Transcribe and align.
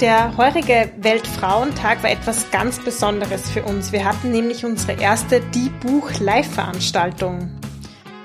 Der 0.00 0.34
heurige 0.38 0.90
Weltfrauentag 0.96 2.02
war 2.02 2.10
etwas 2.10 2.50
ganz 2.50 2.82
Besonderes 2.82 3.50
für 3.50 3.62
uns. 3.64 3.92
Wir 3.92 4.06
hatten 4.06 4.30
nämlich 4.30 4.64
unsere 4.64 4.98
erste 4.98 5.42
Die 5.54 5.68
Buch 5.68 6.10
Live-Veranstaltung. 6.20 7.50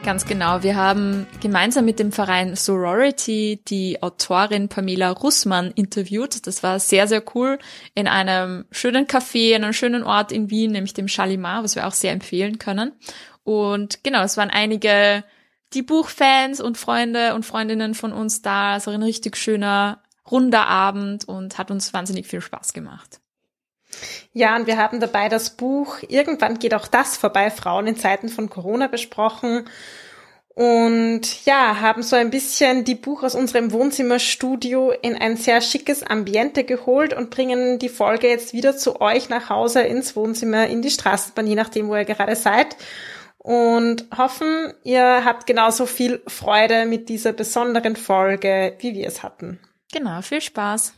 Ganz 0.06 0.26
genau. 0.26 0.64
Wir 0.64 0.78
haben 0.78 1.28
gemeinsam 1.42 1.84
mit 1.84 2.00
dem 2.00 2.14
Verein 2.14 2.56
Sorority 2.56 3.62
die 3.68 4.02
Autorin 4.02 4.70
Pamela 4.70 5.12
Russmann 5.12 5.72
interviewt. 5.72 6.48
Das 6.48 6.64
war 6.64 6.80
sehr, 6.80 7.10
sehr 7.10 7.22
cool 7.36 7.60
in 7.94 8.08
einem 8.08 8.64
schönen 8.72 9.06
Café, 9.06 9.54
in 9.54 9.66
einem 9.66 9.74
schönen 9.74 10.04
Ort 10.04 10.32
in 10.32 10.50
Wien, 10.50 10.72
nämlich 10.72 10.94
dem 10.94 11.10
Chalimar, 11.10 11.66
was 11.66 11.76
wir 11.76 11.86
auch 11.88 11.94
sehr 11.94 12.14
empfehlen 12.14 12.58
können. 12.58 12.94
Und 13.44 14.02
genau, 14.02 14.24
es 14.24 14.38
waren 14.38 14.50
einige 14.50 15.26
die 15.74 15.82
Buchfans 15.82 16.62
und 16.62 16.78
Freunde 16.78 17.36
und 17.36 17.46
Freundinnen 17.46 17.96
von 17.96 18.14
uns 18.14 18.42
da. 18.42 18.78
Es 18.78 18.88
war 18.88 18.94
ein 18.94 19.04
richtig 19.04 19.36
schöner 19.36 20.00
runder 20.30 20.68
Abend 20.68 21.28
und 21.28 21.58
hat 21.58 21.72
uns 21.72 21.94
wahnsinnig 21.94 22.28
viel 22.28 22.42
Spaß 22.42 22.74
gemacht. 22.74 23.20
Ja, 24.34 24.56
und 24.56 24.68
wir 24.68 24.78
haben 24.78 25.00
dabei 25.00 25.30
das 25.30 25.52
Buch 25.52 26.00
Irgendwann 26.08 26.60
geht 26.60 26.74
auch 26.74 26.88
das 26.88 27.18
vorbei, 27.18 27.50
Frauen 27.50 27.88
in 27.88 27.96
Zeiten 27.96 28.30
von 28.30 28.50
Corona 28.50 28.88
besprochen. 28.88 29.70
Und 30.56 31.46
ja, 31.46 31.82
haben 31.82 32.02
so 32.02 32.16
ein 32.16 32.30
bisschen 32.30 32.86
die 32.86 32.96
Buch 32.96 33.24
aus 33.24 33.36
unserem 33.36 33.74
Wohnzimmerstudio 33.74 34.92
in 34.92 35.16
ein 35.16 35.36
sehr 35.36 35.60
schickes 35.60 36.02
Ambiente 36.02 36.64
geholt 36.64 37.14
und 37.14 37.30
bringen 37.30 37.78
die 37.78 37.90
Folge 37.90 38.30
jetzt 38.30 38.54
wieder 38.54 38.78
zu 38.78 39.02
euch 39.02 39.28
nach 39.28 39.50
Hause 39.50 39.82
ins 39.82 40.16
Wohnzimmer, 40.16 40.68
in 40.68 40.82
die 40.82 40.92
Straßenbahn, 40.92 41.46
je 41.46 41.56
nachdem, 41.56 41.90
wo 41.90 41.96
ihr 41.96 42.06
gerade 42.06 42.38
seid. 42.38 42.78
Und 43.38 44.06
hoffen, 44.18 44.74
ihr 44.84 45.26
habt 45.26 45.46
genauso 45.46 45.86
viel 45.86 46.22
Freude 46.26 46.86
mit 46.86 47.10
dieser 47.10 47.34
besonderen 47.34 47.98
Folge, 47.98 48.78
wie 48.80 48.94
wir 48.94 49.08
es 49.08 49.24
hatten. 49.24 49.60
Genau, 49.92 50.22
viel 50.22 50.42
Spaß. 50.42 50.94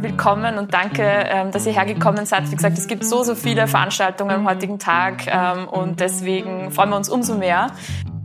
Willkommen 0.00 0.58
und 0.58 0.74
danke, 0.74 1.02
ähm, 1.04 1.52
dass 1.52 1.66
ihr 1.66 1.72
hergekommen 1.72 2.26
seid. 2.26 2.50
Wie 2.50 2.56
gesagt, 2.56 2.76
es 2.76 2.86
gibt 2.86 3.04
so, 3.04 3.22
so 3.22 3.34
viele 3.34 3.68
Veranstaltungen 3.68 4.30
am 4.32 4.48
heutigen 4.48 4.78
Tag 4.78 5.26
ähm, 5.26 5.68
und 5.68 6.00
deswegen 6.00 6.72
freuen 6.72 6.90
wir 6.90 6.96
uns 6.96 7.08
umso 7.08 7.34
mehr. 7.34 7.68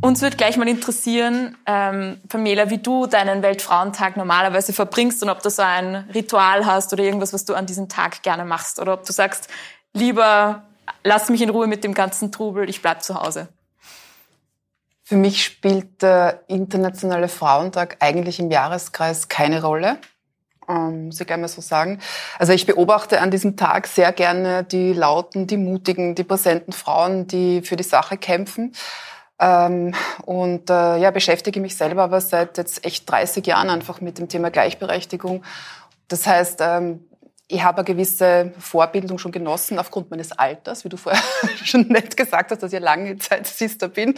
Uns 0.01 0.21
wird 0.21 0.37
gleich 0.37 0.57
mal 0.57 0.67
interessieren, 0.67 1.57
ähm, 1.65 2.19
Pamela, 2.29 2.69
wie 2.69 2.77
du 2.77 3.07
deinen 3.07 3.41
Weltfrauentag 3.41 4.15
normalerweise 4.15 4.73
verbringst 4.73 5.21
und 5.23 5.29
ob 5.29 5.41
du 5.41 5.49
so 5.49 5.63
ein 5.63 5.95
Ritual 6.13 6.65
hast 6.65 6.93
oder 6.93 7.03
irgendwas, 7.03 7.33
was 7.33 7.45
du 7.45 7.53
an 7.53 7.65
diesem 7.65 7.89
Tag 7.89 8.21
gerne 8.23 8.45
machst 8.45 8.79
oder 8.79 8.93
ob 8.93 9.05
du 9.05 9.11
sagst, 9.11 9.49
lieber 9.93 10.63
lass 11.03 11.29
mich 11.29 11.41
in 11.41 11.49
Ruhe 11.49 11.67
mit 11.67 11.83
dem 11.83 11.93
ganzen 11.93 12.31
Trubel, 12.31 12.69
ich 12.69 12.81
bleib 12.81 13.03
zu 13.03 13.15
Hause. 13.15 13.49
Für 15.07 15.15
mich 15.15 15.41
spielt 15.41 16.01
der 16.01 16.43
Internationale 16.47 17.29
Frauentag 17.29 17.95
eigentlich 18.01 18.41
im 18.41 18.51
Jahreskreis 18.51 19.29
keine 19.29 19.63
Rolle. 19.63 19.99
Ähm, 20.67 21.05
muss 21.05 21.21
ich 21.21 21.31
einmal 21.31 21.47
so 21.47 21.61
sagen. 21.61 22.01
Also 22.37 22.51
ich 22.51 22.65
beobachte 22.65 23.21
an 23.21 23.31
diesem 23.31 23.55
Tag 23.55 23.87
sehr 23.87 24.11
gerne 24.11 24.65
die 24.65 24.91
lauten, 24.91 25.47
die 25.47 25.55
mutigen, 25.55 26.13
die 26.13 26.25
präsenten 26.25 26.73
Frauen, 26.73 27.25
die 27.25 27.61
für 27.61 27.77
die 27.77 27.85
Sache 27.85 28.17
kämpfen. 28.17 28.73
Ähm, 29.39 29.95
und 30.25 30.69
äh, 30.69 30.97
ja, 30.97 31.11
beschäftige 31.11 31.61
mich 31.61 31.77
selber 31.77 32.03
aber 32.03 32.19
seit 32.19 32.57
jetzt 32.57 32.83
echt 32.83 33.09
30 33.09 33.47
Jahren 33.47 33.69
einfach 33.69 34.01
mit 34.01 34.17
dem 34.17 34.27
Thema 34.27 34.51
Gleichberechtigung. 34.51 35.41
Das 36.09 36.27
heißt, 36.27 36.59
ähm, 36.61 37.06
ich 37.49 37.63
habe 37.63 37.77
eine 37.77 37.85
gewisse 37.85 38.51
Vorbildung 38.59 39.17
schon 39.19 39.31
genossen 39.31 39.79
aufgrund 39.79 40.11
meines 40.11 40.33
Alters, 40.33 40.83
wie 40.83 40.89
du 40.89 40.97
vorher 40.97 41.21
schon 41.63 41.87
nett 41.87 42.17
gesagt 42.17 42.51
hast, 42.51 42.61
dass 42.61 42.73
ich 42.73 42.79
lange 42.81 43.17
Zeit 43.19 43.47
Sister 43.47 43.87
bin. 43.87 44.15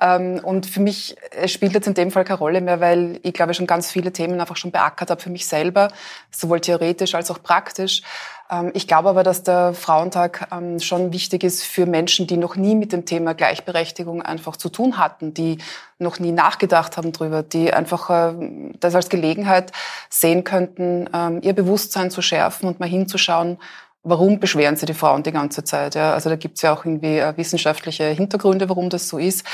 Ähm, 0.00 0.40
und 0.42 0.66
für 0.66 0.80
mich 0.80 1.16
spielt 1.46 1.72
jetzt 1.72 1.86
in 1.86 1.94
dem 1.94 2.10
Fall 2.10 2.24
keine 2.24 2.38
Rolle 2.38 2.60
mehr, 2.60 2.80
weil 2.80 3.18
ich 3.22 3.32
glaube 3.32 3.54
schon 3.54 3.66
ganz 3.66 3.90
viele 3.90 4.12
Themen 4.12 4.38
einfach 4.40 4.58
schon 4.58 4.72
beackert 4.72 5.10
habe 5.10 5.22
für 5.22 5.30
mich 5.30 5.46
selber, 5.46 5.88
sowohl 6.30 6.60
theoretisch 6.60 7.14
als 7.14 7.30
auch 7.30 7.42
praktisch. 7.42 8.02
Ähm, 8.50 8.70
ich 8.74 8.86
glaube 8.86 9.08
aber, 9.08 9.22
dass 9.22 9.42
der 9.42 9.74
Frauentag 9.74 10.48
ähm, 10.52 10.80
schon 10.80 11.12
wichtig 11.12 11.44
ist 11.44 11.62
für 11.64 11.86
Menschen, 11.86 12.26
die 12.26 12.36
noch 12.36 12.56
nie 12.56 12.74
mit 12.74 12.92
dem 12.92 13.04
Thema 13.04 13.34
Gleichberechtigung 13.34 14.22
einfach 14.22 14.56
zu 14.56 14.68
tun 14.68 14.98
hatten, 14.98 15.34
die 15.34 15.58
noch 15.98 16.18
nie 16.18 16.32
nachgedacht 16.32 16.96
haben 16.96 17.12
drüber, 17.12 17.42
die 17.42 17.72
einfach 17.72 18.10
äh, 18.10 18.72
das 18.80 18.94
als 18.94 19.08
Gelegenheit 19.08 19.72
sehen 20.10 20.44
könnten, 20.44 21.08
ähm, 21.12 21.40
ihr 21.42 21.54
Bewusstsein 21.54 22.10
zu 22.10 22.22
schärfen 22.22 22.68
und 22.68 22.80
mal 22.80 22.88
hinzuschauen, 22.88 23.58
warum 24.02 24.38
beschweren 24.38 24.76
sich 24.76 24.86
die 24.86 24.94
Frauen 24.94 25.24
die 25.24 25.32
ganze 25.32 25.64
Zeit? 25.64 25.96
Also 25.96 26.30
da 26.30 26.36
gibt's 26.36 26.62
ja 26.62 26.72
auch 26.72 26.84
irgendwie 26.84 27.18
äh, 27.18 27.36
wissenschaftliche 27.36 28.04
Hintergründe, 28.04 28.68
warum 28.68 28.88
das 28.88 29.08
so 29.08 29.18
ist. 29.18 29.44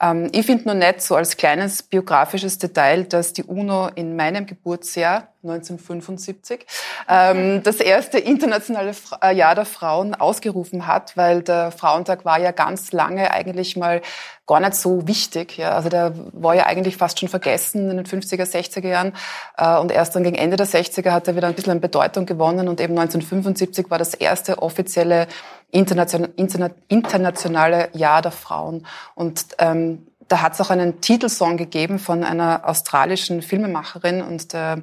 Ähm, 0.00 0.28
ich 0.32 0.46
finde 0.46 0.64
nur 0.64 0.74
nett, 0.74 1.02
so 1.02 1.16
als 1.16 1.36
kleines 1.36 1.82
biografisches 1.82 2.58
Detail, 2.58 3.04
dass 3.04 3.32
die 3.32 3.44
UNO 3.44 3.88
in 3.94 4.16
meinem 4.16 4.46
Geburtsjahr 4.46 5.28
1975 5.42 6.66
ähm, 7.08 7.62
das 7.62 7.76
erste 7.76 8.18
internationale 8.18 8.92
äh, 9.22 9.34
Jahr 9.34 9.54
der 9.54 9.64
Frauen 9.64 10.14
ausgerufen 10.14 10.86
hat, 10.86 11.16
weil 11.16 11.42
der 11.42 11.70
Frauentag 11.70 12.24
war 12.24 12.40
ja 12.40 12.50
ganz 12.50 12.92
lange 12.92 13.30
eigentlich 13.30 13.76
mal 13.76 14.02
gar 14.48 14.60
nicht 14.60 14.74
so 14.74 15.06
wichtig. 15.06 15.58
Ja. 15.58 15.72
Also 15.72 15.90
der 15.90 16.12
war 16.32 16.54
ja 16.54 16.66
eigentlich 16.66 16.96
fast 16.96 17.20
schon 17.20 17.28
vergessen 17.28 17.90
in 17.90 17.98
den 17.98 18.06
50er, 18.06 18.44
60er 18.44 18.88
Jahren. 18.88 19.12
Äh, 19.56 19.78
und 19.78 19.92
erst 19.92 20.16
dann 20.16 20.24
gegen 20.24 20.36
Ende 20.36 20.56
der 20.56 20.66
60er 20.66 21.10
hat 21.10 21.28
er 21.28 21.36
wieder 21.36 21.46
ein 21.46 21.54
bisschen 21.54 21.72
an 21.72 21.80
Bedeutung 21.80 22.26
gewonnen. 22.26 22.66
Und 22.66 22.80
eben 22.80 22.98
1975 22.98 23.90
war 23.90 23.98
das 23.98 24.14
erste 24.14 24.60
offizielle 24.60 25.28
internationale 25.70 27.90
Jahr 27.92 28.22
der 28.22 28.32
Frauen. 28.32 28.86
Und 29.14 29.44
ähm, 29.58 30.08
da 30.28 30.42
hat 30.42 30.54
es 30.54 30.60
auch 30.60 30.70
einen 30.70 31.00
Titelsong 31.00 31.56
gegeben 31.56 31.98
von 31.98 32.22
einer 32.22 32.68
australischen 32.68 33.42
Filmemacherin 33.42 34.22
und 34.22 34.52
der 34.52 34.82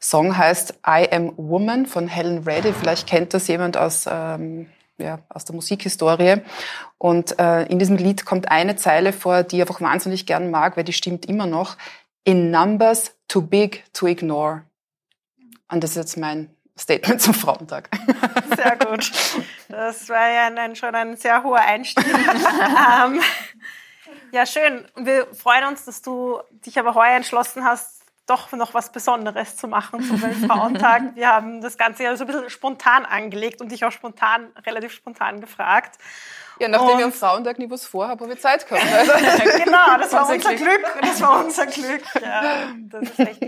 Song 0.00 0.36
heißt 0.36 0.74
I 0.86 1.08
Am 1.10 1.32
Woman 1.36 1.86
von 1.86 2.06
Helen 2.06 2.44
Reddy. 2.44 2.72
Vielleicht 2.72 3.08
kennt 3.08 3.34
das 3.34 3.48
jemand 3.48 3.76
aus, 3.76 4.06
ähm, 4.08 4.68
ja, 4.98 5.18
aus 5.28 5.44
der 5.44 5.56
Musikhistorie. 5.56 6.42
Und 6.98 7.38
äh, 7.40 7.64
in 7.64 7.80
diesem 7.80 7.96
Lied 7.96 8.24
kommt 8.24 8.50
eine 8.50 8.76
Zeile 8.76 9.12
vor, 9.12 9.42
die 9.42 9.56
ich 9.56 9.62
einfach 9.62 9.80
wahnsinnig 9.80 10.26
gern 10.26 10.50
mag, 10.50 10.76
weil 10.76 10.84
die 10.84 10.92
stimmt 10.92 11.26
immer 11.26 11.46
noch. 11.46 11.76
In 12.22 12.50
numbers 12.50 13.16
too 13.26 13.42
big 13.42 13.84
to 13.92 14.06
ignore. 14.06 14.62
Und 15.68 15.82
das 15.82 15.90
ist 15.90 15.96
jetzt 15.96 16.16
mein 16.16 16.53
Statement 16.78 17.20
zum 17.20 17.34
Frauentag. 17.34 17.88
Sehr 18.56 18.76
gut. 18.76 19.10
Das 19.68 20.08
war 20.08 20.28
ja 20.28 20.46
ein, 20.46 20.74
schon 20.74 20.94
ein 20.94 21.16
sehr 21.16 21.42
hoher 21.42 21.60
Einstieg. 21.60 22.04
ähm, 22.14 23.20
ja, 24.32 24.46
schön. 24.46 24.86
Wir 24.96 25.28
freuen 25.34 25.66
uns, 25.66 25.84
dass 25.84 26.02
du 26.02 26.40
dich 26.66 26.78
aber 26.78 26.94
heuer 26.94 27.14
entschlossen 27.16 27.64
hast, 27.64 28.02
doch 28.26 28.50
noch 28.52 28.74
was 28.74 28.90
Besonderes 28.90 29.56
zu 29.56 29.68
machen 29.68 30.02
zum 30.02 30.20
Weltfrauentag. 30.22 31.02
Wir 31.14 31.28
haben 31.28 31.60
das 31.60 31.76
Ganze 31.76 32.04
ja 32.04 32.16
so 32.16 32.24
ein 32.24 32.26
bisschen 32.26 32.50
spontan 32.50 33.04
angelegt 33.04 33.60
und 33.60 33.70
dich 33.70 33.84
auch 33.84 33.92
spontan, 33.92 34.50
relativ 34.66 34.92
spontan 34.92 35.40
gefragt. 35.40 35.98
Ja, 36.58 36.68
nachdem 36.68 36.90
und, 36.90 36.98
ich 37.00 37.04
am 37.04 37.12
Frauentag 37.12 37.58
nie 37.58 37.68
was 37.68 37.84
vorhabe, 37.84 38.24
habe 38.24 38.32
ich 38.32 38.40
Zeit 38.40 38.66
gehabt. 38.66 38.86
Also. 38.92 39.12
genau, 39.64 39.98
das 39.98 40.12
war 40.12 40.28
unser 40.28 40.54
Glück. 40.54 40.58
Glück. 40.58 41.00
Das 41.02 41.20
war 41.20 41.44
unser 41.44 41.66
Glück. 41.66 42.02
Ja, 42.20 42.72
das 42.76 43.02
ist 43.02 43.18
echt 43.18 43.40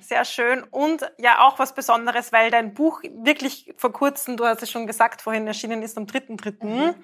sehr 0.00 0.24
schön. 0.24 0.62
Und 0.62 1.10
ja, 1.18 1.40
auch 1.46 1.58
was 1.58 1.74
Besonderes, 1.74 2.32
weil 2.32 2.50
dein 2.50 2.74
Buch 2.74 3.02
wirklich 3.02 3.72
vor 3.76 3.92
kurzem, 3.92 4.36
du 4.36 4.44
hast 4.44 4.62
es 4.62 4.70
schon 4.70 4.86
gesagt, 4.86 5.22
vorhin 5.22 5.46
erschienen 5.46 5.82
ist 5.82 5.96
am 5.96 6.04
3.3. 6.04 6.64
Mhm. 6.64 6.94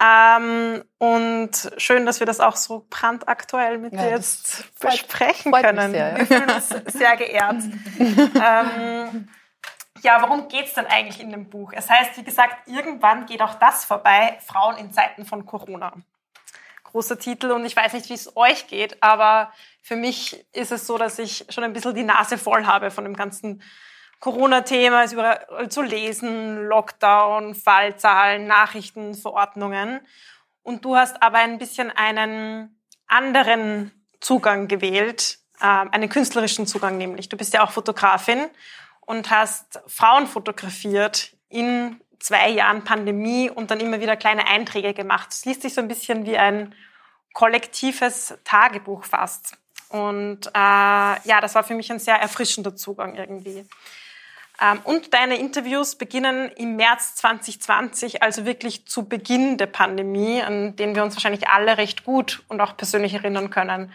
Ähm, 0.00 0.84
und 0.98 1.72
schön, 1.76 2.06
dass 2.06 2.20
wir 2.20 2.26
das 2.26 2.40
auch 2.40 2.56
so 2.56 2.86
brandaktuell 2.88 3.78
mit 3.78 3.92
ja, 3.92 4.02
dir 4.02 4.10
jetzt 4.10 4.78
besprechen 4.80 5.52
können. 5.52 5.92
Sehr, 5.92 6.10
ja. 6.10 6.18
Wir 6.18 6.26
fühlen 6.26 6.50
uns 6.50 6.68
sehr 6.86 7.16
geehrt. 7.16 7.62
ähm, 7.98 9.28
ja, 10.02 10.20
worum 10.22 10.48
geht's 10.48 10.74
denn 10.74 10.86
eigentlich 10.86 11.20
in 11.20 11.30
dem 11.30 11.48
Buch? 11.48 11.72
Es 11.74 11.88
heißt, 11.88 12.16
wie 12.16 12.24
gesagt, 12.24 12.68
irgendwann 12.68 13.26
geht 13.26 13.42
auch 13.42 13.54
das 13.54 13.84
vorbei, 13.84 14.38
Frauen 14.44 14.76
in 14.76 14.92
Zeiten 14.92 15.24
von 15.24 15.46
Corona. 15.46 15.92
Großer 16.92 17.18
Titel 17.18 17.50
und 17.50 17.64
ich 17.64 17.74
weiß 17.74 17.94
nicht, 17.94 18.08
wie 18.10 18.14
es 18.14 18.36
euch 18.36 18.66
geht, 18.66 19.02
aber 19.02 19.52
für 19.80 19.96
mich 19.96 20.44
ist 20.52 20.72
es 20.72 20.86
so, 20.86 20.98
dass 20.98 21.18
ich 21.18 21.46
schon 21.48 21.64
ein 21.64 21.72
bisschen 21.72 21.94
die 21.94 22.02
Nase 22.02 22.36
voll 22.36 22.66
habe 22.66 22.90
von 22.90 23.04
dem 23.04 23.16
ganzen 23.16 23.62
Corona-Thema, 24.20 25.02
ist 25.02 25.14
überall 25.14 25.68
zu 25.70 25.82
lesen, 25.82 26.66
Lockdown, 26.66 27.54
Fallzahlen, 27.54 28.46
Nachrichten, 28.46 29.14
Verordnungen. 29.14 30.00
Und 30.62 30.84
du 30.84 30.96
hast 30.96 31.22
aber 31.22 31.38
ein 31.38 31.58
bisschen 31.58 31.90
einen 31.90 32.78
anderen 33.08 33.90
Zugang 34.20 34.68
gewählt, 34.68 35.38
äh, 35.60 35.64
einen 35.64 36.08
künstlerischen 36.08 36.66
Zugang 36.66 36.98
nämlich. 36.98 37.28
Du 37.28 37.36
bist 37.36 37.54
ja 37.54 37.64
auch 37.64 37.72
Fotografin 37.72 38.46
und 39.00 39.30
hast 39.30 39.80
Frauen 39.86 40.26
fotografiert 40.26 41.34
in 41.48 42.00
zwei 42.22 42.48
Jahren 42.50 42.84
Pandemie 42.84 43.50
und 43.50 43.70
dann 43.70 43.80
immer 43.80 44.00
wieder 44.00 44.16
kleine 44.16 44.46
Einträge 44.46 44.94
gemacht. 44.94 45.28
Es 45.32 45.44
liest 45.44 45.62
sich 45.62 45.74
so 45.74 45.80
ein 45.80 45.88
bisschen 45.88 46.24
wie 46.24 46.38
ein 46.38 46.74
kollektives 47.34 48.34
Tagebuch 48.44 49.04
fast. 49.04 49.56
Und 49.88 50.46
äh, 50.46 50.50
ja, 50.54 51.40
das 51.40 51.54
war 51.54 51.64
für 51.64 51.74
mich 51.74 51.90
ein 51.90 51.98
sehr 51.98 52.16
erfrischender 52.16 52.76
Zugang 52.76 53.16
irgendwie. 53.16 53.66
Ähm, 54.60 54.80
und 54.84 55.12
deine 55.12 55.36
Interviews 55.36 55.96
beginnen 55.96 56.50
im 56.52 56.76
März 56.76 57.16
2020, 57.16 58.22
also 58.22 58.46
wirklich 58.46 58.86
zu 58.86 59.08
Beginn 59.08 59.58
der 59.58 59.66
Pandemie, 59.66 60.42
an 60.42 60.76
den 60.76 60.94
wir 60.94 61.02
uns 61.02 61.16
wahrscheinlich 61.16 61.48
alle 61.48 61.76
recht 61.76 62.04
gut 62.04 62.42
und 62.48 62.60
auch 62.60 62.76
persönlich 62.76 63.14
erinnern 63.14 63.50
können. 63.50 63.92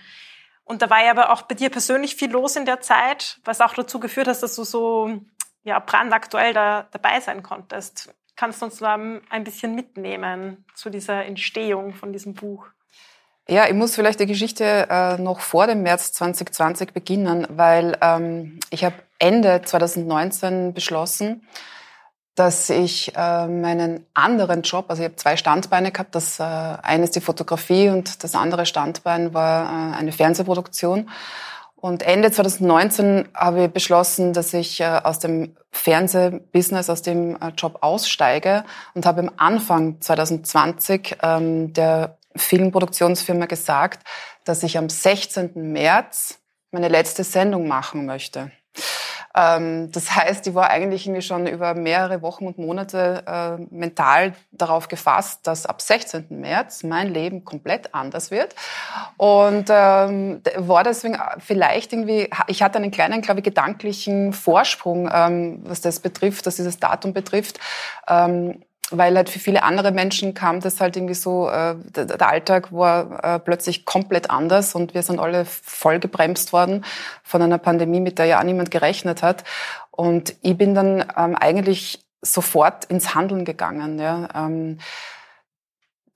Und 0.66 0.82
da 0.82 0.90
war 0.90 1.04
ja 1.04 1.12
aber 1.12 1.32
auch 1.32 1.44
bei 1.44 1.56
dir 1.56 1.70
persönlich 1.70 2.16
viel 2.16 2.30
los 2.30 2.58
in 2.58 2.66
der 2.66 2.82
Zeit, 2.82 3.40
was 3.46 3.62
auch 3.62 3.74
dazu 3.74 4.02
geführt 4.02 4.28
hat, 4.28 4.44
dass 4.44 4.56
du 4.56 4.66
so 4.66 5.22
ja, 5.64 5.80
brandaktuell 5.80 6.54
da 6.54 6.88
dabei 6.92 7.22
sein 7.22 7.42
konntest. 7.42 8.14
Kannst 8.38 8.62
du 8.62 8.68
uns 8.68 8.78
da 8.78 8.94
ein 8.94 9.44
bisschen 9.44 9.74
mitnehmen 9.74 10.64
zu 10.76 10.92
dieser 10.92 11.26
Entstehung 11.26 11.96
von 11.96 12.14
diesem 12.14 12.36
Buch? 12.36 12.68
Ja, 13.50 13.66
ich 13.68 13.74
muss 13.74 13.96
vielleicht 13.96 14.20
die 14.20 14.28
Geschichte 14.28 14.88
äh, 14.90 15.18
noch 15.18 15.40
vor 15.40 15.66
dem 15.66 15.82
März 15.82 16.14
2020 16.14 16.94
beginnen, 16.94 17.48
weil 17.50 17.98
ähm, 18.02 18.60
ich 18.70 18.86
habe 18.86 18.96
Ende 19.18 19.62
2019 19.64 20.74
beschlossen, 20.74 21.48
dass 22.36 22.70
ich 22.70 23.16
äh, 23.16 23.48
meinen 23.48 24.06
anderen 24.14 24.62
Job, 24.62 24.86
also 24.90 25.02
ich 25.02 25.08
habe 25.08 25.16
zwei 25.16 25.36
Standbeine 25.38 25.92
gehabt, 25.92 26.14
das 26.14 26.40
äh, 26.40 26.44
eine 26.44 27.06
ist 27.06 27.16
die 27.16 27.22
Fotografie 27.22 27.90
und 27.90 28.24
das 28.24 28.36
andere 28.36 28.68
Standbein 28.68 29.34
war 29.34 29.66
äh, 29.66 29.98
eine 29.98 30.12
Fernsehproduktion. 30.12 31.10
Und 31.80 32.02
Ende 32.02 32.32
2019 32.32 33.30
habe 33.36 33.66
ich 33.66 33.72
beschlossen, 33.72 34.34
dass 34.34 34.54
ich 34.54 34.82
äh, 34.82 35.00
aus 35.04 35.20
dem 35.20 35.56
Fernsehbusiness, 35.72 36.90
aus 36.90 37.04
dem 37.04 37.36
äh, 37.36 37.50
Job 37.56 37.78
aussteige 37.82 38.64
und 38.96 39.06
habe 39.06 39.22
am 39.22 39.32
Anfang 39.38 40.02
2020 40.02 41.18
ähm, 41.22 41.74
der 41.74 42.18
Filmproduktionsfirma 42.36 43.46
gesagt, 43.46 44.04
dass 44.44 44.64
ich 44.64 44.78
am 44.78 44.90
16. 44.90 45.52
März 45.72 46.40
meine 46.72 46.88
letzte 46.88 47.24
Sendung 47.24 47.68
machen 47.68 48.08
möchte. 48.08 48.52
Ähm, 49.38 49.92
das 49.92 50.16
heißt, 50.16 50.48
ich 50.48 50.56
war 50.56 50.70
eigentlich 50.72 51.06
irgendwie 51.06 51.22
schon 51.22 51.46
über 51.46 51.76
mehrere 51.76 52.24
Wochen 52.24 52.48
und 52.48 52.58
Monate 52.58 53.24
äh, 53.28 53.62
mental 53.70 54.34
darauf 54.52 54.88
gefasst, 54.88 55.46
dass 55.46 55.68
ab 55.68 55.82
16. 55.82 56.26
März 56.30 56.84
mein 56.84 57.14
Leben 57.14 57.46
komplett 57.46 57.94
anders 57.94 58.32
wird. 58.32 58.56
Und 59.18 59.66
ähm, 59.70 60.42
war 60.56 60.84
deswegen 60.84 61.20
vielleicht 61.38 61.94
irgendwie, 61.94 62.30
ich 62.48 62.64
hatte 62.64 62.80
einen 62.80 62.90
kleinen, 62.90 63.22
glaube 63.22 63.42
ich, 63.42 63.44
gedanklichen 63.44 64.34
Vorsprung, 64.34 65.08
ähm, 65.14 65.60
was 65.64 65.82
das 65.82 66.00
betrifft, 66.00 66.48
was 66.48 66.56
dieses 66.56 66.80
Datum 66.80 67.14
betrifft. 67.14 67.60
Weil 68.92 69.16
halt 69.18 69.30
für 69.30 69.40
viele 69.40 69.64
andere 69.64 69.92
Menschen 69.92 70.34
kam 70.34 70.62
das 70.62 70.80
halt 70.80 70.96
irgendwie 70.96 71.14
so, 71.14 71.50
äh, 71.50 71.76
der, 71.96 72.28
Alltag 72.28 72.72
war 72.72 73.24
äh, 73.24 73.40
plötzlich 73.40 73.86
komplett 73.86 74.30
anders 74.30 74.76
und 74.76 74.94
wir 74.94 75.04
sind 75.04 75.20
alle 75.20 75.46
voll 75.46 76.00
gebremst 76.00 76.54
worden 76.54 76.86
von 77.24 77.42
einer 77.42 77.58
Pandemie, 77.58 78.00
mit 78.00 78.18
der 78.18 78.26
ja 78.26 78.40
auch 78.40 78.44
niemand 78.44 78.72
gerechnet 78.72 79.24
hat. 79.24 79.44
Und 79.92 80.36
ich 80.42 80.58
bin 80.58 80.74
dann 80.74 81.02
ähm, 81.18 81.36
eigentlich 81.36 82.06
sofort 82.22 82.86
ins 82.86 83.14
Handeln 83.14 83.46
gegangen. 83.46 84.00
Ja. 84.00 84.30
Ähm, 84.34 84.78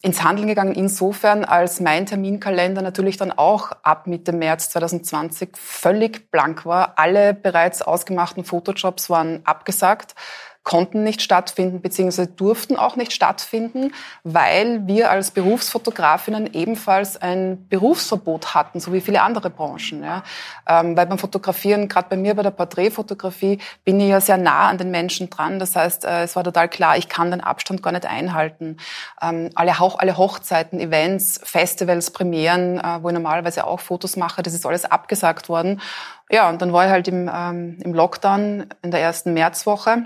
ins 0.04 0.24
Handeln 0.24 0.48
gegangen 0.48 0.74
insofern, 0.74 1.46
als 1.46 1.80
mein 1.80 2.08
Terminkalender 2.08 2.82
natürlich 2.82 3.18
dann 3.18 3.32
auch 3.32 3.72
ab 3.84 4.08
Mitte 4.08 4.32
März 4.32 4.72
2020 4.72 5.56
völlig 5.56 6.32
blank 6.32 6.66
war. 6.66 6.94
Alle 6.98 7.36
bereits 7.36 7.84
ausgemachten 7.84 8.44
Fotojobs 8.44 9.12
waren 9.12 9.42
abgesagt 9.44 10.16
konnten 10.64 11.04
nicht 11.04 11.22
stattfinden 11.22 11.82
beziehungsweise 11.82 12.28
durften 12.28 12.76
auch 12.76 12.96
nicht 12.96 13.14
stattfinden, 13.14 13.94
weil 14.24 14.86
wir 14.86 15.10
als 15.10 15.32
Berufsfotografinnen 15.32 16.54
ebenfalls 16.54 17.20
ein 17.20 17.68
Berufsverbot 17.68 18.54
hatten, 18.54 18.80
so 18.80 18.94
wie 18.94 19.02
viele 19.02 19.22
andere 19.24 19.50
Branchen. 19.50 20.04
Ja. 20.04 20.24
Ähm, 20.68 20.96
weil 20.96 21.08
beim 21.08 21.18
Fotografieren, 21.18 21.88
gerade 21.88 22.10
bei 22.10 22.18
mir 22.18 22.36
bei 22.36 22.44
der 22.44 22.52
Porträtfotografie, 22.52 23.60
bin 23.84 24.00
ich 24.00 24.10
ja 24.10 24.22
sehr 24.22 24.38
nah 24.38 24.70
an 24.70 24.78
den 24.78 24.92
Menschen 24.92 25.30
dran. 25.30 25.58
Das 25.58 25.76
heißt, 25.76 26.06
äh, 26.06 26.24
es 26.24 26.36
war 26.36 26.44
total 26.44 26.70
klar, 26.70 26.96
ich 26.98 27.10
kann 27.10 27.32
den 27.32 27.42
Abstand 27.42 27.82
gar 27.82 27.92
nicht 27.92 28.06
einhalten. 28.06 28.78
Ähm, 29.22 29.50
alle, 29.56 29.80
Hoch 29.80 29.98
alle 29.98 30.18
Hochzeiten, 30.18 30.80
Events, 30.80 31.40
Festivals, 31.44 32.12
Premieren, 32.12 32.80
äh, 32.80 33.00
wo 33.02 33.10
ich 33.10 33.14
normalerweise 33.14 33.66
auch 33.66 33.80
Fotos 33.80 34.16
mache, 34.16 34.44
das 34.44 34.54
ist 34.54 34.66
alles 34.66 34.86
abgesagt 34.86 35.50
worden. 35.50 35.82
Ja, 36.30 36.50
und 36.50 36.62
dann 36.62 36.72
war 36.72 36.86
ich 36.86 36.92
halt 36.92 37.08
im, 37.08 37.30
ähm, 37.34 37.78
im 37.84 37.94
Lockdown 37.94 38.68
in 38.84 38.92
der 38.92 39.02
ersten 39.02 39.34
Märzwoche 39.34 40.06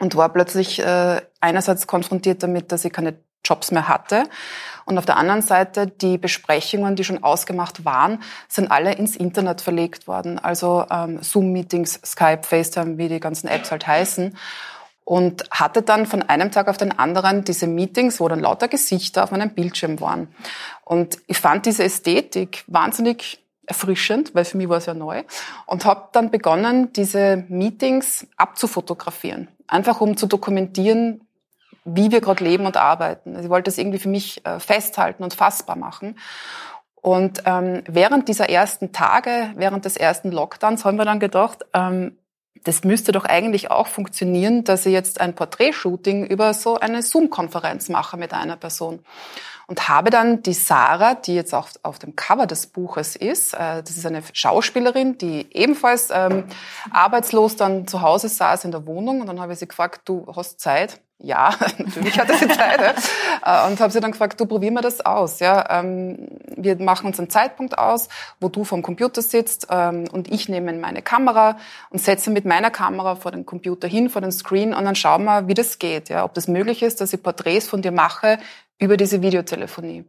und 0.00 0.16
war 0.16 0.30
plötzlich 0.30 0.80
äh, 0.80 1.20
einerseits 1.40 1.86
konfrontiert 1.86 2.42
damit, 2.42 2.72
dass 2.72 2.84
ich 2.84 2.92
keine 2.92 3.14
Jobs 3.44 3.70
mehr 3.70 3.88
hatte. 3.88 4.24
Und 4.84 4.98
auf 4.98 5.06
der 5.06 5.16
anderen 5.16 5.42
Seite, 5.42 5.86
die 5.86 6.18
Besprechungen, 6.18 6.96
die 6.96 7.04
schon 7.04 7.22
ausgemacht 7.22 7.84
waren, 7.84 8.22
sind 8.48 8.70
alle 8.70 8.94
ins 8.94 9.16
Internet 9.16 9.60
verlegt 9.60 10.08
worden. 10.08 10.38
Also 10.38 10.84
ähm, 10.90 11.22
Zoom-Meetings, 11.22 12.00
Skype, 12.04 12.42
FaceTime, 12.42 12.98
wie 12.98 13.08
die 13.08 13.20
ganzen 13.20 13.48
Apps 13.48 13.70
halt 13.70 13.86
heißen. 13.86 14.36
Und 15.04 15.44
hatte 15.50 15.82
dann 15.82 16.06
von 16.06 16.22
einem 16.22 16.52
Tag 16.52 16.68
auf 16.68 16.76
den 16.76 16.96
anderen 16.96 17.44
diese 17.44 17.66
Meetings, 17.66 18.20
wo 18.20 18.28
dann 18.28 18.40
lauter 18.40 18.68
Gesichter 18.68 19.24
auf 19.24 19.32
meinem 19.32 19.50
Bildschirm 19.50 20.00
waren. 20.00 20.28
Und 20.84 21.18
ich 21.26 21.38
fand 21.38 21.66
diese 21.66 21.82
Ästhetik 21.82 22.64
wahnsinnig 22.68 23.44
erfrischend, 23.66 24.34
weil 24.34 24.44
für 24.44 24.56
mich 24.56 24.68
war 24.68 24.78
es 24.78 24.86
ja 24.86 24.94
neu. 24.94 25.22
Und 25.66 25.84
habe 25.84 26.08
dann 26.12 26.30
begonnen, 26.30 26.92
diese 26.92 27.44
Meetings 27.48 28.26
abzufotografieren. 28.36 29.48
Einfach 29.70 30.00
um 30.00 30.16
zu 30.16 30.26
dokumentieren, 30.26 31.26
wie 31.84 32.10
wir 32.10 32.20
gerade 32.20 32.44
leben 32.44 32.66
und 32.66 32.76
arbeiten. 32.76 33.30
Also 33.30 33.44
ich 33.44 33.50
wollte 33.50 33.70
das 33.70 33.78
irgendwie 33.78 34.00
für 34.00 34.08
mich 34.08 34.44
äh, 34.44 34.58
festhalten 34.58 35.22
und 35.22 35.32
fassbar 35.32 35.76
machen. 35.76 36.18
Und 36.96 37.44
ähm, 37.46 37.82
während 37.86 38.28
dieser 38.28 38.50
ersten 38.50 38.92
Tage, 38.92 39.52
während 39.56 39.84
des 39.84 39.96
ersten 39.96 40.32
Lockdowns, 40.32 40.84
haben 40.84 40.98
wir 40.98 41.06
dann 41.06 41.20
gedacht, 41.20 41.64
ähm, 41.72 42.18
das 42.64 42.84
müsste 42.84 43.12
doch 43.12 43.24
eigentlich 43.24 43.70
auch 43.70 43.86
funktionieren, 43.86 44.64
dass 44.64 44.84
ich 44.84 44.92
jetzt 44.92 45.20
ein 45.20 45.34
Porträtshooting 45.34 46.26
über 46.26 46.52
so 46.52 46.78
eine 46.78 47.02
Zoom-Konferenz 47.02 47.88
mache 47.88 48.16
mit 48.16 48.34
einer 48.34 48.56
Person 48.56 49.00
und 49.70 49.88
habe 49.88 50.10
dann 50.10 50.42
die 50.42 50.52
Sarah, 50.52 51.14
die 51.14 51.36
jetzt 51.36 51.54
auch 51.54 51.68
auf 51.84 52.00
dem 52.00 52.16
Cover 52.16 52.48
des 52.48 52.66
Buches 52.66 53.14
ist, 53.14 53.54
äh, 53.54 53.84
das 53.84 53.90
ist 53.96 54.04
eine 54.04 54.20
Schauspielerin, 54.32 55.16
die 55.16 55.46
ebenfalls 55.52 56.08
ähm, 56.12 56.42
arbeitslos 56.90 57.54
dann 57.54 57.86
zu 57.86 58.02
Hause 58.02 58.28
saß 58.28 58.64
in 58.64 58.72
der 58.72 58.84
Wohnung 58.88 59.20
und 59.20 59.28
dann 59.28 59.40
habe 59.40 59.52
ich 59.52 59.60
sie 59.60 59.68
gefragt, 59.68 60.00
du 60.06 60.26
hast 60.34 60.58
Zeit? 60.58 61.00
Ja, 61.22 61.54
natürlich 61.78 62.18
hatte 62.18 62.36
sie 62.36 62.48
Zeit. 62.48 62.80
ja. 62.80 63.66
Äh, 63.66 63.70
und 63.70 63.78
habe 63.78 63.92
sie 63.92 64.00
dann 64.00 64.10
gefragt, 64.10 64.40
du 64.40 64.46
probier 64.46 64.72
mir 64.72 64.80
das 64.80 65.06
aus. 65.06 65.38
Ja, 65.38 65.64
ähm, 65.78 66.26
wir 66.56 66.74
machen 66.82 67.06
uns 67.06 67.20
einen 67.20 67.30
Zeitpunkt 67.30 67.78
aus, 67.78 68.08
wo 68.40 68.48
du 68.48 68.64
vom 68.64 68.82
Computer 68.82 69.22
sitzt 69.22 69.68
ähm, 69.70 70.08
und 70.10 70.32
ich 70.32 70.48
nehme 70.48 70.72
meine 70.72 71.00
Kamera 71.00 71.58
und 71.90 72.00
setze 72.00 72.30
mit 72.30 72.44
meiner 72.44 72.72
Kamera 72.72 73.14
vor 73.14 73.30
den 73.30 73.46
Computer 73.46 73.86
hin, 73.86 74.10
vor 74.10 74.20
den 74.20 74.32
Screen 74.32 74.74
und 74.74 74.84
dann 74.84 74.96
schauen 74.96 75.22
wir, 75.22 75.46
wie 75.46 75.54
das 75.54 75.78
geht. 75.78 76.08
Ja, 76.08 76.24
ob 76.24 76.34
das 76.34 76.48
möglich 76.48 76.82
ist, 76.82 77.00
dass 77.00 77.12
ich 77.12 77.22
Porträts 77.22 77.68
von 77.68 77.82
dir 77.82 77.92
mache, 77.92 78.38
über 78.80 78.96
diese 78.96 79.22
Videotelefonie. 79.22 80.04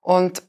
Und 0.00 0.42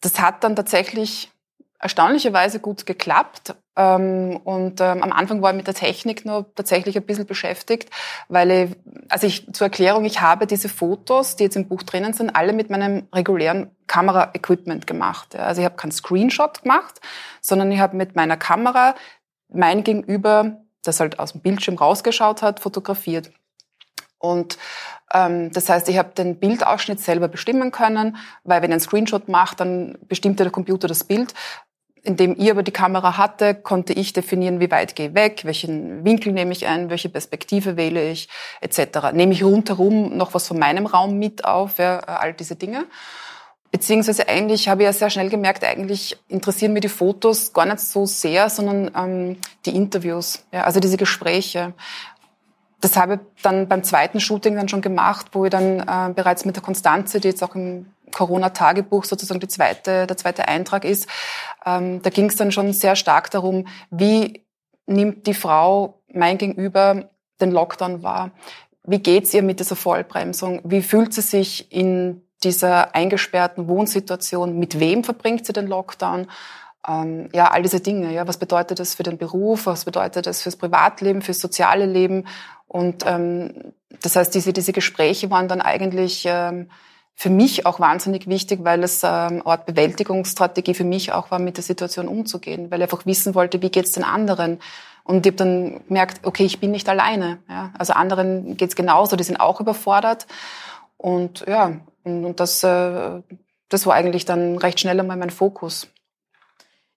das 0.00 0.20
hat 0.20 0.44
dann 0.44 0.56
tatsächlich 0.56 1.30
erstaunlicherweise 1.78 2.60
gut 2.60 2.86
geklappt. 2.86 3.54
Ähm, 3.76 4.40
und 4.44 4.80
ähm, 4.80 5.02
am 5.02 5.12
Anfang 5.12 5.42
war 5.42 5.50
ich 5.50 5.56
mit 5.56 5.66
der 5.66 5.74
Technik 5.74 6.24
nur 6.24 6.52
tatsächlich 6.54 6.96
ein 6.96 7.04
bisschen 7.04 7.26
beschäftigt, 7.26 7.90
weil 8.28 8.50
ich, 8.50 8.76
also 9.08 9.26
ich 9.26 9.52
zur 9.52 9.66
Erklärung, 9.66 10.04
ich 10.04 10.20
habe 10.20 10.46
diese 10.46 10.68
Fotos, 10.68 11.36
die 11.36 11.44
jetzt 11.44 11.56
im 11.56 11.68
Buch 11.68 11.82
drinnen 11.82 12.12
sind, 12.12 12.34
alle 12.34 12.52
mit 12.52 12.70
meinem 12.70 13.06
regulären 13.12 13.70
Kamera-Equipment 13.86 14.86
gemacht. 14.86 15.36
Also 15.36 15.60
ich 15.60 15.64
habe 15.66 15.76
keinen 15.76 15.92
Screenshot 15.92 16.62
gemacht, 16.62 17.00
sondern 17.40 17.70
ich 17.70 17.80
habe 17.80 17.96
mit 17.96 18.16
meiner 18.16 18.36
Kamera 18.36 18.94
mein 19.52 19.84
Gegenüber, 19.84 20.62
das 20.82 21.00
halt 21.00 21.18
aus 21.18 21.32
dem 21.32 21.42
Bildschirm 21.42 21.76
rausgeschaut 21.76 22.42
hat, 22.42 22.60
fotografiert. 22.60 23.30
Und 24.24 24.58
ähm, 25.12 25.52
das 25.52 25.68
heißt, 25.68 25.88
ich 25.88 25.98
habe 25.98 26.10
den 26.16 26.36
Bildausschnitt 26.36 27.00
selber 27.00 27.28
bestimmen 27.28 27.70
können, 27.70 28.16
weil 28.42 28.62
wenn 28.62 28.70
ich 28.70 28.74
einen 28.74 28.80
Screenshot 28.80 29.28
mache, 29.28 29.56
dann 29.56 29.98
bestimmte 30.08 30.42
der 30.44 30.52
Computer 30.52 30.88
das 30.88 31.04
Bild. 31.04 31.34
Indem 32.02 32.34
ich 32.38 32.50
aber 32.50 32.62
die 32.62 32.70
Kamera 32.70 33.16
hatte, 33.16 33.54
konnte 33.54 33.94
ich 33.94 34.12
definieren, 34.12 34.60
wie 34.60 34.70
weit 34.70 34.94
gehe 34.94 35.08
ich 35.08 35.14
weg, 35.14 35.40
welchen 35.44 36.04
Winkel 36.04 36.34
nehme 36.34 36.52
ich 36.52 36.66
ein, 36.66 36.90
welche 36.90 37.08
Perspektive 37.08 37.78
wähle 37.78 38.10
ich, 38.10 38.28
etc. 38.60 39.12
Nehme 39.14 39.32
ich 39.32 39.42
rundherum 39.42 40.14
noch 40.14 40.34
was 40.34 40.48
von 40.48 40.58
meinem 40.58 40.84
Raum 40.84 41.18
mit 41.18 41.46
auf, 41.46 41.78
ja, 41.78 42.00
all 42.00 42.34
diese 42.34 42.56
Dinge. 42.56 42.84
Beziehungsweise 43.70 44.28
eigentlich 44.28 44.68
habe 44.68 44.82
ich 44.82 44.86
ja 44.86 44.92
sehr 44.92 45.10
schnell 45.10 45.30
gemerkt, 45.30 45.64
eigentlich 45.64 46.16
interessieren 46.28 46.74
mir 46.74 46.80
die 46.80 46.88
Fotos 46.88 47.52
gar 47.52 47.66
nicht 47.66 47.80
so 47.80 48.06
sehr, 48.06 48.48
sondern 48.50 48.90
ähm, 48.94 49.36
die 49.64 49.74
Interviews, 49.74 50.44
ja, 50.52 50.62
also 50.64 50.80
diese 50.80 50.98
Gespräche 50.98 51.72
das 52.84 52.96
habe 52.96 53.14
ich 53.14 53.42
dann 53.42 53.68
beim 53.68 53.82
zweiten 53.82 54.20
Shooting 54.20 54.56
dann 54.56 54.68
schon 54.68 54.82
gemacht, 54.82 55.28
wo 55.32 55.44
ich 55.44 55.50
dann 55.50 55.80
äh, 55.80 56.12
bereits 56.14 56.44
mit 56.44 56.56
der 56.56 56.62
Konstanze, 56.62 57.20
die 57.20 57.28
jetzt 57.28 57.42
auch 57.42 57.54
im 57.54 57.86
Corona-Tagebuch 58.12 59.04
sozusagen 59.04 59.40
die 59.40 59.48
zweite, 59.48 60.06
der 60.06 60.16
zweite 60.16 60.46
Eintrag 60.46 60.84
ist, 60.84 61.08
ähm, 61.66 62.02
da 62.02 62.10
ging 62.10 62.26
es 62.26 62.36
dann 62.36 62.52
schon 62.52 62.72
sehr 62.72 62.94
stark 62.96 63.30
darum, 63.30 63.66
wie 63.90 64.44
nimmt 64.86 65.26
die 65.26 65.34
Frau 65.34 66.02
mein 66.12 66.38
Gegenüber 66.38 67.08
den 67.40 67.50
Lockdown 67.50 68.02
wahr? 68.02 68.30
wie 68.84 68.98
geht's 68.98 69.32
ihr 69.34 69.42
mit 69.42 69.60
dieser 69.60 69.76
Vollbremsung? 69.76 70.60
Wie 70.64 70.82
fühlt 70.82 71.14
sie 71.14 71.22
sich 71.22 71.72
in 71.72 72.22
dieser 72.42 72.94
eingesperrten 72.94 73.66
Wohnsituation? 73.66 74.58
Mit 74.58 74.78
wem 74.78 75.04
verbringt 75.04 75.46
sie 75.46 75.54
den 75.54 75.66
Lockdown? 75.66 76.26
Ähm, 76.86 77.30
ja, 77.32 77.50
all 77.50 77.62
diese 77.62 77.80
Dinge. 77.80 78.12
Ja, 78.12 78.28
was 78.28 78.36
bedeutet 78.36 78.78
das 78.78 78.94
für 78.94 79.02
den 79.02 79.16
Beruf? 79.16 79.66
Was 79.66 79.86
bedeutet 79.86 80.26
das 80.26 80.42
fürs 80.42 80.56
Privatleben, 80.56 81.22
fürs 81.22 81.40
soziale 81.40 81.86
Leben? 81.86 82.26
Und 82.74 83.04
ähm, 83.06 83.72
das 84.02 84.16
heißt, 84.16 84.34
diese 84.34 84.52
diese 84.52 84.72
Gespräche 84.72 85.30
waren 85.30 85.46
dann 85.46 85.60
eigentlich 85.60 86.24
ähm, 86.26 86.70
für 87.14 87.30
mich 87.30 87.66
auch 87.66 87.78
wahnsinnig 87.78 88.26
wichtig, 88.26 88.64
weil 88.64 88.82
es 88.82 89.04
ähm, 89.04 89.10
eine 89.10 89.46
Art 89.46 89.66
Bewältigungsstrategie 89.66 90.74
für 90.74 90.82
mich 90.82 91.12
auch 91.12 91.30
war, 91.30 91.38
mit 91.38 91.56
der 91.56 91.62
Situation 91.62 92.08
umzugehen, 92.08 92.72
weil 92.72 92.80
ich 92.80 92.90
einfach 92.90 93.06
wissen 93.06 93.36
wollte, 93.36 93.62
wie 93.62 93.70
geht's 93.70 93.92
den 93.92 94.02
anderen. 94.02 94.58
Und 95.04 95.24
ich 95.24 95.30
habe 95.30 95.36
dann 95.36 95.86
gemerkt, 95.86 96.26
okay, 96.26 96.44
ich 96.44 96.58
bin 96.58 96.72
nicht 96.72 96.88
alleine. 96.88 97.38
Ja? 97.48 97.72
Also 97.78 97.92
anderen 97.92 98.56
geht's 98.56 98.74
genauso, 98.74 99.14
die 99.14 99.22
sind 99.22 99.36
auch 99.36 99.60
überfordert. 99.60 100.26
Und 100.96 101.44
ja, 101.46 101.76
und, 102.02 102.24
und 102.24 102.40
das, 102.40 102.64
äh, 102.64 103.22
das 103.68 103.86
war 103.86 103.94
eigentlich 103.94 104.24
dann 104.24 104.58
recht 104.58 104.80
schnell 104.80 104.98
einmal 104.98 105.16
mein 105.16 105.30
Fokus. 105.30 105.86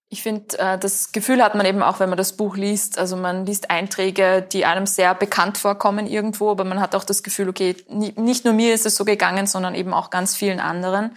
Ich 0.09 0.23
finde, 0.23 0.57
äh, 0.57 0.77
das 0.77 1.11
Gefühl 1.11 1.43
hat 1.43 1.55
man 1.55 1.65
eben 1.65 1.83
auch, 1.83 1.99
wenn 1.99 2.09
man 2.09 2.17
das 2.17 2.33
Buch 2.33 2.55
liest. 2.55 2.97
Also 2.97 3.17
man 3.17 3.45
liest 3.45 3.69
Einträge, 3.69 4.41
die 4.41 4.65
einem 4.65 4.85
sehr 4.85 5.13
bekannt 5.13 5.57
vorkommen 5.57 6.07
irgendwo, 6.07 6.49
aber 6.49 6.63
man 6.63 6.79
hat 6.79 6.95
auch 6.95 7.03
das 7.03 7.23
Gefühl, 7.23 7.49
okay, 7.49 7.75
nicht 7.89 8.45
nur 8.45 8.53
mir 8.53 8.73
ist 8.73 8.85
es 8.85 8.95
so 8.95 9.03
gegangen, 9.03 9.47
sondern 9.47 9.75
eben 9.75 9.93
auch 9.93 10.09
ganz 10.09 10.35
vielen 10.35 10.61
anderen. 10.61 11.11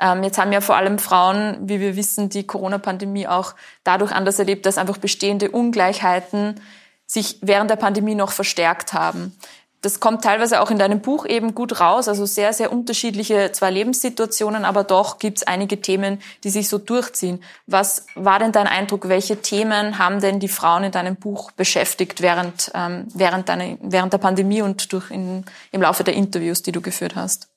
Ähm, 0.00 0.22
jetzt 0.22 0.38
haben 0.38 0.52
ja 0.52 0.60
vor 0.60 0.76
allem 0.76 0.98
Frauen, 0.98 1.68
wie 1.68 1.80
wir 1.80 1.96
wissen, 1.96 2.28
die 2.28 2.46
Corona-Pandemie 2.46 3.26
auch 3.26 3.54
dadurch 3.82 4.12
anders 4.12 4.38
erlebt, 4.38 4.66
dass 4.66 4.78
einfach 4.78 4.98
bestehende 4.98 5.50
Ungleichheiten 5.50 6.60
sich 7.06 7.38
während 7.40 7.70
der 7.70 7.76
Pandemie 7.76 8.14
noch 8.14 8.32
verstärkt 8.32 8.92
haben 8.92 9.34
das 9.80 10.00
kommt 10.00 10.24
teilweise 10.24 10.60
auch 10.60 10.70
in 10.70 10.78
deinem 10.78 11.00
Buch 11.00 11.24
eben 11.24 11.54
gut 11.54 11.80
raus, 11.80 12.08
also 12.08 12.26
sehr, 12.26 12.52
sehr 12.52 12.72
unterschiedliche 12.72 13.52
zwar 13.52 13.70
Lebenssituationen, 13.70 14.64
aber 14.64 14.82
doch 14.82 15.18
gibt 15.18 15.38
es 15.38 15.46
einige 15.46 15.80
Themen, 15.80 16.20
die 16.42 16.50
sich 16.50 16.68
so 16.68 16.78
durchziehen. 16.78 17.42
Was 17.66 18.06
war 18.16 18.40
denn 18.40 18.50
dein 18.50 18.66
Eindruck? 18.66 19.08
Welche 19.08 19.40
Themen 19.40 19.98
haben 19.98 20.20
denn 20.20 20.40
die 20.40 20.48
Frauen 20.48 20.84
in 20.84 20.92
deinem 20.92 21.16
Buch 21.16 21.52
beschäftigt 21.52 22.22
während, 22.22 22.72
ähm, 22.74 23.06
während, 23.14 23.48
deiner, 23.48 23.76
während 23.80 24.12
der 24.12 24.18
Pandemie 24.18 24.62
und 24.62 24.92
durch 24.92 25.10
in, 25.10 25.44
im 25.70 25.82
Laufe 25.82 26.02
der 26.02 26.14
Interviews, 26.14 26.62
die 26.62 26.72
du 26.72 26.80
geführt 26.80 27.14
hast? 27.14 27.48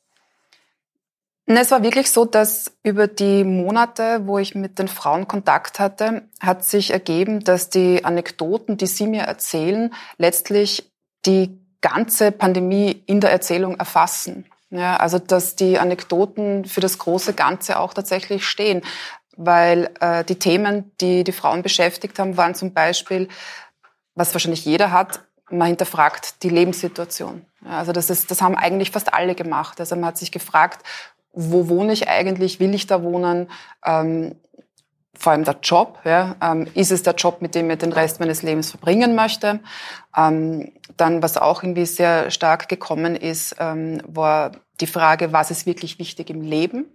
Es 1.47 1.71
war 1.71 1.83
wirklich 1.83 2.11
so, 2.11 2.25
dass 2.25 2.71
über 2.83 3.07
die 3.07 3.43
Monate, 3.43 4.21
wo 4.25 4.37
ich 4.37 4.55
mit 4.55 4.79
den 4.79 4.87
Frauen 4.87 5.27
Kontakt 5.27 5.79
hatte, 5.79 6.23
hat 6.39 6.63
sich 6.63 6.91
ergeben, 6.91 7.43
dass 7.43 7.69
die 7.69 8.05
Anekdoten, 8.05 8.77
die 8.77 8.87
sie 8.87 9.07
mir 9.07 9.23
erzählen, 9.23 9.93
letztlich 10.17 10.91
die 11.25 11.60
ganze 11.81 12.31
Pandemie 12.31 13.03
in 13.05 13.19
der 13.19 13.31
Erzählung 13.31 13.77
erfassen. 13.77 14.45
Ja, 14.69 14.95
also 14.97 15.19
dass 15.19 15.57
die 15.57 15.77
Anekdoten 15.79 16.63
für 16.63 16.79
das 16.79 16.97
große 16.97 17.33
Ganze 17.33 17.77
auch 17.77 17.93
tatsächlich 17.93 18.47
stehen, 18.47 18.83
weil 19.35 19.89
äh, 19.99 20.23
die 20.23 20.39
Themen, 20.39 20.91
die 21.01 21.25
die 21.25 21.33
Frauen 21.33 21.61
beschäftigt 21.61 22.17
haben, 22.19 22.37
waren 22.37 22.55
zum 22.55 22.73
Beispiel, 22.73 23.27
was 24.15 24.33
wahrscheinlich 24.33 24.63
jeder 24.63 24.91
hat, 24.91 25.21
man 25.49 25.67
hinterfragt 25.67 26.43
die 26.43 26.49
Lebenssituation. 26.49 27.45
Ja, 27.65 27.79
also 27.79 27.91
das 27.91 28.09
ist, 28.09 28.31
das 28.31 28.41
haben 28.41 28.55
eigentlich 28.55 28.91
fast 28.91 29.13
alle 29.13 29.35
gemacht. 29.35 29.79
Also 29.79 29.95
man 29.95 30.05
hat 30.05 30.17
sich 30.17 30.31
gefragt, 30.31 30.85
wo 31.33 31.67
wohne 31.67 31.93
ich 31.93 32.07
eigentlich? 32.07 32.59
Will 32.59 32.73
ich 32.73 32.87
da 32.87 33.03
wohnen? 33.03 33.49
Ähm, 33.85 34.35
vor 35.17 35.33
allem 35.33 35.43
der 35.43 35.57
Job. 35.61 35.99
Ja, 36.03 36.35
ähm, 36.41 36.67
ist 36.73 36.91
es 36.91 37.03
der 37.03 37.13
Job, 37.15 37.41
mit 37.41 37.55
dem 37.55 37.69
ich 37.69 37.77
den 37.79 37.93
Rest 37.93 38.19
meines 38.19 38.43
Lebens 38.43 38.71
verbringen 38.71 39.15
möchte? 39.15 39.59
Ähm, 40.15 40.71
dann, 40.97 41.21
was 41.21 41.37
auch 41.37 41.63
irgendwie 41.63 41.85
sehr 41.85 42.31
stark 42.31 42.69
gekommen 42.69 43.15
ist, 43.15 43.55
ähm, 43.59 44.01
war 44.07 44.51
die 44.79 44.87
Frage, 44.87 45.31
was 45.33 45.51
ist 45.51 45.65
wirklich 45.65 45.99
wichtig 45.99 46.29
im 46.29 46.41
Leben? 46.41 46.85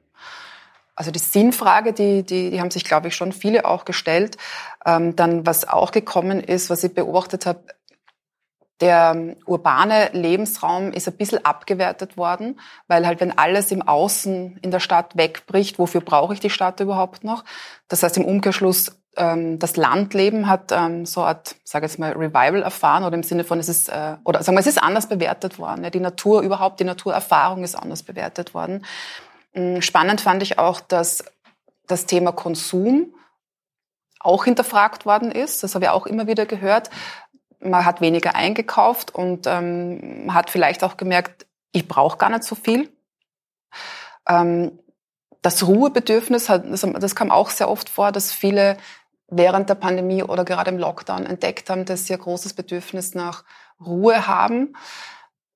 Also 0.94 1.10
die 1.10 1.18
Sinnfrage, 1.18 1.92
die, 1.92 2.22
die, 2.22 2.50
die 2.50 2.60
haben 2.60 2.70
sich, 2.70 2.84
glaube 2.84 3.08
ich, 3.08 3.16
schon 3.16 3.32
viele 3.32 3.66
auch 3.66 3.84
gestellt. 3.84 4.38
Ähm, 4.84 5.14
dann, 5.14 5.46
was 5.46 5.68
auch 5.68 5.92
gekommen 5.92 6.40
ist, 6.40 6.70
was 6.70 6.82
ich 6.84 6.94
beobachtet 6.94 7.44
habe, 7.44 7.60
der 8.80 9.36
urbane 9.46 10.10
Lebensraum 10.12 10.92
ist 10.92 11.08
ein 11.08 11.16
bisschen 11.16 11.44
abgewertet 11.44 12.16
worden, 12.16 12.60
weil 12.88 13.06
halt 13.06 13.20
wenn 13.20 13.36
alles 13.36 13.70
im 13.70 13.82
Außen 13.82 14.58
in 14.60 14.70
der 14.70 14.80
Stadt 14.80 15.16
wegbricht, 15.16 15.78
wofür 15.78 16.02
brauche 16.02 16.34
ich 16.34 16.40
die 16.40 16.50
Stadt 16.50 16.80
überhaupt 16.80 17.24
noch? 17.24 17.44
Das 17.88 18.02
heißt 18.02 18.18
im 18.18 18.24
Umkehrschluss, 18.24 19.00
ähm, 19.16 19.58
das 19.58 19.76
Landleben 19.76 20.48
hat 20.48 20.72
ähm, 20.72 21.06
so 21.06 21.22
eine 21.22 21.28
Art, 21.28 21.56
sage 21.64 21.86
jetzt 21.86 21.98
mal, 21.98 22.12
Revival 22.12 22.62
erfahren 22.62 23.04
oder 23.04 23.16
im 23.16 23.22
Sinne 23.22 23.44
von, 23.44 23.58
es 23.58 23.68
ist, 23.68 23.88
äh, 23.88 24.16
oder 24.24 24.42
sagen 24.42 24.56
wir, 24.56 24.60
es 24.60 24.66
ist 24.66 24.82
anders 24.82 25.08
bewertet 25.08 25.58
worden. 25.58 25.90
Die 25.90 26.00
Natur, 26.00 26.42
überhaupt 26.42 26.78
die 26.80 26.84
Naturerfahrung 26.84 27.64
ist 27.64 27.74
anders 27.74 28.02
bewertet 28.02 28.52
worden. 28.52 28.84
Ähm, 29.54 29.80
spannend 29.80 30.20
fand 30.20 30.42
ich 30.42 30.58
auch, 30.58 30.80
dass 30.80 31.24
das 31.86 32.04
Thema 32.04 32.32
Konsum 32.32 33.14
auch 34.20 34.44
hinterfragt 34.44 35.06
worden 35.06 35.30
ist. 35.30 35.62
Das 35.62 35.74
habe 35.74 35.86
ich 35.86 35.90
auch 35.90 36.06
immer 36.06 36.26
wieder 36.26 36.46
gehört 36.46 36.90
man 37.70 37.84
hat 37.84 38.00
weniger 38.00 38.34
eingekauft 38.34 39.14
und 39.14 39.46
ähm, 39.46 40.30
hat 40.32 40.50
vielleicht 40.50 40.84
auch 40.84 40.96
gemerkt, 40.96 41.46
ich 41.72 41.88
brauche 41.88 42.18
gar 42.18 42.30
nicht 42.30 42.44
so 42.44 42.54
viel. 42.54 42.90
Ähm, 44.28 44.78
das 45.42 45.66
Ruhebedürfnis, 45.66 46.48
hat, 46.48 46.64
das, 46.68 46.86
das 46.98 47.14
kam 47.14 47.30
auch 47.30 47.50
sehr 47.50 47.70
oft 47.70 47.88
vor, 47.88 48.12
dass 48.12 48.32
viele 48.32 48.76
während 49.28 49.68
der 49.68 49.74
Pandemie 49.74 50.22
oder 50.22 50.44
gerade 50.44 50.70
im 50.70 50.78
Lockdown 50.78 51.26
entdeckt 51.26 51.70
haben, 51.70 51.84
dass 51.84 52.06
sie 52.06 52.14
ein 52.14 52.20
großes 52.20 52.54
Bedürfnis 52.54 53.14
nach 53.14 53.44
Ruhe 53.84 54.26
haben. 54.26 54.74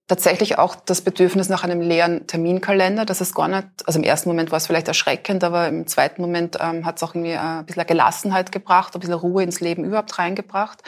Tatsächlich 0.08 0.58
auch 0.58 0.74
das 0.74 1.02
Bedürfnis 1.02 1.48
nach 1.48 1.62
einem 1.62 1.80
leeren 1.80 2.26
Terminkalender. 2.26 3.04
Das 3.04 3.20
ist 3.20 3.32
gar 3.34 3.46
nicht, 3.46 3.66
also 3.86 4.00
im 4.00 4.04
ersten 4.04 4.28
Moment 4.28 4.50
war 4.50 4.56
es 4.56 4.66
vielleicht 4.66 4.88
erschreckend, 4.88 5.44
aber 5.44 5.68
im 5.68 5.86
zweiten 5.86 6.20
Moment 6.20 6.58
ähm, 6.60 6.84
hat 6.84 6.96
es 6.96 7.02
auch 7.04 7.14
irgendwie 7.14 7.36
ein 7.36 7.64
bisschen 7.64 7.86
Gelassenheit 7.86 8.50
gebracht, 8.50 8.94
ein 8.94 9.00
bisschen 9.00 9.14
Ruhe 9.14 9.44
ins 9.44 9.60
Leben 9.60 9.84
überhaupt 9.84 10.18
reingebracht. 10.18 10.82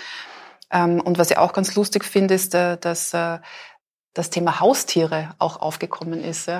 Ähm, 0.72 1.00
und 1.00 1.18
was 1.18 1.30
ich 1.30 1.38
auch 1.38 1.52
ganz 1.52 1.74
lustig 1.74 2.04
finde, 2.04 2.34
ist, 2.34 2.54
äh, 2.54 2.76
dass 2.78 3.14
äh, 3.14 3.38
das 4.14 4.30
Thema 4.30 4.60
Haustiere 4.60 5.34
auch 5.38 5.60
aufgekommen 5.60 6.22
ist 6.22 6.50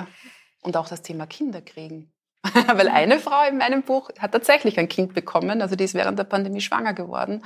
und 0.61 0.77
auch 0.77 0.87
das 0.87 1.01
Thema 1.01 1.27
Kinderkriegen. 1.27 2.13
Weil 2.73 2.89
eine 2.89 3.19
Frau 3.19 3.47
in 3.47 3.57
meinem 3.57 3.83
Buch 3.83 4.09
hat 4.19 4.33
tatsächlich 4.33 4.77
ein 4.77 4.89
Kind 4.89 5.13
bekommen, 5.13 5.61
also 5.61 5.75
die 5.77 5.85
ist 5.85 5.93
während 5.93 6.19
der 6.19 6.25
Pandemie 6.25 6.59
schwanger 6.59 6.93
geworden. 6.93 7.45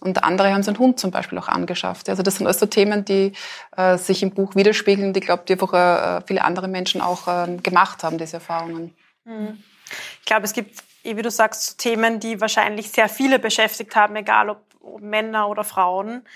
Und 0.00 0.24
andere 0.24 0.52
haben 0.52 0.62
seinen 0.62 0.78
Hund 0.78 0.98
zum 0.98 1.10
Beispiel 1.10 1.38
auch 1.38 1.48
angeschafft. 1.48 2.08
Also 2.08 2.22
das 2.22 2.36
sind 2.36 2.46
also 2.46 2.64
Themen, 2.64 3.04
die 3.04 3.32
äh, 3.76 3.98
sich 3.98 4.22
im 4.22 4.30
Buch 4.30 4.54
widerspiegeln, 4.54 5.12
die, 5.12 5.20
glaube 5.20 5.42
die 5.46 5.52
einfach 5.52 5.72
äh, 5.74 6.22
viele 6.26 6.42
andere 6.44 6.66
Menschen 6.66 7.02
auch 7.02 7.28
äh, 7.28 7.56
gemacht 7.58 8.02
haben, 8.02 8.16
diese 8.16 8.38
Erfahrungen. 8.38 8.94
Mhm. 9.24 9.62
Ich 10.20 10.24
glaube, 10.24 10.44
es 10.44 10.54
gibt, 10.54 10.82
wie 11.02 11.22
du 11.22 11.30
sagst, 11.30 11.78
Themen, 11.78 12.18
die 12.18 12.40
wahrscheinlich 12.40 12.90
sehr 12.90 13.10
viele 13.10 13.38
beschäftigt 13.38 13.94
haben, 13.96 14.16
egal 14.16 14.48
ob 14.48 14.62
Männer 15.00 15.48
oder 15.48 15.64
Frauen. 15.64 16.26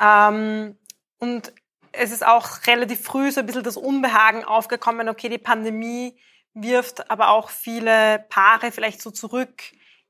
Ähm, 0.00 0.78
und 1.18 1.52
es 1.92 2.12
ist 2.12 2.26
auch 2.26 2.66
relativ 2.66 3.02
früh 3.02 3.30
so 3.30 3.40
ein 3.40 3.46
bisschen 3.46 3.64
das 3.64 3.76
Unbehagen 3.76 4.44
aufgekommen, 4.44 5.08
okay, 5.08 5.28
die 5.28 5.38
Pandemie 5.38 6.16
wirft 6.54 7.10
aber 7.10 7.28
auch 7.30 7.50
viele 7.50 8.24
Paare 8.28 8.72
vielleicht 8.72 9.02
so 9.02 9.10
zurück 9.10 9.62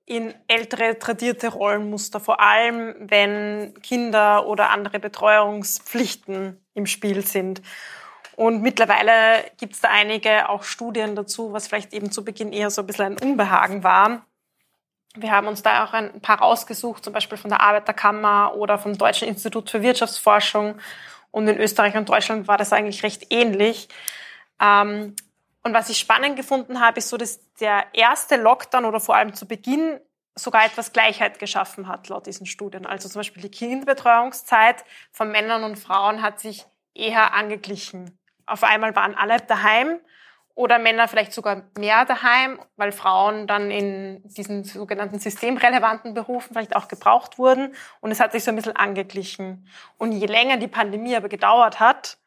in 0.07 0.35
ältere 0.49 0.99
tradierte 0.99 1.49
Rollenmuster, 1.49 2.19
vor 2.19 2.41
allem 2.41 2.95
wenn 2.99 3.75
Kinder 3.83 4.47
oder 4.47 4.71
andere 4.71 4.99
Betreuungspflichten 4.99 6.61
im 6.75 6.87
Spiel 6.87 7.25
sind. 7.25 7.63
Und 8.35 8.63
mittlerweile 8.63 9.45
gibt 9.59 9.75
es 9.75 9.81
da 9.81 9.89
einige 9.91 10.49
auch 10.49 10.63
Studien 10.65 11.15
dazu, 11.15 11.53
was 11.53 11.69
vielleicht 11.69 11.93
eben 11.93 12.11
zu 12.11 12.25
Beginn 12.25 12.53
eher 12.53 12.71
so 12.71 12.83
ein 12.83 12.87
bisschen 12.87 13.19
ein 13.19 13.19
Unbehagen 13.19 13.85
war. 13.85 14.27
Wir 15.17 15.33
haben 15.33 15.49
uns 15.49 15.63
da 15.63 15.85
auch 15.85 15.93
ein 15.93 16.21
paar 16.21 16.39
rausgesucht, 16.39 17.03
zum 17.05 17.13
Beispiel 17.13 17.37
von 17.37 17.51
der 17.51 17.61
Arbeiterkammer 17.61 18.55
oder 18.55 18.79
vom 18.79 18.97
Deutschen 18.97 19.27
Institut 19.27 19.71
für 19.71 19.83
Wirtschaftsforschung. 19.83 20.79
Und 21.33 21.49
in 21.49 21.59
Österreich 21.59 21.97
und 21.97 22.09
Deutschland 22.09 22.49
war 22.49 22.57
das 22.57 22.73
eigentlich 22.73 23.03
recht 23.03 23.27
ähnlich. 23.31 23.89
Ähm, 24.61 25.17
und 25.63 25.75
was 25.75 25.91
ich 25.91 25.99
spannend 25.99 26.37
gefunden 26.37 26.81
habe, 26.81 26.99
ist 26.99 27.09
so, 27.09 27.17
dass 27.17 27.41
der 27.57 27.87
erste 27.93 28.37
Lockdown 28.37 28.85
oder 28.85 29.01
vor 29.01 29.17
allem 29.17 29.35
zu 29.35 29.47
Beginn 29.47 30.01
sogar 30.35 30.65
etwas 30.65 30.93
Gleichheit 30.93 31.39
geschaffen 31.39 31.89
hat, 31.89 32.09
laut 32.09 32.27
diesen 32.27 32.47
Studien. 32.47 32.87
Also 32.87 33.09
zum 33.09 33.21
Beispiel 33.21 33.43
die 33.43 33.51
Kinderbetreuungszeit 33.51 34.85
von 35.13 35.31
Männern 35.31 35.65
und 35.65 35.77
Frauen 35.77 36.23
hat 36.23 36.41
sich 36.41 36.65
eher 36.95 37.35
angeglichen. 37.35 38.19
Auf 38.47 38.65
einmal 38.65 38.95
waren 38.97 39.15
alle 39.15 39.39
daheim 39.41 40.01
oder 40.61 40.79
Männer 40.79 41.09
vielleicht 41.09 41.33
sogar 41.33 41.63
mehr 41.79 42.05
daheim, 42.05 42.61
weil 42.77 42.93
Frauen 42.93 43.47
dann 43.47 43.71
in 43.71 44.23
diesen 44.25 44.63
sogenannten 44.63 45.19
systemrelevanten 45.19 46.13
Berufen 46.13 46.53
vielleicht 46.53 46.77
auch 46.77 46.87
gebraucht 46.87 47.39
wurden. 47.39 47.75
Und 48.01 48.11
es 48.11 48.21
hat 48.21 48.33
sich 48.33 48.45
so 48.45 48.51
ein 48.51 48.57
bisschen 48.57 48.77
angeglichen. 48.77 49.67
Und 49.97 50.13
je 50.13 50.27
länger 50.27 50.59
die 50.59 50.69
Pandemie 50.69 51.17
aber 51.17 51.31
gedauert 51.31 51.81
hat, 51.81 52.19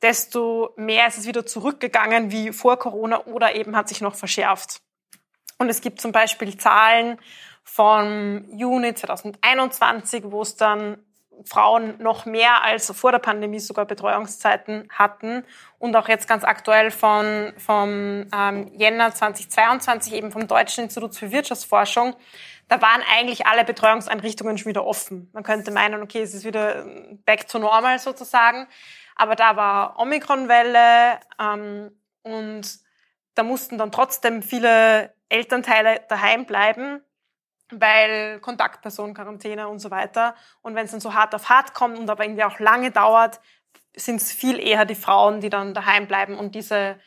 desto 0.00 0.72
mehr 0.76 1.08
ist 1.08 1.18
es 1.18 1.26
wieder 1.26 1.44
zurückgegangen 1.44 2.30
wie 2.30 2.52
vor 2.52 2.78
Corona 2.78 3.26
oder 3.26 3.56
eben 3.56 3.76
hat 3.76 3.88
sich 3.88 4.00
noch 4.00 4.14
verschärft. 4.14 4.80
Und 5.58 5.68
es 5.68 5.80
gibt 5.80 6.00
zum 6.00 6.12
Beispiel 6.12 6.56
Zahlen 6.56 7.18
vom 7.64 8.44
Juni 8.56 8.94
2021, 8.94 10.22
wo 10.26 10.42
es 10.42 10.54
dann 10.54 11.04
Frauen 11.44 11.94
noch 11.98 12.26
mehr 12.26 12.62
als 12.62 12.90
vor 12.90 13.12
der 13.12 13.18
Pandemie 13.18 13.58
sogar 13.58 13.84
Betreuungszeiten 13.84 14.88
hatten 14.90 15.44
und 15.78 15.96
auch 15.96 16.08
jetzt 16.08 16.28
ganz 16.28 16.44
aktuell 16.44 16.90
von, 16.90 17.52
vom 17.56 18.26
ähm, 18.34 18.70
Jänner 18.76 19.12
2022 19.12 20.14
eben 20.14 20.30
vom 20.30 20.46
Deutschen 20.46 20.84
Institut 20.84 21.16
für 21.16 21.32
Wirtschaftsforschung, 21.32 22.14
da 22.68 22.80
waren 22.80 23.02
eigentlich 23.12 23.46
alle 23.46 23.64
Betreuungseinrichtungen 23.64 24.56
schon 24.56 24.70
wieder 24.70 24.86
offen. 24.86 25.30
Man 25.32 25.42
könnte 25.42 25.70
meinen, 25.72 26.02
okay, 26.02 26.22
es 26.22 26.34
ist 26.34 26.44
wieder 26.44 26.86
back 27.24 27.48
to 27.48 27.58
normal 27.58 27.98
sozusagen, 27.98 28.66
aber 29.16 29.36
da 29.36 29.56
war 29.56 29.98
Omikronwelle 29.98 31.20
ähm, 31.40 31.90
und 32.22 32.78
da 33.34 33.42
mussten 33.42 33.78
dann 33.78 33.92
trotzdem 33.92 34.42
viele 34.42 35.14
Elternteile 35.28 36.02
daheim 36.08 36.46
bleiben 36.46 37.02
weil 37.70 38.40
Kontaktperson, 38.40 39.14
Quarantäne 39.14 39.68
und 39.68 39.78
so 39.78 39.90
weiter. 39.90 40.34
Und 40.62 40.74
wenn 40.74 40.84
es 40.84 40.90
dann 40.90 41.00
so 41.00 41.14
hart 41.14 41.34
auf 41.34 41.48
hart 41.48 41.74
kommt 41.74 41.98
und 41.98 42.08
aber 42.08 42.24
irgendwie 42.24 42.44
auch 42.44 42.58
lange 42.58 42.90
dauert, 42.90 43.40
sind 43.94 44.16
es 44.16 44.32
viel 44.32 44.58
eher 44.58 44.84
die 44.84 44.94
Frauen, 44.94 45.40
die 45.40 45.50
dann 45.50 45.74
daheim 45.74 46.06
bleiben 46.06 46.38
und 46.38 46.54
diese 46.54 46.98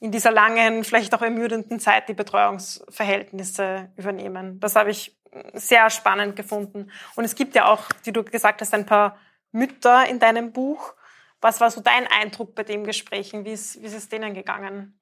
in 0.00 0.12
dieser 0.12 0.30
langen, 0.30 0.84
vielleicht 0.84 1.14
auch 1.14 1.22
ermüdenden 1.22 1.80
Zeit 1.80 2.08
die 2.08 2.14
Betreuungsverhältnisse 2.14 3.90
übernehmen. 3.96 4.60
Das 4.60 4.76
habe 4.76 4.90
ich 4.90 5.18
sehr 5.54 5.90
spannend 5.90 6.36
gefunden. 6.36 6.90
Und 7.16 7.24
es 7.24 7.34
gibt 7.34 7.54
ja 7.54 7.66
auch, 7.66 7.82
wie 8.04 8.12
du 8.12 8.22
gesagt 8.22 8.60
hast, 8.60 8.74
ein 8.74 8.86
paar 8.86 9.18
Mütter 9.50 10.08
in 10.08 10.18
deinem 10.18 10.52
Buch. 10.52 10.94
Was 11.40 11.60
war 11.60 11.70
so 11.70 11.80
dein 11.80 12.06
Eindruck 12.06 12.54
bei 12.54 12.62
dem 12.62 12.84
Gesprächen? 12.84 13.44
Wie 13.44 13.52
ist, 13.52 13.80
wie 13.80 13.86
ist 13.86 13.96
es 13.96 14.08
denen 14.08 14.34
gegangen? 14.34 14.97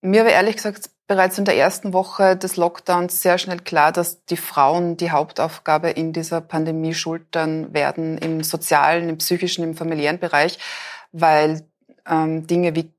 Mir 0.00 0.24
war 0.24 0.32
ehrlich 0.32 0.56
gesagt 0.56 0.90
bereits 1.06 1.38
in 1.38 1.44
der 1.44 1.56
ersten 1.56 1.92
Woche 1.92 2.36
des 2.36 2.56
Lockdowns 2.56 3.22
sehr 3.22 3.38
schnell 3.38 3.60
klar, 3.60 3.92
dass 3.92 4.24
die 4.24 4.36
Frauen 4.36 4.96
die 4.96 5.10
Hauptaufgabe 5.10 5.90
in 5.90 6.12
dieser 6.12 6.40
Pandemie 6.40 6.94
schultern 6.94 7.72
werden, 7.72 8.18
im 8.18 8.42
sozialen, 8.42 9.08
im 9.08 9.18
psychischen, 9.18 9.62
im 9.62 9.76
familiären 9.76 10.18
Bereich, 10.18 10.58
weil 11.12 11.62
ähm, 12.08 12.46
Dinge 12.46 12.74
wie 12.74 12.92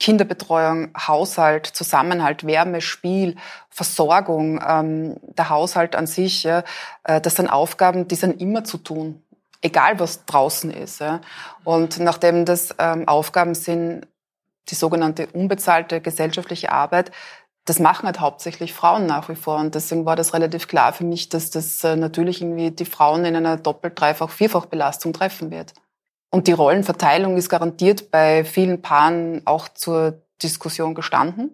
Kinderbetreuung, 0.00 0.90
Haushalt, 0.98 1.66
Zusammenhalt, 1.66 2.44
Wärme, 2.44 2.80
Spiel, 2.80 3.36
Versorgung, 3.70 4.60
ähm, 4.66 5.16
der 5.22 5.48
Haushalt 5.48 5.94
an 5.94 6.08
sich, 6.08 6.44
äh, 6.44 6.64
das 7.04 7.36
sind 7.36 7.48
Aufgaben, 7.48 8.08
die 8.08 8.16
sind 8.16 8.40
immer 8.40 8.64
zu 8.64 8.78
tun, 8.78 9.22
egal 9.60 10.00
was 10.00 10.24
draußen 10.24 10.72
ist. 10.72 11.00
Ja. 11.00 11.20
Und 11.62 12.00
nachdem 12.00 12.44
das 12.44 12.74
ähm, 12.80 13.06
Aufgaben 13.06 13.54
sind, 13.54 14.08
die 14.68 14.74
sogenannte 14.74 15.26
unbezahlte 15.32 16.00
gesellschaftliche 16.00 16.72
Arbeit, 16.72 17.10
das 17.64 17.78
machen 17.78 18.06
halt 18.06 18.20
hauptsächlich 18.20 18.72
Frauen 18.72 19.06
nach 19.06 19.28
wie 19.28 19.36
vor. 19.36 19.58
Und 19.58 19.74
deswegen 19.74 20.04
war 20.04 20.16
das 20.16 20.34
relativ 20.34 20.66
klar 20.66 20.92
für 20.92 21.04
mich, 21.04 21.28
dass 21.28 21.50
das 21.50 21.84
äh, 21.84 21.96
natürlich 21.96 22.42
irgendwie 22.42 22.70
die 22.70 22.84
Frauen 22.84 23.24
in 23.24 23.36
einer 23.36 23.56
doppelt-, 23.56 23.98
dreifach-, 23.98 24.30
vierfach 24.30 24.66
Belastung 24.66 25.12
treffen 25.12 25.50
wird. 25.50 25.74
Und 26.30 26.48
die 26.48 26.52
Rollenverteilung 26.52 27.36
ist 27.36 27.48
garantiert 27.48 28.10
bei 28.10 28.44
vielen 28.44 28.82
Paaren 28.82 29.42
auch 29.44 29.68
zur 29.68 30.22
Diskussion 30.42 30.94
gestanden. 30.94 31.50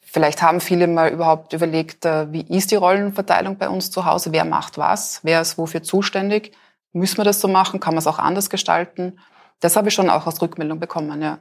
Vielleicht 0.00 0.42
haben 0.42 0.60
viele 0.60 0.86
mal 0.86 1.10
überhaupt 1.10 1.52
überlegt, 1.52 2.04
äh, 2.04 2.32
wie 2.32 2.42
ist 2.42 2.70
die 2.70 2.76
Rollenverteilung 2.76 3.58
bei 3.58 3.68
uns 3.68 3.90
zu 3.90 4.04
Hause? 4.04 4.32
Wer 4.32 4.44
macht 4.44 4.78
was? 4.78 5.20
Wer 5.24 5.40
ist 5.40 5.58
wofür 5.58 5.82
zuständig? 5.82 6.52
Müssen 6.92 7.18
wir 7.18 7.24
das 7.24 7.40
so 7.40 7.48
machen? 7.48 7.80
Kann 7.80 7.94
man 7.94 7.98
es 7.98 8.06
auch 8.06 8.18
anders 8.18 8.48
gestalten? 8.48 9.18
Das 9.60 9.76
habe 9.76 9.88
ich 9.88 9.94
schon 9.94 10.08
auch 10.08 10.26
als 10.26 10.40
Rückmeldung 10.40 10.78
bekommen, 10.78 11.20
ja. 11.20 11.38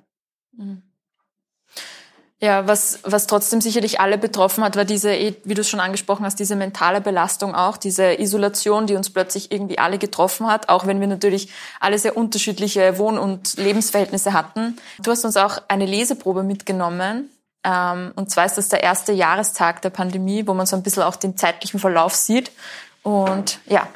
Mhm. 0.57 0.81
Ja, 2.41 2.67
was, 2.67 2.99
was 3.03 3.27
trotzdem 3.27 3.61
sicherlich 3.61 4.01
alle 4.01 4.17
betroffen 4.17 4.63
hat, 4.63 4.75
war 4.75 4.83
diese, 4.83 5.15
eh, 5.15 5.35
wie 5.45 5.53
du 5.53 5.61
es 5.61 5.69
schon 5.69 5.79
angesprochen 5.79 6.25
hast, 6.25 6.37
diese 6.37 6.57
mentale 6.57 6.99
Belastung 6.99 7.55
auch, 7.55 7.77
diese 7.77 8.19
Isolation, 8.19 8.87
die 8.87 8.95
uns 8.95 9.09
plötzlich 9.09 9.53
irgendwie 9.53 9.79
alle 9.79 9.97
getroffen 9.97 10.45
hat, 10.45 10.67
auch 10.67 10.85
wenn 10.85 10.99
wir 10.99 11.07
natürlich 11.07 11.49
alle 11.79 11.97
sehr 11.97 12.17
unterschiedliche 12.17 12.97
Wohn- 12.97 13.17
und 13.17 13.55
Lebensverhältnisse 13.55 14.33
hatten. 14.33 14.77
Du 14.99 15.11
hast 15.11 15.23
uns 15.23 15.37
auch 15.37 15.59
eine 15.69 15.85
Leseprobe 15.85 16.43
mitgenommen. 16.43 17.29
Ähm, 17.63 18.11
und 18.15 18.29
zwar 18.29 18.45
ist 18.45 18.57
das 18.57 18.67
der 18.67 18.83
erste 18.83 19.13
Jahrestag 19.13 19.81
der 19.81 19.89
Pandemie, 19.89 20.45
wo 20.45 20.53
man 20.53 20.65
so 20.65 20.75
ein 20.75 20.83
bisschen 20.83 21.03
auch 21.03 21.15
den 21.15 21.37
zeitlichen 21.37 21.79
Verlauf 21.79 22.13
sieht. 22.13 22.51
Und 23.01 23.59
ja, 23.65 23.87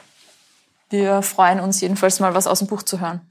wir 0.90 1.22
freuen 1.22 1.60
uns 1.60 1.82
jedenfalls 1.82 2.20
mal, 2.20 2.34
was 2.34 2.48
aus 2.48 2.60
dem 2.60 2.68
Buch 2.68 2.84
zu 2.84 3.00
hören. 3.00 3.29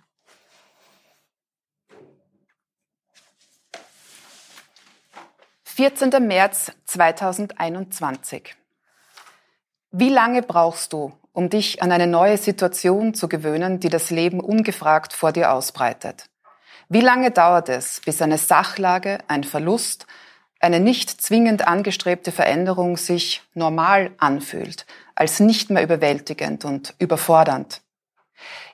14. 5.79 6.11
März 6.27 6.73
2021. 6.87 8.57
Wie 9.93 10.09
lange 10.09 10.43
brauchst 10.43 10.93
du, 10.93 11.13
um 11.33 11.51
dich 11.51 11.81
an 11.85 11.93
eine 11.93 12.09
neue 12.09 12.37
Situation 12.37 13.15
zu 13.15 13.29
gewöhnen, 13.29 13.79
die 13.79 13.89
das 13.89 14.11
Leben 14.11 14.41
ungefragt 14.41 15.13
vor 15.13 15.31
dir 15.31 15.53
ausbreitet? 15.53 16.25
Wie 16.89 17.01
lange 17.01 17.31
dauert 17.31 17.69
es, 17.69 18.01
bis 18.05 18.21
eine 18.21 18.39
Sachlage, 18.39 19.19
ein 19.29 19.45
Verlust, 19.45 20.09
eine 20.59 20.81
nicht 20.81 21.23
zwingend 21.23 21.69
angestrebte 21.69 22.33
Veränderung 22.33 22.97
sich 22.97 23.43
normal 23.55 24.11
anfühlt, 24.19 24.85
als 25.15 25.39
nicht 25.39 25.71
mehr 25.71 25.85
überwältigend 25.85 26.65
und 26.65 26.95
überfordernd? 26.99 27.83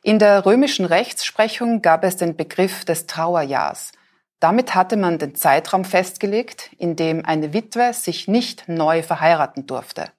In 0.03 0.19
der 0.19 0.47
römischen 0.47 0.87
Rechtsprechung 0.87 1.83
gab 1.83 2.03
es 2.03 2.17
den 2.17 2.35
Begriff 2.35 2.87
des 2.87 3.07
Trauerjahrs– 3.07 3.93
damit 4.41 4.75
hatte 4.75 4.97
man 4.97 5.19
den 5.19 5.35
Zeitraum 5.35 5.85
festgelegt, 5.85 6.71
in 6.79 6.97
dem 6.97 7.25
eine 7.25 7.53
Witwe 7.53 7.93
sich 7.93 8.29
nicht 8.29 8.69
neu 8.69 9.03
verheiraten 9.03 9.67
durfte. 9.67 10.11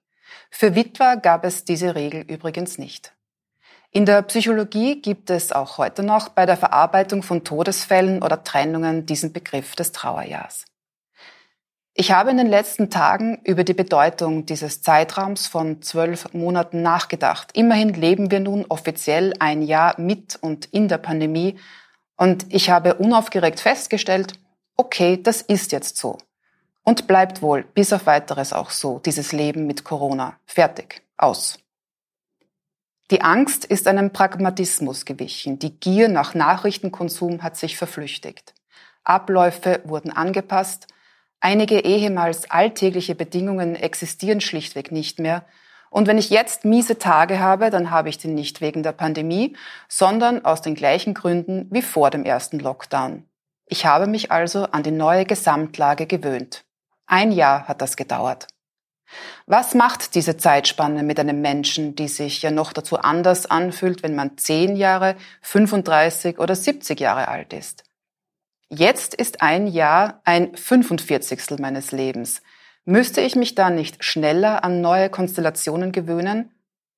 Für 0.49 0.75
Witwer 0.75 1.17
gab 1.17 1.45
es 1.45 1.65
diese 1.65 1.95
Regel 1.95 2.21
übrigens 2.21 2.77
nicht. 2.77 3.13
In 3.91 4.05
der 4.05 4.21
Psychologie 4.23 5.01
gibt 5.01 5.29
es 5.29 5.51
auch 5.51 5.77
heute 5.77 6.03
noch 6.03 6.29
bei 6.29 6.45
der 6.45 6.57
Verarbeitung 6.57 7.23
von 7.23 7.43
Todesfällen 7.43 8.21
oder 8.21 8.43
Trennungen 8.43 9.05
diesen 9.05 9.31
Begriff 9.31 9.75
des 9.75 9.93
Trauerjahrs. 9.93 10.65
Ich 11.93 12.11
habe 12.11 12.29
in 12.29 12.35
den 12.35 12.47
letzten 12.47 12.89
Tagen 12.89 13.39
über 13.45 13.63
die 13.63 13.73
Bedeutung 13.73 14.45
dieses 14.45 14.81
Zeitraums 14.81 15.47
von 15.47 15.81
zwölf 15.81 16.33
Monaten 16.33 16.81
nachgedacht. 16.81 17.51
Immerhin 17.53 17.93
leben 17.93 18.31
wir 18.31 18.41
nun 18.41 18.65
offiziell 18.67 19.33
ein 19.39 19.61
Jahr 19.61 19.97
mit 19.97 20.37
und 20.41 20.65
in 20.65 20.89
der 20.89 20.97
Pandemie 20.97 21.57
und 22.17 22.45
ich 22.53 22.69
habe 22.69 22.95
unaufgeregt 22.95 23.59
festgestellt, 23.59 24.33
okay, 24.77 25.21
das 25.21 25.41
ist 25.41 25.71
jetzt 25.71 25.97
so. 25.97 26.17
Und 26.83 27.07
bleibt 27.07 27.41
wohl 27.41 27.63
bis 27.63 27.91
auf 27.93 28.05
weiteres 28.05 28.53
auch 28.53 28.69
so, 28.69 28.99
dieses 28.99 29.31
Leben 29.31 29.65
mit 29.65 29.83
Corona. 29.83 30.37
Fertig. 30.45 31.01
Aus. 31.17 31.57
Die 33.11 33.21
Angst 33.21 33.65
ist 33.65 33.87
einem 33.87 34.11
Pragmatismus 34.11 35.05
gewichen. 35.05 35.59
Die 35.59 35.79
Gier 35.79 36.09
nach 36.09 36.33
Nachrichtenkonsum 36.33 37.43
hat 37.43 37.55
sich 37.55 37.77
verflüchtigt. 37.77 38.53
Abläufe 39.03 39.81
wurden 39.83 40.11
angepasst. 40.11 40.87
Einige 41.39 41.81
ehemals 41.81 42.49
alltägliche 42.49 43.13
Bedingungen 43.13 43.75
existieren 43.75 44.41
schlichtweg 44.41 44.91
nicht 44.91 45.19
mehr 45.19 45.45
und 45.95 46.07
wenn 46.07 46.17
ich 46.17 46.29
jetzt 46.29 46.65
miese 46.65 46.99
Tage 46.99 47.39
habe, 47.39 47.69
dann 47.69 47.89
habe 47.89 48.09
ich 48.09 48.17
die 48.17 48.27
nicht 48.27 48.59
wegen 48.59 48.83
der 48.83 48.91
Pandemie, 48.91 49.55
sondern 49.87 50.43
aus 50.43 50.61
den 50.61 50.75
gleichen 50.75 51.13
Gründen 51.13 51.67
wie 51.71 51.81
vor 51.81 52.09
dem 52.09 52.25
ersten 52.25 52.59
Lockdown. 52.59 53.23
Ich 53.65 53.85
habe 53.85 54.05
mich 54.05 54.29
also 54.29 54.65
an 54.65 54.83
die 54.83 54.91
neue 54.91 55.23
Gesamtlage 55.23 56.05
gewöhnt. 56.05 56.65
Ein 57.05 57.31
Jahr 57.31 57.69
hat 57.69 57.81
das 57.81 57.95
gedauert. 57.95 58.47
Was 59.45 59.73
macht 59.73 60.15
diese 60.15 60.35
Zeitspanne 60.35 61.01
mit 61.01 61.17
einem 61.17 61.39
Menschen, 61.39 61.95
die 61.95 62.09
sich 62.09 62.41
ja 62.41 62.51
noch 62.51 62.73
dazu 62.73 62.99
anders 62.99 63.45
anfühlt, 63.45 64.03
wenn 64.03 64.15
man 64.15 64.37
10 64.37 64.75
Jahre, 64.75 65.15
35 65.43 66.39
oder 66.39 66.57
70 66.57 66.99
Jahre 66.99 67.29
alt 67.29 67.53
ist? 67.53 67.85
Jetzt 68.67 69.13
ist 69.13 69.41
ein 69.41 69.65
Jahr 69.65 70.19
ein 70.25 70.57
45. 70.57 71.57
meines 71.59 71.93
Lebens. 71.93 72.41
Müsste 72.87 73.19
ich 73.21 73.35
mich 73.35 73.55
da 73.55 73.71
nicht 73.71 74.03
schneller 74.03 74.63
an 74.63 74.79
neue 74.79 75.09
Konstellationen 75.09 75.91
gewöhnen 75.91 76.51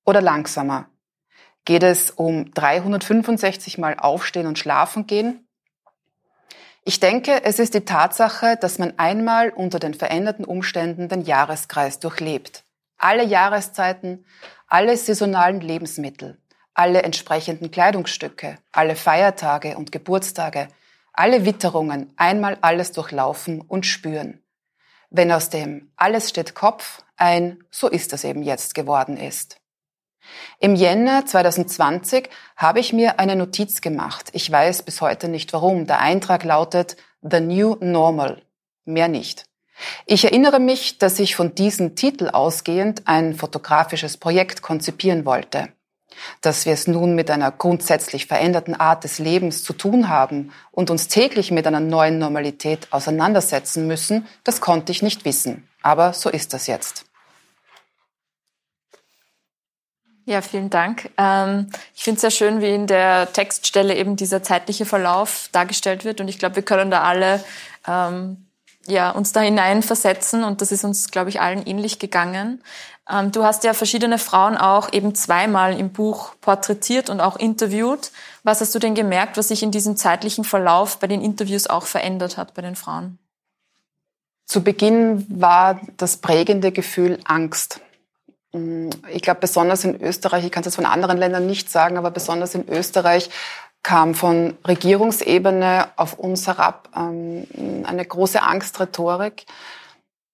oder 0.05 0.21
langsamer? 0.21 0.89
Geht 1.63 1.83
es 1.83 2.11
um 2.11 2.53
365 2.53 3.77
Mal 3.77 3.95
aufstehen 3.97 4.47
und 4.47 4.59
schlafen 4.59 5.07
gehen? 5.07 5.47
Ich 6.83 6.99
denke, 6.99 7.41
es 7.45 7.59
ist 7.59 7.73
die 7.73 7.85
Tatsache, 7.85 8.57
dass 8.59 8.79
man 8.79 8.99
einmal 8.99 9.49
unter 9.49 9.79
den 9.79 9.93
veränderten 9.93 10.43
Umständen 10.43 11.07
den 11.07 11.21
Jahreskreis 11.21 11.99
durchlebt. 11.99 12.65
Alle 12.97 13.23
Jahreszeiten, 13.23 14.25
alle 14.67 14.97
saisonalen 14.97 15.61
Lebensmittel, 15.61 16.37
alle 16.73 17.03
entsprechenden 17.03 17.71
Kleidungsstücke, 17.71 18.57
alle 18.73 18.97
Feiertage 18.97 19.77
und 19.77 19.93
Geburtstage, 19.93 20.67
alle 21.13 21.45
Witterungen, 21.45 22.11
einmal 22.17 22.57
alles 22.59 22.91
durchlaufen 22.91 23.61
und 23.61 23.85
spüren 23.85 24.43
wenn 25.09 25.31
aus 25.31 25.49
dem 25.49 25.91
Alles 25.95 26.29
steht 26.29 26.55
Kopf 26.55 27.03
ein 27.15 27.63
So 27.71 27.87
ist 27.87 28.13
es 28.13 28.23
eben 28.23 28.43
jetzt 28.43 28.75
geworden 28.75 29.17
ist. 29.17 29.57
Im 30.59 30.75
Jänner 30.75 31.25
2020 31.25 32.29
habe 32.55 32.79
ich 32.79 32.93
mir 32.93 33.19
eine 33.19 33.35
Notiz 33.35 33.81
gemacht. 33.81 34.29
Ich 34.33 34.51
weiß 34.51 34.83
bis 34.83 35.01
heute 35.01 35.29
nicht 35.29 35.53
warum. 35.53 35.87
Der 35.87 35.99
Eintrag 35.99 36.43
lautet 36.43 36.97
The 37.21 37.39
New 37.39 37.77
Normal. 37.79 38.41
Mehr 38.85 39.07
nicht. 39.07 39.45
Ich 40.05 40.25
erinnere 40.25 40.59
mich, 40.59 40.97
dass 40.97 41.19
ich 41.19 41.35
von 41.35 41.53
diesem 41.53 41.95
Titel 41.95 42.29
ausgehend 42.29 43.03
ein 43.05 43.35
fotografisches 43.35 44.17
Projekt 44.17 44.61
konzipieren 44.61 45.25
wollte. 45.25 45.69
Dass 46.41 46.65
wir 46.65 46.73
es 46.73 46.87
nun 46.87 47.15
mit 47.15 47.29
einer 47.31 47.51
grundsätzlich 47.51 48.27
veränderten 48.27 48.75
Art 48.75 49.03
des 49.03 49.19
Lebens 49.19 49.63
zu 49.63 49.73
tun 49.73 50.09
haben 50.09 50.51
und 50.71 50.89
uns 50.89 51.07
täglich 51.07 51.51
mit 51.51 51.67
einer 51.67 51.79
neuen 51.79 52.19
Normalität 52.19 52.87
auseinandersetzen 52.91 53.87
müssen, 53.87 54.27
das 54.43 54.61
konnte 54.61 54.91
ich 54.91 55.01
nicht 55.01 55.25
wissen. 55.25 55.67
Aber 55.81 56.13
so 56.13 56.29
ist 56.29 56.53
das 56.53 56.67
jetzt. 56.67 57.05
Ja, 60.25 60.41
vielen 60.41 60.69
Dank. 60.69 61.09
Ähm, 61.17 61.69
ich 61.95 62.03
finde 62.03 62.15
es 62.15 62.21
sehr 62.21 62.31
schön, 62.31 62.59
wie 62.59 62.75
in 62.75 62.85
der 62.85 63.31
Textstelle 63.31 63.95
eben 63.95 64.17
dieser 64.17 64.43
zeitliche 64.43 64.85
Verlauf 64.85 65.47
dargestellt 65.53 66.03
wird. 66.03 66.19
Und 66.19 66.27
ich 66.27 66.37
glaube, 66.37 66.57
wir 66.57 66.63
können 66.63 66.91
da 66.91 67.03
alle 67.03 67.41
ähm, 67.87 68.46
ja, 68.87 69.11
uns 69.11 69.31
da 69.31 69.41
hineinversetzen. 69.41 70.43
Und 70.43 70.61
das 70.61 70.71
ist 70.71 70.83
uns, 70.83 71.11
glaube 71.11 71.29
ich, 71.29 71.41
allen 71.41 71.65
ähnlich 71.65 71.99
gegangen. 71.99 72.61
Ähm, 73.09 73.31
du 73.31 73.43
hast 73.43 73.63
ja 73.63 73.73
verschiedene 73.73 74.17
Frauen 74.17 74.57
auch 74.57 74.91
eben 74.91 75.15
zweimal 75.15 75.79
im 75.79 75.91
Buch 75.91 76.33
porträtiert 76.41 77.09
und 77.09 77.21
auch 77.21 77.37
interviewt. 77.37 78.11
Was 78.43 78.61
hast 78.61 78.73
du 78.75 78.79
denn 78.79 78.95
gemerkt, 78.95 79.37
was 79.37 79.49
sich 79.49 79.63
in 79.63 79.71
diesem 79.71 79.95
zeitlichen 79.95 80.43
Verlauf 80.43 80.99
bei 80.99 81.07
den 81.07 81.21
Interviews 81.21 81.67
auch 81.67 81.85
verändert 81.85 82.37
hat 82.37 82.53
bei 82.53 82.61
den 82.61 82.75
Frauen? 82.75 83.17
Zu 84.45 84.63
Beginn 84.63 85.25
war 85.29 85.81
das 85.97 86.17
prägende 86.17 86.71
Gefühl 86.71 87.19
Angst. 87.25 87.81
Mm, 88.53 88.89
ich 89.11 89.21
glaube, 89.21 89.41
besonders 89.41 89.83
in 89.83 90.01
Österreich, 90.01 90.45
ich 90.45 90.51
kann 90.51 90.61
es 90.61 90.67
jetzt 90.67 90.75
von 90.75 90.85
anderen 90.85 91.17
Ländern 91.17 91.45
nicht 91.45 91.69
sagen, 91.69 91.97
aber 91.97 92.11
besonders 92.11 92.55
in 92.55 92.67
Österreich 92.67 93.29
kam 93.83 94.15
von 94.15 94.57
Regierungsebene 94.67 95.87
auf 95.95 96.13
uns 96.19 96.47
herab 96.47 96.89
ähm, 96.95 97.47
eine 97.85 98.05
große 98.05 98.41
Angstrhetorik. 98.41 99.45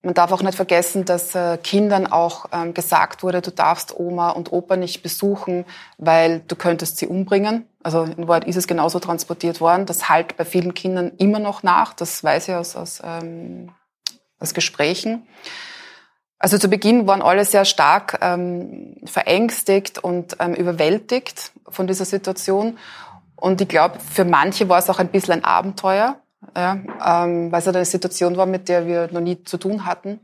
Man 0.06 0.13
darf 0.13 0.34
auch 0.34 0.41
nicht 0.41 0.56
vergessen, 0.56 1.06
dass 1.06 1.34
äh, 1.34 1.58
Kindern 1.58 2.08
auch 2.12 2.47
ähm, 2.51 2.73
gesagt 2.73 3.23
wurde, 3.23 3.41
du 3.41 3.51
darfst 3.51 3.97
Oma 3.97 4.32
und 4.32 4.51
Opa 4.51 4.75
nicht 4.75 5.01
besuchen, 5.01 5.63
weil 5.97 6.41
du 6.47 6.58
könntest 6.58 6.97
sie 6.97 7.08
umbringen. 7.08 7.65
Also 7.84 8.03
in 8.03 8.27
Wahrheit 8.27 8.45
ist 8.45 8.58
es 8.58 8.67
genauso 8.67 8.99
transportiert 8.99 9.62
worden. 9.62 9.86
Das 9.86 10.10
halt 10.10 10.36
bei 10.36 10.43
vielen 10.43 10.73
Kindern 10.73 11.13
immer 11.19 11.39
noch 11.39 11.63
nach. 11.63 11.93
Das 11.93 12.21
weiß 12.21 12.49
ich 12.49 12.56
aus, 12.56 12.75
aus, 12.75 13.01
ähm, 13.06 13.69
aus 14.39 14.53
Gesprächen. 14.53 15.25
Also 16.38 16.58
zu 16.58 16.67
Beginn 16.67 17.08
waren 17.08 17.21
alle 17.21 17.45
sehr 17.45 17.63
stark 17.63 18.19
ähm, 18.21 18.97
verängstigt 19.06 19.99
und 19.99 20.36
ähm, 20.39 20.53
überwältigt 20.53 21.53
von 21.69 21.88
dieser 21.88 22.03
Situation. 22.03 22.77
Und 23.43 23.60
ich 23.60 23.67
glaube, 23.67 23.99
für 23.99 24.23
manche 24.23 24.69
war 24.69 24.79
es 24.79 24.89
auch 24.89 24.99
ein 24.99 25.10
bisschen 25.10 25.34
ein 25.34 25.43
Abenteuer, 25.43 26.15
ja, 26.56 26.77
ähm, 27.06 27.51
weil 27.51 27.60
es 27.60 27.65
halt 27.65 27.75
eine 27.75 27.84
Situation 27.84 28.38
war, 28.38 28.45
mit 28.45 28.69
der 28.69 28.88
wir 28.88 29.10
noch 29.12 29.19
nie 29.19 29.43
zu 29.43 29.58
tun 29.58 29.86
hatten. 29.86 30.21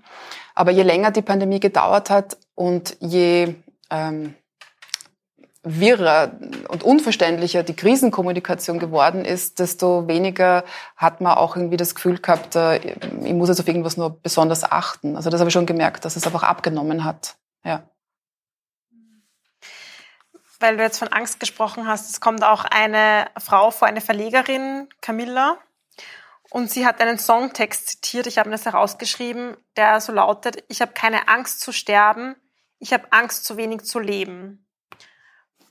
Aber 0.55 0.71
je 0.71 0.84
länger 0.84 1.12
die 1.12 1.21
Pandemie 1.21 1.60
gedauert 1.60 2.10
hat 2.10 2.38
und 2.55 2.95
je 3.01 3.55
ähm, 3.89 4.36
wirrer 5.63 6.32
und 6.69 6.84
unverständlicher 6.84 7.63
die 7.63 7.75
Krisenkommunikation 7.75 8.79
geworden 8.79 9.25
ist, 9.25 9.60
desto 9.60 10.08
weniger 10.08 10.63
hat 10.95 11.19
man 11.19 11.34
auch 11.34 11.58
irgendwie 11.58 11.75
das 11.75 11.95
Gefühl 11.95 12.19
gehabt, 12.19 12.55
äh, 12.55 12.77
ich 12.77 13.34
muss 13.34 13.49
jetzt 13.49 13.60
auf 13.60 13.67
irgendwas 13.67 13.97
nur 13.97 14.12
besonders 14.21 14.63
achten. 14.63 15.17
Also 15.17 15.29
das 15.29 15.41
habe 15.41 15.49
ich 15.49 15.53
schon 15.53 15.65
gemerkt, 15.65 16.05
dass 16.05 16.15
es 16.15 16.25
einfach 16.25 16.43
abgenommen 16.43 17.03
hat. 17.03 17.36
Ja. 17.65 17.84
Weil 20.60 20.78
du 20.78 20.84
jetzt 20.84 21.00
von 21.00 21.08
Angst 21.08 21.39
gesprochen 21.39 21.88
hast, 21.88 22.10
es 22.10 22.19
kommt 22.19 22.43
auch 22.43 22.65
eine 22.65 23.28
Frau 23.38 23.72
vor, 23.72 23.88
eine 23.88 24.02
Verlegerin, 24.02 24.89
Camilla, 25.02 25.58
und 26.50 26.72
sie 26.72 26.86
hat 26.86 27.00
einen 27.00 27.19
Songtext 27.19 27.89
zitiert, 27.89 28.26
ich 28.26 28.39
habe 28.39 28.50
das 28.50 28.65
herausgeschrieben, 28.65 29.56
der 29.78 30.02
so 30.02 30.12
lautet, 30.12 30.63
ich 30.67 30.82
habe 30.82 30.93
keine 30.93 31.28
Angst 31.28 31.62
zu 31.62 31.72
sterben, 31.72 32.36
ich 32.80 32.91
habe 32.91 33.12
Angst 33.12 33.45
zu 33.45 33.56
wenig 33.56 33.84
zu 33.84 34.00
leben. 34.00 34.65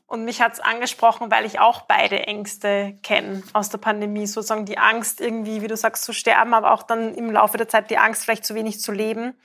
Und 0.07 0.25
mich 0.25 0.41
hat's 0.41 0.61
angesprochen, 0.61 1.31
weil 1.31 1.45
ich 1.45 1.59
auch 1.59 1.83
beide 1.83 2.21
Ängste 2.27 2.99
kenne 3.03 3.43
aus 3.53 3.69
der 3.69 3.77
Pandemie. 3.77 4.27
Sozusagen 4.27 4.65
die 4.65 4.79
Angst, 4.79 5.21
irgendwie, 5.21 5.61
wie 5.61 5.67
du 5.67 5.77
sagst, 5.77 6.05
zu 6.05 6.15
sterben, 6.15 6.55
aber 6.55 6.73
auch 6.73 6.83
dann 6.83 7.13
im 7.13 7.31
Laufe 7.31 7.59
der 7.59 7.69
Zeit 7.69 7.91
die 7.91 7.99
Angst, 7.99 8.25
vielleicht 8.25 8.47
zu 8.47 8.55
wenig 8.55 8.81
zu 8.81 8.91
leben. 8.91 9.39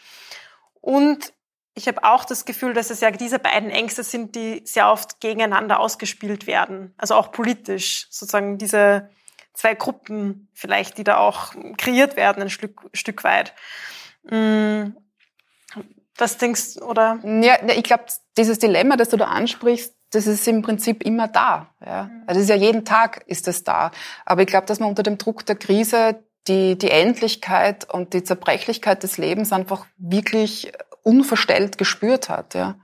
Und 0.79 1.34
ich 1.75 1.88
habe 1.88 2.03
auch 2.03 2.25
das 2.25 2.45
Gefühl, 2.45 2.73
dass 2.73 2.89
es 2.89 3.01
ja 3.01 3.09
diese 3.12 3.39
beiden 3.39 3.69
Ängste 3.69 4.03
sind, 4.03 4.36
die 4.36 4.62
sehr 4.65 4.91
oft 4.91 5.19
gegeneinander 5.19 5.79
ausgespielt 5.79 6.45
werden. 6.45 6.93
Also 6.97 7.15
auch 7.15 7.31
politisch. 7.31 8.07
Sozusagen 8.12 8.57
diese 8.57 9.09
zwei 9.53 9.73
Gruppen 9.73 10.49
vielleicht, 10.53 10.97
die 10.97 11.03
da 11.03 11.17
auch 11.17 11.53
kreiert 11.77 12.15
werden, 12.15 12.43
ein 12.43 12.49
Stück, 12.49 12.81
Stück 12.93 13.23
weit. 13.23 13.53
Hm. 14.27 14.95
Was 16.17 16.38
denkst 16.38 16.75
du, 16.75 16.86
oder? 16.86 17.19
Ja, 17.23 17.57
ich 17.69 17.83
glaube, 17.83 18.05
dieses 18.38 18.59
Dilemma, 18.59 18.95
das 18.95 19.09
du 19.09 19.17
da 19.17 19.25
ansprichst, 19.25 19.95
das 20.12 20.27
ist 20.27 20.47
im 20.47 20.62
Prinzip 20.62 21.03
immer 21.03 21.27
da. 21.27 21.73
Ja. 21.83 22.03
Mhm. 22.03 22.23
Also 22.27 22.41
ist 22.41 22.49
ja 22.49 22.55
jeden 22.55 22.86
Tag 22.86 23.23
ist 23.25 23.47
es 23.47 23.63
da. 23.63 23.89
Aber 24.25 24.41
ich 24.41 24.47
glaube, 24.47 24.67
dass 24.67 24.79
man 24.79 24.89
unter 24.89 25.01
dem 25.01 25.17
Druck 25.17 25.45
der 25.47 25.55
Krise 25.55 26.23
die, 26.47 26.77
die 26.77 26.91
Endlichkeit 26.91 27.91
und 27.91 28.13
die 28.13 28.23
Zerbrechlichkeit 28.23 29.01
des 29.01 29.17
Lebens 29.17 29.51
einfach 29.51 29.88
wirklich 29.97 30.71
unverstellt 31.03 31.77
gespürt 31.77 32.29
hat. 32.29 32.53
Ja. 32.53 32.75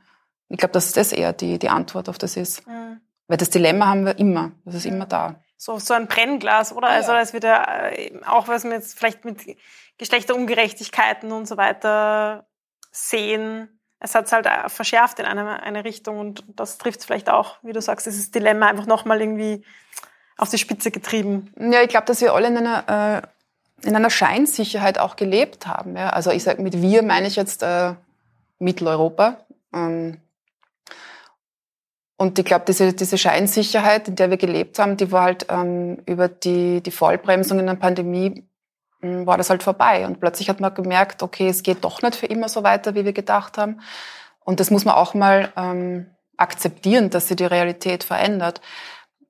Ich 0.49 0.58
glaube, 0.58 0.73
dass 0.73 0.91
das 0.91 1.12
eher 1.12 1.34
die, 1.34 1.60
die 1.60 1.69
Antwort 1.69 2.10
auf 2.10 2.17
das 2.17 2.38
ist. 2.38 2.67
Mhm. 2.67 3.01
Weil 3.27 3.38
das 3.38 3.49
Dilemma 3.49 3.88
haben 3.88 4.05
wir 4.05 4.17
immer. 4.17 4.51
Das 4.65 4.75
ist 4.75 4.86
immer 4.86 5.05
da. 5.05 5.36
So, 5.58 5.77
so 5.77 5.93
ein 5.93 6.08
Brennglas, 6.08 6.73
oder? 6.73 6.88
Also, 6.88 7.12
als 7.12 7.34
wir 7.34 7.39
da, 7.41 7.89
äh, 7.89 8.19
auch 8.25 8.47
was 8.47 8.63
wir 8.63 8.71
jetzt 8.71 8.97
vielleicht 8.97 9.25
mit 9.25 9.58
Geschlechterungerechtigkeiten 9.97 11.32
und 11.32 11.47
so 11.47 11.58
weiter 11.58 12.47
sehen, 12.91 13.79
es 13.99 14.15
hat 14.15 14.25
es 14.25 14.32
halt 14.32 14.47
verschärft 14.71 15.19
in 15.19 15.25
eine, 15.25 15.62
eine 15.62 15.84
Richtung 15.84 16.19
und 16.19 16.43
das 16.47 16.77
trifft 16.77 17.03
vielleicht 17.03 17.29
auch, 17.29 17.58
wie 17.62 17.73
du 17.73 17.82
sagst, 17.82 18.05
dieses 18.05 18.32
Dilemma 18.32 18.67
einfach 18.67 18.86
nochmal 18.86 19.19
irgendwie 19.19 19.65
auf 20.38 20.49
die 20.49 20.58
Spitze 20.58 20.89
getrieben. 20.89 21.53
Ja, 21.60 21.82
ich 21.82 21.89
glaube, 21.89 22.05
dass 22.05 22.21
wir 22.21 22.34
alle 22.34 22.47
in 22.47 22.58
einer, 22.58 23.21
äh, 23.84 23.88
in 23.88 23.95
einer 23.95 24.10
Scheinsicherheit 24.10 24.97
auch 24.97 25.17
gelebt 25.17 25.67
haben. 25.67 25.97
Ja? 25.97 26.12
Also 26.12 26.32
ich 26.32 26.43
sage, 26.43 26.62
mit 26.62 26.82
wir 26.82 27.03
meine 27.03 27.27
ich 27.27 27.36
jetzt 27.36 27.62
äh, 27.62 27.95
Mitteleuropa. 28.60 29.45
Ähm, 29.74 30.22
und 32.17 32.38
ich 32.38 32.45
glaube, 32.45 32.65
diese, 32.67 32.93
diese 32.93 33.17
Scheinsicherheit, 33.17 34.10
in 34.10 34.15
der 34.15 34.30
wir 34.30 34.38
gelebt 34.38 34.78
haben, 34.78 34.98
die 34.98 35.12
war 35.12 35.24
halt 35.24 35.45
ähm, 35.50 36.02
über 36.06 36.28
die, 36.28 36.82
die 36.82 36.91
Vollbremsung 36.91 37.60
in 37.60 37.67
der 37.67 37.76
Pandemie 37.76 38.45
hm, 39.00 39.26
war 39.26 39.38
das 39.38 39.50
halt 39.50 39.63
vorbei. 39.63 40.06
Und 40.06 40.19
plötzlich 40.19 40.50
hat 40.50 40.60
man 40.60 40.74
gemerkt, 40.74 41.24
okay, 41.24 41.48
es 41.48 41.63
geht 41.63 41.84
doch 41.84 42.02
nicht 42.02 42.15
für 42.15 42.26
immer 42.26 42.50
so 42.50 42.63
weiter, 42.63 42.93
wie 42.93 43.06
wir 43.06 43.13
gedacht 43.13 43.58
haben. 43.58 43.80
Und 44.43 44.60
das 44.60 44.69
muss 44.69 44.84
man 44.84 44.95
auch 44.95 45.13
mal 45.13 45.54
ähm, 45.56 46.08
akzeptieren, 46.36 47.10
dass 47.10 47.30
sich 47.30 47.38
die 47.38 47.45
Realität 47.45 48.04
verändert. 48.04 48.60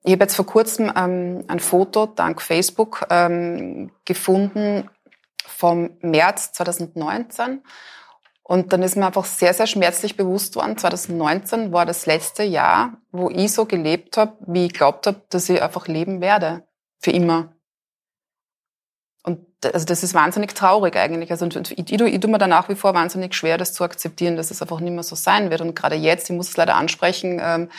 Ich 0.04 0.14
habe 0.14 0.24
jetzt 0.24 0.36
vor 0.36 0.46
kurzem 0.46 0.92
ähm, 0.96 1.44
ein 1.48 1.60
Foto 1.60 2.08
dank 2.08 2.42
Facebook 2.42 3.06
ähm, 3.10 3.92
gefunden 4.06 4.90
vom 5.46 5.92
März 6.02 6.54
2019. 6.54 7.62
Und 8.50 8.74
dann 8.74 8.82
ist 8.82 8.98
mir 8.98 9.06
einfach 9.06 9.26
sehr, 9.26 9.54
sehr 9.54 9.68
schmerzlich 9.68 10.18
bewusst 10.18 10.56
worden, 10.56 10.76
2019 10.76 11.72
war 11.72 11.86
das 11.86 12.08
letzte 12.08 12.42
Jahr, 12.42 12.98
wo 13.12 13.30
ich 13.30 13.54
so 13.54 13.66
gelebt 13.66 14.18
habe, 14.18 14.38
wie 14.48 14.66
ich 14.66 14.74
glaubt 14.74 15.06
habe, 15.06 15.22
dass 15.30 15.50
ich 15.50 15.62
einfach 15.62 15.88
leben 15.88 16.20
werde. 16.20 16.64
Für 16.98 17.12
immer. 17.12 17.54
Und 19.22 19.46
also 19.64 19.86
das 19.86 20.02
ist 20.02 20.16
wahnsinnig 20.16 20.56
traurig 20.56 20.96
eigentlich. 20.96 21.30
Also 21.30 21.46
ich, 21.46 21.78
ich, 21.78 21.92
ich 21.92 22.20
tue 22.20 22.32
mir 22.32 22.40
da 22.40 22.48
nach 22.48 22.70
wie 22.70 22.76
vor 22.76 22.96
wahnsinnig 22.96 23.36
schwer, 23.36 23.60
das 23.60 23.74
zu 23.74 23.84
akzeptieren, 23.84 24.36
dass 24.36 24.50
es 24.50 24.64
einfach 24.64 24.80
nicht 24.80 24.94
mehr 24.94 25.04
so 25.04 25.16
sein 25.16 25.52
wird. 25.52 25.62
Und 25.62 25.76
gerade 25.76 25.96
jetzt, 25.96 26.28
ich 26.28 26.36
muss 26.36 26.50
es 26.50 26.58
leider 26.58 26.74
ansprechen, 26.74 27.40
ähm, 27.40 27.70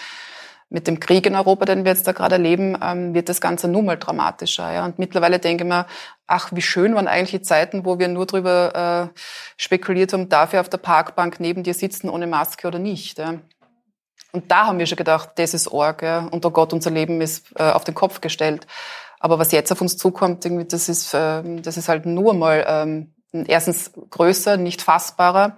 mit 0.71 0.87
dem 0.87 1.01
Krieg 1.01 1.27
in 1.27 1.35
Europa, 1.35 1.65
den 1.65 1.85
wir 1.85 1.91
jetzt 1.91 2.07
da 2.07 2.13
gerade 2.13 2.37
erleben, 2.37 2.79
ähm, 2.81 3.13
wird 3.13 3.29
das 3.29 3.41
Ganze 3.41 3.67
nur 3.67 3.83
mal 3.83 3.99
dramatischer. 3.99 4.73
Ja? 4.73 4.85
Und 4.85 5.01
mittlerweile 5.01 5.41
denke 5.41 5.65
ich 5.65 5.69
mir, 5.69 5.87
ach, 6.29 6.51
wie 6.53 6.63
schön 6.63 6.95
waren 6.95 7.09
eigentlich 7.09 7.43
die 7.43 7.43
Zeiten, 7.43 7.85
wo 7.85 7.99
wir 7.99 8.07
nur 8.07 8.25
darüber 8.25 9.11
äh, 9.13 9.21
spekuliert 9.57 10.13
haben, 10.13 10.29
darf 10.29 10.55
ich 10.55 10.61
auf 10.61 10.69
der 10.69 10.79
Parkbank 10.79 11.41
neben 11.41 11.65
dir 11.65 11.75
sitzen 11.75 12.09
ohne 12.09 12.29
Maske 12.29 12.69
oder 12.69 12.79
nicht. 12.79 13.19
Ja? 13.19 13.41
Und 14.31 14.51
da 14.51 14.67
haben 14.67 14.79
wir 14.79 14.87
schon 14.87 14.97
gedacht, 14.97 15.31
das 15.35 15.55
ist 15.55 15.67
Org. 15.67 16.03
Ja? 16.03 16.29
Und 16.31 16.47
oh 16.47 16.51
Gott, 16.53 16.73
unser 16.73 16.91
Leben 16.91 17.21
ist 17.21 17.51
äh, 17.57 17.65
auf 17.65 17.83
den 17.83 17.97
Kopf 17.97 18.21
gestellt. 18.21 18.69
Aber 19.19 19.41
was 19.41 19.51
jetzt 19.51 19.73
auf 19.73 19.81
uns 19.81 19.97
zukommt, 19.97 20.45
irgendwie, 20.45 20.67
das 20.67 20.89
ist, 20.89 21.13
ähm, 21.15 21.63
das 21.63 21.77
ist 21.79 21.89
halt 21.89 22.07
nur 22.07 22.33
mal 22.33 22.65
ähm, 22.69 23.13
erstens 23.33 23.91
größer, 24.11 24.57
nicht 24.57 24.83
fassbarer 24.83 25.57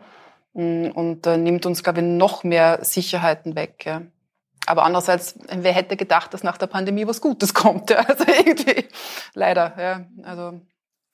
mm, 0.55 0.87
und 0.87 1.27
äh, 1.27 1.37
nimmt 1.37 1.67
uns, 1.67 1.83
glaube 1.83 2.01
ich, 2.01 2.07
noch 2.07 2.45
mehr 2.45 2.83
Sicherheiten 2.83 3.55
weg. 3.55 3.85
Ja. 3.85 4.03
Aber 4.67 4.85
andererseits, 4.85 5.35
wer 5.49 5.73
hätte 5.73 5.97
gedacht, 5.97 6.33
dass 6.35 6.43
nach 6.43 6.57
der 6.57 6.69
Pandemie 6.69 7.07
was 7.07 7.21
Gutes 7.21 7.55
kommt? 7.55 7.91
Ja? 7.91 7.99
Also 7.99 8.25
irgendwie, 8.27 8.89
leider. 9.35 9.75
Ja. 9.79 10.05
Also 10.25 10.61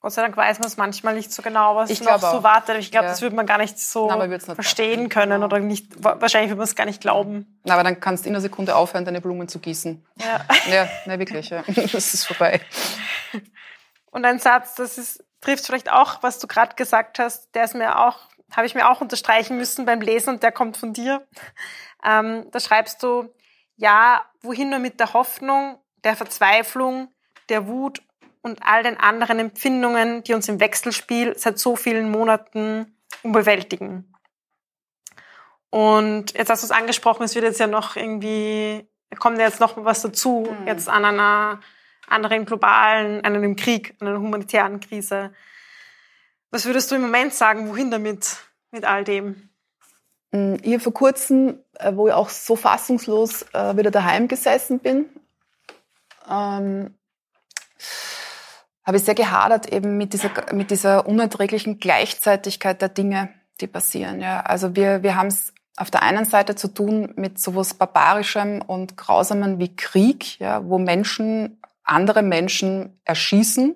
Gott 0.01 0.13
sei 0.13 0.21
Dank 0.21 0.37
weiß 0.37 0.59
man 0.59 0.67
es 0.67 0.77
manchmal 0.77 1.13
nicht 1.13 1.33
so 1.33 1.41
genau, 1.41 1.75
was 1.75 1.89
ich 1.89 2.01
noch 2.01 2.19
so 2.19 2.41
wartet. 2.41 2.77
Ich 2.77 2.89
glaube, 2.89 3.07
ja. 3.07 3.11
das 3.11 3.21
würde 3.21 3.35
man 3.35 3.45
gar 3.45 3.57
nicht 3.57 3.77
so 3.77 4.07
Nein, 4.07 4.29
nicht 4.29 4.45
verstehen 4.45 5.09
glauben. 5.09 5.09
können 5.09 5.43
oder 5.43 5.59
nicht. 5.59 6.01
Wahrscheinlich 6.01 6.51
würde 6.51 6.59
man 6.59 6.67
es 6.67 6.75
gar 6.75 6.85
nicht 6.85 7.01
glauben. 7.01 7.59
Na, 7.65 7.73
aber 7.73 7.83
dann 7.83 7.99
kannst 7.99 8.23
du 8.23 8.29
in 8.29 8.35
einer 8.35 8.41
Sekunde 8.41 8.77
aufhören, 8.77 9.03
deine 9.03 9.19
Blumen 9.19 9.49
zu 9.49 9.59
gießen. 9.59 10.05
Ja. 10.15 10.45
Ja, 10.71 10.87
ne, 11.05 11.19
wirklich. 11.19 11.49
Ja. 11.49 11.63
Das 11.67 12.13
ist 12.13 12.25
vorbei. 12.25 12.61
Und 14.11 14.23
ein 14.23 14.39
Satz, 14.39 14.75
das 14.75 14.97
ist, 14.97 15.23
trifft 15.41 15.65
vielleicht 15.65 15.91
auch, 15.91 16.23
was 16.23 16.39
du 16.39 16.47
gerade 16.47 16.75
gesagt 16.75 17.19
hast, 17.19 17.53
der 17.53 17.65
ist 17.65 17.75
mir 17.75 17.99
auch, 17.99 18.19
habe 18.55 18.67
ich 18.67 18.75
mir 18.75 18.89
auch 18.89 19.01
unterstreichen 19.01 19.57
müssen 19.57 19.85
beim 19.85 19.99
Lesen 19.99 20.35
und 20.35 20.43
der 20.43 20.51
kommt 20.53 20.77
von 20.77 20.93
dir. 20.93 21.27
Ähm, 22.05 22.47
da 22.51 22.59
schreibst 22.59 23.03
du, 23.03 23.29
Ja, 23.79 24.25
wohin 24.41 24.69
nur 24.69 24.79
mit 24.79 24.99
der 24.99 25.13
Hoffnung, 25.13 25.79
der 26.03 26.17
Verzweiflung, 26.17 27.07
der 27.47 27.65
Wut 27.65 28.01
und 28.41 28.59
all 28.61 28.83
den 28.83 28.97
anderen 28.97 29.39
Empfindungen, 29.39 30.21
die 30.23 30.33
uns 30.33 30.49
im 30.49 30.59
Wechselspiel 30.59 31.37
seit 31.37 31.59
so 31.59 31.77
vielen 31.77 32.11
Monaten 32.11 32.93
überwältigen. 33.23 34.13
Und 35.69 36.33
jetzt 36.33 36.49
hast 36.49 36.63
du 36.63 36.65
es 36.65 36.71
angesprochen, 36.71 37.23
es 37.23 37.35
wird 37.35 37.45
jetzt 37.45 37.61
ja 37.61 37.67
noch 37.67 37.95
irgendwie, 37.95 38.85
kommt 39.17 39.37
ja 39.37 39.45
jetzt 39.45 39.61
noch 39.61 39.85
was 39.85 40.01
dazu, 40.01 40.53
mhm. 40.59 40.67
jetzt 40.67 40.89
an 40.89 41.05
einer 41.05 41.61
anderen 42.05 42.45
globalen, 42.45 43.23
an 43.23 43.33
einem 43.33 43.55
Krieg, 43.55 43.95
an 44.01 44.09
einer 44.09 44.19
humanitären 44.19 44.81
Krise. 44.81 45.33
Was 46.51 46.65
würdest 46.65 46.91
du 46.91 46.95
im 46.95 47.01
Moment 47.01 47.33
sagen, 47.33 47.69
wohin 47.69 47.91
damit, 47.91 48.39
mit 48.71 48.83
all 48.83 49.05
dem? 49.05 49.48
Ich 50.31 50.73
habe 50.73 50.79
vor 50.79 50.93
kurzem, 50.93 51.59
äh, 51.79 51.91
wo 51.95 52.07
ich 52.07 52.13
auch 52.13 52.29
so 52.29 52.55
fassungslos 52.55 53.43
äh, 53.53 53.75
wieder 53.77 53.89
daheim 53.89 54.27
gesessen 54.27 54.79
bin, 54.79 55.05
ähm, 56.29 56.93
habe 58.85 58.97
ich 58.97 59.03
sehr 59.03 59.15
gehadert 59.15 59.71
eben 59.71 59.97
mit 59.97 60.13
dieser, 60.13 60.31
mit 60.53 60.71
dieser 60.71 61.07
unerträglichen 61.07 61.79
Gleichzeitigkeit 61.79 62.81
der 62.81 62.89
Dinge, 62.89 63.29
die 63.59 63.67
passieren. 63.67 64.21
Ja. 64.21 64.41
Also 64.41 64.75
wir, 64.75 65.03
wir 65.03 65.15
haben 65.15 65.27
es 65.27 65.53
auf 65.77 65.89
der 65.89 66.03
einen 66.03 66.25
Seite 66.25 66.55
zu 66.55 66.67
tun 66.67 67.13
mit 67.15 67.39
sowas 67.39 67.73
Barbarischem 67.73 68.61
und 68.61 68.97
Grausamen 68.97 69.59
wie 69.59 69.75
Krieg, 69.75 70.39
ja, 70.39 70.65
wo 70.65 70.77
Menschen 70.77 71.59
andere 71.83 72.21
Menschen 72.21 72.99
erschießen 73.05 73.75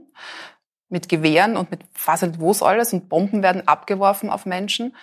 mit 0.89 1.09
Gewehren 1.09 1.57
und 1.57 1.71
mit 1.71 1.81
was 2.05 2.21
und 2.23 2.39
was 2.39 2.61
alles 2.61 2.93
und 2.93 3.09
Bomben 3.09 3.41
werden 3.41 3.67
abgeworfen 3.67 4.29
auf 4.29 4.45
Menschen. 4.45 4.95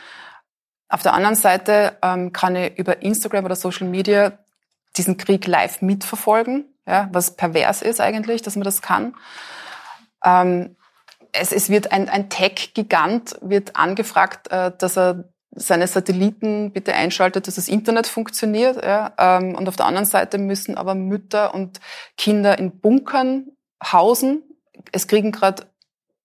Auf 0.91 1.03
der 1.03 1.15
anderen 1.15 1.37
Seite 1.37 1.97
ähm, 2.03 2.33
kann 2.33 2.57
ich 2.57 2.77
über 2.79 3.01
Instagram 3.03 3.45
oder 3.45 3.57
Social 3.57 3.87
Media 3.87 4.39
diesen 4.97 5.17
Krieg 5.17 5.47
live 5.47 5.83
mitverfolgen, 5.83 6.65
ja, 6.87 7.09
was 7.13 7.37
pervers 7.37 7.81
ist 7.81 8.01
eigentlich, 8.01 8.43
dass 8.43 8.57
man 8.57 8.65
das 8.65 8.83
kann. 8.83 9.15
Ähm, 10.25 10.77
es, 11.33 11.53
es 11.53 11.71
wird 11.71 11.93
ein, 11.93 12.09
ein 12.09 12.29
Tech-Gigant 12.29 13.37
wird 13.41 13.77
angefragt, 13.77 14.51
äh, 14.51 14.73
dass 14.77 14.99
er 14.99 15.31
seine 15.53 15.87
Satelliten 15.87 16.73
bitte 16.73 16.95
einschaltet, 16.95 17.47
dass 17.47 17.57
das 17.57 17.69
Internet 17.69 18.07
funktioniert. 18.07 18.85
Ja, 18.85 19.13
ähm, 19.19 19.55
und 19.55 19.69
auf 19.69 19.77
der 19.77 19.87
anderen 19.87 20.07
Seite 20.07 20.39
müssen 20.39 20.77
aber 20.77 20.95
Mütter 20.95 21.55
und 21.55 21.81
Kinder 22.17 22.59
in 22.59 22.81
Bunkern 22.81 23.53
hausen. 23.83 24.43
Es 24.93 25.07
kriegen 25.07 25.33
gerade 25.33 25.67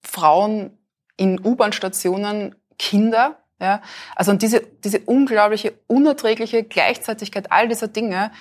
Frauen 0.04 0.78
in 1.17 1.43
U-Bahn-Stationen 1.43 2.56
Kinder. 2.78 3.38
Ja, 3.60 3.82
also 4.15 4.32
und 4.32 4.41
diese, 4.41 4.62
diese 4.84 5.00
unglaubliche, 5.00 5.74
unerträgliche 5.88 6.63
Gleichzeitigkeit 6.63 7.52
all 7.52 7.70
dieser 7.70 7.88
Dinge, 7.88 8.32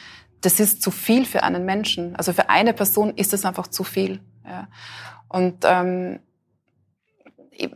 das 0.40 0.60
ist 0.60 0.82
zu 0.82 0.90
viel 0.90 1.24
für 1.24 1.42
einen 1.42 1.64
Menschen. 1.64 2.16
Also 2.16 2.32
für 2.32 2.50
eine 2.50 2.72
Person 2.74 3.14
ist 3.16 3.32
das 3.32 3.44
einfach 3.44 3.68
zu 3.68 3.84
viel. 3.84 4.20
Ja. 4.44 4.68
Und 5.28 5.64
ähm, 5.64 6.18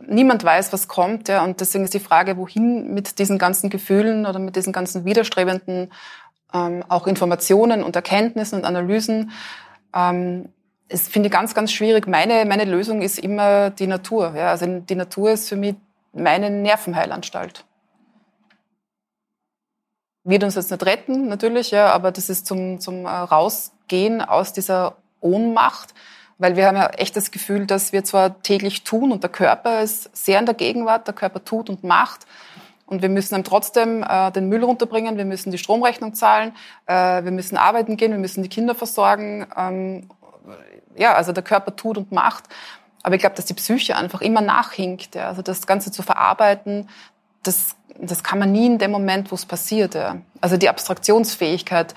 niemand 0.07 0.43
weiß, 0.43 0.73
was 0.73 0.87
kommt. 0.87 1.29
Ja, 1.29 1.43
und 1.43 1.61
deswegen 1.61 1.85
ist 1.85 1.93
die 1.93 1.99
Frage, 1.99 2.37
wohin 2.37 2.93
mit 2.93 3.19
diesen 3.19 3.37
ganzen 3.37 3.69
Gefühlen 3.69 4.25
oder 4.25 4.39
mit 4.39 4.55
diesen 4.55 4.73
ganzen 4.73 5.05
widerstrebenden 5.05 5.91
ähm, 6.53 6.83
auch 6.87 7.07
Informationen 7.07 7.83
und 7.83 7.95
Erkenntnissen 7.95 8.59
und 8.59 8.65
Analysen. 8.65 9.31
Ähm, 9.95 10.49
es 10.87 11.07
finde 11.07 11.27
ich 11.27 11.33
ganz, 11.33 11.53
ganz 11.53 11.71
schwierig. 11.71 12.07
Meine, 12.07 12.45
meine 12.45 12.65
Lösung 12.65 13.01
ist 13.01 13.19
immer 13.19 13.69
die 13.69 13.87
Natur. 13.87 14.33
Ja, 14.35 14.49
also 14.49 14.65
die 14.65 14.95
Natur 14.95 15.31
ist 15.31 15.47
für 15.49 15.55
mich 15.55 15.75
meine 16.13 16.49
Nervenheilanstalt. 16.49 17.65
Wird 20.23 20.43
uns 20.43 20.55
jetzt 20.55 20.71
nicht 20.71 20.85
retten, 20.85 21.27
natürlich, 21.27 21.71
ja, 21.71 21.91
aber 21.91 22.11
das 22.11 22.29
ist 22.29 22.45
zum, 22.45 22.79
zum 22.79 23.05
äh, 23.05 23.09
Rausgehen 23.09 24.21
aus 24.21 24.53
dieser 24.53 24.97
Ohnmacht 25.21 25.93
weil 26.39 26.55
wir 26.55 26.65
haben 26.65 26.77
ja 26.77 26.87
echt 26.87 27.15
das 27.15 27.31
Gefühl, 27.31 27.67
dass 27.67 27.91
wir 27.91 28.03
zwar 28.03 28.41
täglich 28.41 28.83
tun 28.83 29.11
und 29.11 29.21
der 29.21 29.29
Körper 29.29 29.81
ist 29.81 30.09
sehr 30.15 30.39
in 30.39 30.45
der 30.45 30.55
Gegenwart, 30.55 31.05
der 31.05 31.13
Körper 31.13 31.43
tut 31.43 31.69
und 31.69 31.83
macht. 31.83 32.25
Und 32.85 33.03
wir 33.03 33.09
müssen 33.09 33.35
dann 33.35 33.43
trotzdem 33.43 34.03
äh, 34.03 34.31
den 34.31 34.47
Müll 34.49 34.63
runterbringen, 34.63 35.17
wir 35.17 35.25
müssen 35.25 35.51
die 35.51 35.59
Stromrechnung 35.59 36.15
zahlen, 36.15 36.55
äh, 36.87 37.23
wir 37.23 37.31
müssen 37.31 37.57
arbeiten 37.57 37.97
gehen, 37.97 38.11
wir 38.11 38.17
müssen 38.17 38.41
die 38.41 38.49
Kinder 38.49 38.73
versorgen. 38.73 39.45
Ähm, 39.55 40.09
ja, 40.95 41.13
also 41.13 41.33
der 41.33 41.43
Körper 41.43 41.75
tut 41.75 41.97
und 41.97 42.11
macht. 42.11 42.45
Aber 43.03 43.15
ich 43.15 43.21
glaube, 43.21 43.35
dass 43.35 43.45
die 43.45 43.53
Psyche 43.53 43.95
einfach 43.95 44.21
immer 44.21 44.41
nachhinkt. 44.41 45.15
Ja. 45.15 45.29
Also 45.29 45.41
das 45.41 45.67
Ganze 45.67 45.91
zu 45.91 46.03
verarbeiten, 46.03 46.89
das, 47.43 47.75
das 47.99 48.23
kann 48.23 48.39
man 48.39 48.51
nie 48.51 48.65
in 48.65 48.77
dem 48.77 48.91
Moment, 48.91 49.31
wo 49.31 49.35
es 49.35 49.45
passiert. 49.45 49.95
Ja. 49.95 50.17
Also 50.41 50.57
die 50.57 50.69
Abstraktionsfähigkeit 50.69 51.95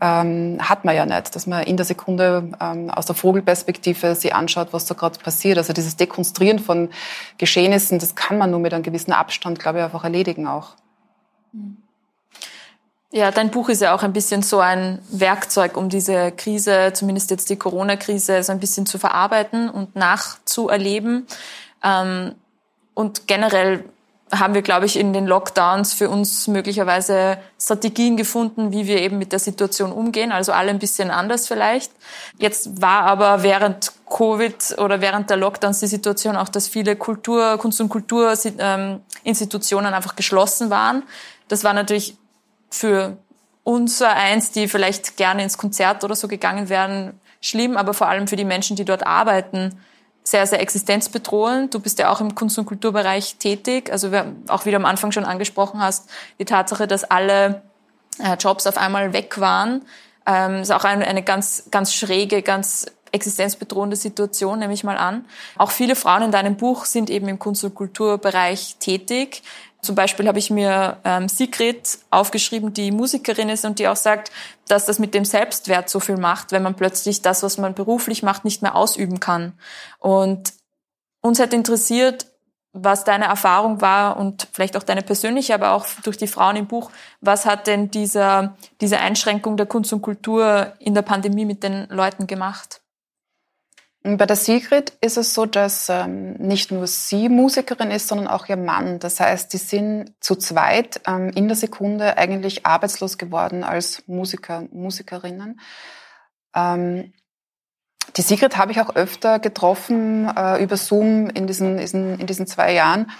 ähm, 0.00 0.58
hat 0.60 0.84
man 0.84 0.94
ja 0.94 1.06
nicht, 1.06 1.34
dass 1.34 1.46
man 1.46 1.62
in 1.62 1.76
der 1.76 1.86
Sekunde 1.86 2.50
ähm, 2.60 2.90
aus 2.90 3.06
der 3.06 3.14
Vogelperspektive 3.14 4.14
sich 4.14 4.34
anschaut, 4.34 4.68
was 4.72 4.84
da 4.84 4.94
gerade 4.94 5.18
passiert. 5.18 5.58
Also 5.58 5.72
dieses 5.72 5.96
Dekonstruieren 5.96 6.58
von 6.58 6.90
Geschehnissen, 7.38 7.98
das 7.98 8.14
kann 8.14 8.38
man 8.38 8.50
nur 8.50 8.60
mit 8.60 8.74
einem 8.74 8.82
gewissen 8.82 9.12
Abstand, 9.12 9.58
glaube 9.58 9.78
ich, 9.78 9.84
einfach 9.84 10.04
erledigen 10.04 10.46
auch. 10.46 10.74
Ja, 13.12 13.30
dein 13.30 13.50
Buch 13.50 13.68
ist 13.68 13.82
ja 13.82 13.94
auch 13.94 14.02
ein 14.02 14.12
bisschen 14.12 14.42
so 14.42 14.58
ein 14.58 14.98
Werkzeug, 15.10 15.76
um 15.76 15.88
diese 15.88 16.32
Krise, 16.32 16.92
zumindest 16.92 17.30
jetzt 17.30 17.48
die 17.48 17.56
Corona-Krise, 17.56 18.42
so 18.42 18.52
ein 18.52 18.58
bisschen 18.58 18.84
zu 18.84 18.98
verarbeiten 18.98 19.70
und 19.70 19.94
nachzuerleben. 19.94 21.26
Ähm, 21.84 22.34
und 22.94 23.28
generell 23.28 23.84
haben 24.32 24.54
wir, 24.54 24.62
glaube 24.62 24.86
ich, 24.86 24.98
in 24.98 25.12
den 25.12 25.26
Lockdowns 25.26 25.92
für 25.92 26.10
uns 26.10 26.48
möglicherweise 26.48 27.38
Strategien 27.60 28.16
gefunden, 28.16 28.72
wie 28.72 28.88
wir 28.88 29.00
eben 29.00 29.18
mit 29.18 29.30
der 29.30 29.38
Situation 29.38 29.92
umgehen. 29.92 30.32
Also 30.32 30.50
alle 30.52 30.70
ein 30.70 30.80
bisschen 30.80 31.12
anders 31.12 31.46
vielleicht. 31.46 31.92
Jetzt 32.38 32.82
war 32.82 33.02
aber 33.02 33.44
während 33.44 33.92
Covid 34.10 34.78
oder 34.78 35.00
während 35.00 35.30
der 35.30 35.36
Lockdowns 35.36 35.78
die 35.78 35.86
Situation 35.86 36.36
auch, 36.36 36.48
dass 36.48 36.66
viele 36.66 36.96
Kultur, 36.96 37.56
Kunst- 37.58 37.80
und 37.80 37.88
Kulturinstitutionen 37.88 39.94
einfach 39.94 40.16
geschlossen 40.16 40.70
waren. 40.70 41.04
Das 41.46 41.62
war 41.62 41.72
natürlich 41.72 42.16
für 42.70 43.16
unser 43.64 44.10
eins, 44.10 44.52
die 44.52 44.68
vielleicht 44.68 45.16
gerne 45.16 45.42
ins 45.42 45.58
Konzert 45.58 46.04
oder 46.04 46.14
so 46.14 46.28
gegangen 46.28 46.68
wären, 46.68 47.18
schlimm, 47.40 47.76
aber 47.76 47.94
vor 47.94 48.08
allem 48.08 48.28
für 48.28 48.36
die 48.36 48.44
Menschen, 48.44 48.76
die 48.76 48.84
dort 48.84 49.06
arbeiten, 49.06 49.80
sehr, 50.22 50.46
sehr 50.46 50.60
existenzbedrohend. 50.60 51.72
Du 51.74 51.80
bist 51.80 51.98
ja 51.98 52.10
auch 52.10 52.20
im 52.20 52.34
Kunst- 52.34 52.58
und 52.58 52.66
Kulturbereich 52.66 53.36
tätig. 53.36 53.90
Also 53.92 54.10
auch 54.48 54.66
wie 54.66 54.70
du 54.70 54.76
am 54.76 54.84
Anfang 54.84 55.12
schon 55.12 55.24
angesprochen 55.24 55.80
hast, 55.80 56.08
die 56.38 56.44
Tatsache, 56.44 56.86
dass 56.86 57.04
alle 57.04 57.62
äh, 58.18 58.34
Jobs 58.34 58.66
auf 58.66 58.76
einmal 58.76 59.12
weg 59.12 59.40
waren, 59.40 59.82
ähm, 60.26 60.62
ist 60.62 60.72
auch 60.72 60.84
eine, 60.84 61.06
eine 61.06 61.22
ganz, 61.22 61.64
ganz 61.70 61.94
schräge, 61.94 62.42
ganz 62.42 62.86
existenzbedrohende 63.12 63.96
Situation, 63.96 64.58
nehme 64.58 64.74
ich 64.74 64.84
mal 64.84 64.98
an. 64.98 65.24
Auch 65.56 65.70
viele 65.70 65.96
Frauen 65.96 66.22
in 66.22 66.32
deinem 66.32 66.56
Buch 66.56 66.84
sind 66.84 67.08
eben 67.08 67.28
im 67.28 67.38
Kunst- 67.38 67.64
und 67.64 67.74
Kulturbereich 67.74 68.76
tätig. 68.78 69.42
Zum 69.82 69.94
Beispiel 69.94 70.26
habe 70.26 70.38
ich 70.38 70.50
mir 70.50 70.98
ähm, 71.04 71.28
Sigrid 71.28 71.98
aufgeschrieben, 72.10 72.72
die 72.72 72.90
Musikerin 72.90 73.48
ist 73.48 73.64
und 73.64 73.78
die 73.78 73.88
auch 73.88 73.96
sagt, 73.96 74.32
dass 74.68 74.86
das 74.86 74.98
mit 74.98 75.14
dem 75.14 75.24
Selbstwert 75.24 75.88
so 75.88 76.00
viel 76.00 76.16
macht, 76.16 76.52
wenn 76.52 76.62
man 76.62 76.74
plötzlich 76.74 77.22
das, 77.22 77.42
was 77.42 77.58
man 77.58 77.74
beruflich 77.74 78.22
macht, 78.22 78.44
nicht 78.44 78.62
mehr 78.62 78.74
ausüben 78.74 79.20
kann. 79.20 79.52
Und 79.98 80.52
uns 81.20 81.38
hat 81.38 81.52
interessiert, 81.52 82.26
was 82.72 83.04
deine 83.04 83.24
Erfahrung 83.24 83.80
war 83.80 84.18
und 84.18 84.48
vielleicht 84.52 84.76
auch 84.76 84.82
deine 84.82 85.02
persönliche, 85.02 85.54
aber 85.54 85.72
auch 85.72 85.86
durch 86.04 86.18
die 86.18 86.26
Frauen 86.26 86.56
im 86.56 86.66
Buch. 86.66 86.90
Was 87.20 87.46
hat 87.46 87.66
denn 87.66 87.90
dieser, 87.90 88.56
diese 88.80 88.98
Einschränkung 88.98 89.56
der 89.56 89.66
Kunst 89.66 89.92
und 89.92 90.02
Kultur 90.02 90.74
in 90.78 90.94
der 90.94 91.02
Pandemie 91.02 91.46
mit 91.46 91.62
den 91.62 91.88
Leuten 91.88 92.26
gemacht? 92.26 92.82
Bei 94.06 94.26
der 94.26 94.36
Sigrid 94.36 94.92
ist 95.00 95.16
es 95.16 95.34
so, 95.34 95.46
dass 95.46 95.88
ähm, 95.88 96.34
nicht 96.34 96.70
nur 96.70 96.86
sie 96.86 97.28
Musikerin 97.28 97.90
ist, 97.90 98.06
sondern 98.06 98.28
auch 98.28 98.48
ihr 98.48 98.56
Mann. 98.56 99.00
Das 99.00 99.18
heißt, 99.18 99.52
die 99.52 99.56
sind 99.56 100.12
zu 100.20 100.36
zweit 100.36 101.00
ähm, 101.08 101.30
in 101.34 101.48
der 101.48 101.56
Sekunde 101.56 102.16
eigentlich 102.16 102.64
arbeitslos 102.64 103.18
geworden 103.18 103.64
als 103.64 104.04
Musiker, 104.06 104.62
Musikerinnen. 104.70 105.58
Ähm, 106.54 107.14
die 108.16 108.22
Sigrid 108.22 108.56
habe 108.56 108.70
ich 108.70 108.80
auch 108.80 108.94
öfter 108.94 109.40
getroffen 109.40 110.30
äh, 110.36 110.62
über 110.62 110.76
Zoom 110.76 111.28
in 111.30 111.48
diesen, 111.48 111.78
in 111.80 112.26
diesen 112.28 112.46
zwei 112.46 112.74
Jahren. 112.74 113.10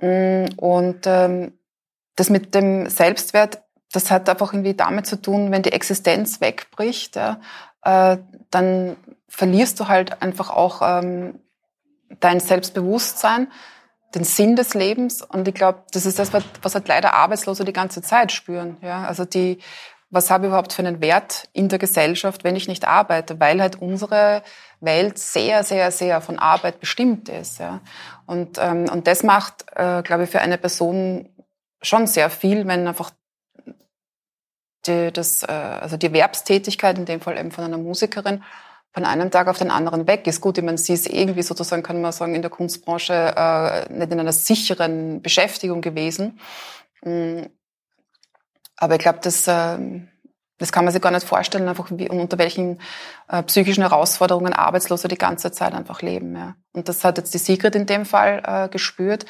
Mm, 0.00 0.46
und 0.56 1.06
ähm, 1.06 1.56
das 2.16 2.28
mit 2.28 2.56
dem 2.56 2.88
Selbstwert, 2.88 3.62
das 3.92 4.10
hat 4.10 4.28
einfach 4.28 4.52
irgendwie 4.52 4.74
damit 4.74 5.06
zu 5.06 5.22
tun, 5.22 5.52
wenn 5.52 5.62
die 5.62 5.72
Existenz 5.72 6.40
wegbricht, 6.40 7.14
ja, 7.14 7.40
äh, 7.82 8.18
dann 8.50 8.96
verlierst 9.34 9.80
du 9.80 9.88
halt 9.88 10.22
einfach 10.22 10.50
auch 10.50 10.80
ähm, 10.82 11.40
dein 12.20 12.40
Selbstbewusstsein, 12.40 13.50
den 14.14 14.24
Sinn 14.24 14.54
des 14.54 14.74
Lebens. 14.74 15.22
Und 15.22 15.48
ich 15.48 15.54
glaube, 15.54 15.82
das 15.92 16.06
ist 16.06 16.18
das, 16.18 16.32
was 16.32 16.74
halt 16.74 16.88
leider 16.88 17.14
Arbeitslose 17.14 17.64
die 17.64 17.72
ganze 17.72 18.00
Zeit 18.00 18.30
spüren. 18.30 18.76
Ja? 18.80 19.04
Also 19.04 19.24
die, 19.24 19.58
was 20.10 20.30
habe 20.30 20.44
ich 20.44 20.48
überhaupt 20.48 20.72
für 20.72 20.82
einen 20.82 21.00
Wert 21.00 21.48
in 21.52 21.68
der 21.68 21.80
Gesellschaft, 21.80 22.44
wenn 22.44 22.54
ich 22.54 22.68
nicht 22.68 22.86
arbeite? 22.86 23.40
Weil 23.40 23.60
halt 23.60 23.82
unsere 23.82 24.42
Welt 24.80 25.18
sehr, 25.18 25.64
sehr, 25.64 25.90
sehr 25.90 26.20
von 26.20 26.38
Arbeit 26.38 26.78
bestimmt 26.78 27.28
ist. 27.28 27.58
Ja? 27.58 27.80
Und, 28.26 28.58
ähm, 28.58 28.88
und 28.88 29.08
das 29.08 29.24
macht, 29.24 29.64
äh, 29.74 30.02
glaube 30.02 30.24
ich, 30.24 30.30
für 30.30 30.40
eine 30.40 30.58
Person 30.58 31.28
schon 31.82 32.06
sehr 32.06 32.30
viel, 32.30 32.66
wenn 32.68 32.86
einfach 32.86 33.10
die, 34.86 35.10
das, 35.12 35.42
äh, 35.42 35.50
also 35.50 35.96
die 35.96 36.06
Erwerbstätigkeit, 36.06 36.98
in 36.98 37.04
dem 37.04 37.20
Fall 37.20 37.36
eben 37.36 37.50
von 37.50 37.64
einer 37.64 37.78
Musikerin, 37.78 38.44
von 38.94 39.04
einem 39.04 39.32
Tag 39.32 39.48
auf 39.48 39.58
den 39.58 39.72
anderen 39.72 40.06
weg 40.06 40.26
ist. 40.28 40.40
Gut, 40.40 40.56
ich 40.56 40.64
meine, 40.64 40.78
sie 40.78 40.92
ist 40.92 41.08
irgendwie 41.08 41.42
sozusagen, 41.42 41.82
kann 41.82 42.00
man 42.00 42.12
sagen, 42.12 42.36
in 42.36 42.42
der 42.42 42.50
Kunstbranche 42.50 43.12
äh, 43.12 43.92
nicht 43.92 44.12
in 44.12 44.20
einer 44.20 44.32
sicheren 44.32 45.20
Beschäftigung 45.20 45.80
gewesen. 45.80 46.38
Mm. 47.02 47.42
Aber 48.76 48.94
ich 48.94 49.00
glaube, 49.00 49.18
das, 49.22 49.48
äh, 49.48 49.78
das 50.58 50.70
kann 50.70 50.84
man 50.84 50.92
sich 50.92 51.02
gar 51.02 51.10
nicht 51.10 51.26
vorstellen, 51.26 51.68
einfach 51.68 51.88
wie, 51.90 52.08
unter 52.08 52.38
welchen 52.38 52.80
äh, 53.28 53.42
psychischen 53.42 53.82
Herausforderungen 53.82 54.52
Arbeitslose 54.52 55.08
die 55.08 55.18
ganze 55.18 55.50
Zeit 55.50 55.74
einfach 55.74 56.00
leben. 56.00 56.36
Ja. 56.36 56.54
Und 56.72 56.88
das 56.88 57.02
hat 57.02 57.18
jetzt 57.18 57.34
die 57.34 57.38
Sigrid 57.38 57.74
in 57.74 57.86
dem 57.86 58.06
Fall 58.06 58.42
äh, 58.46 58.68
gespürt. 58.68 59.26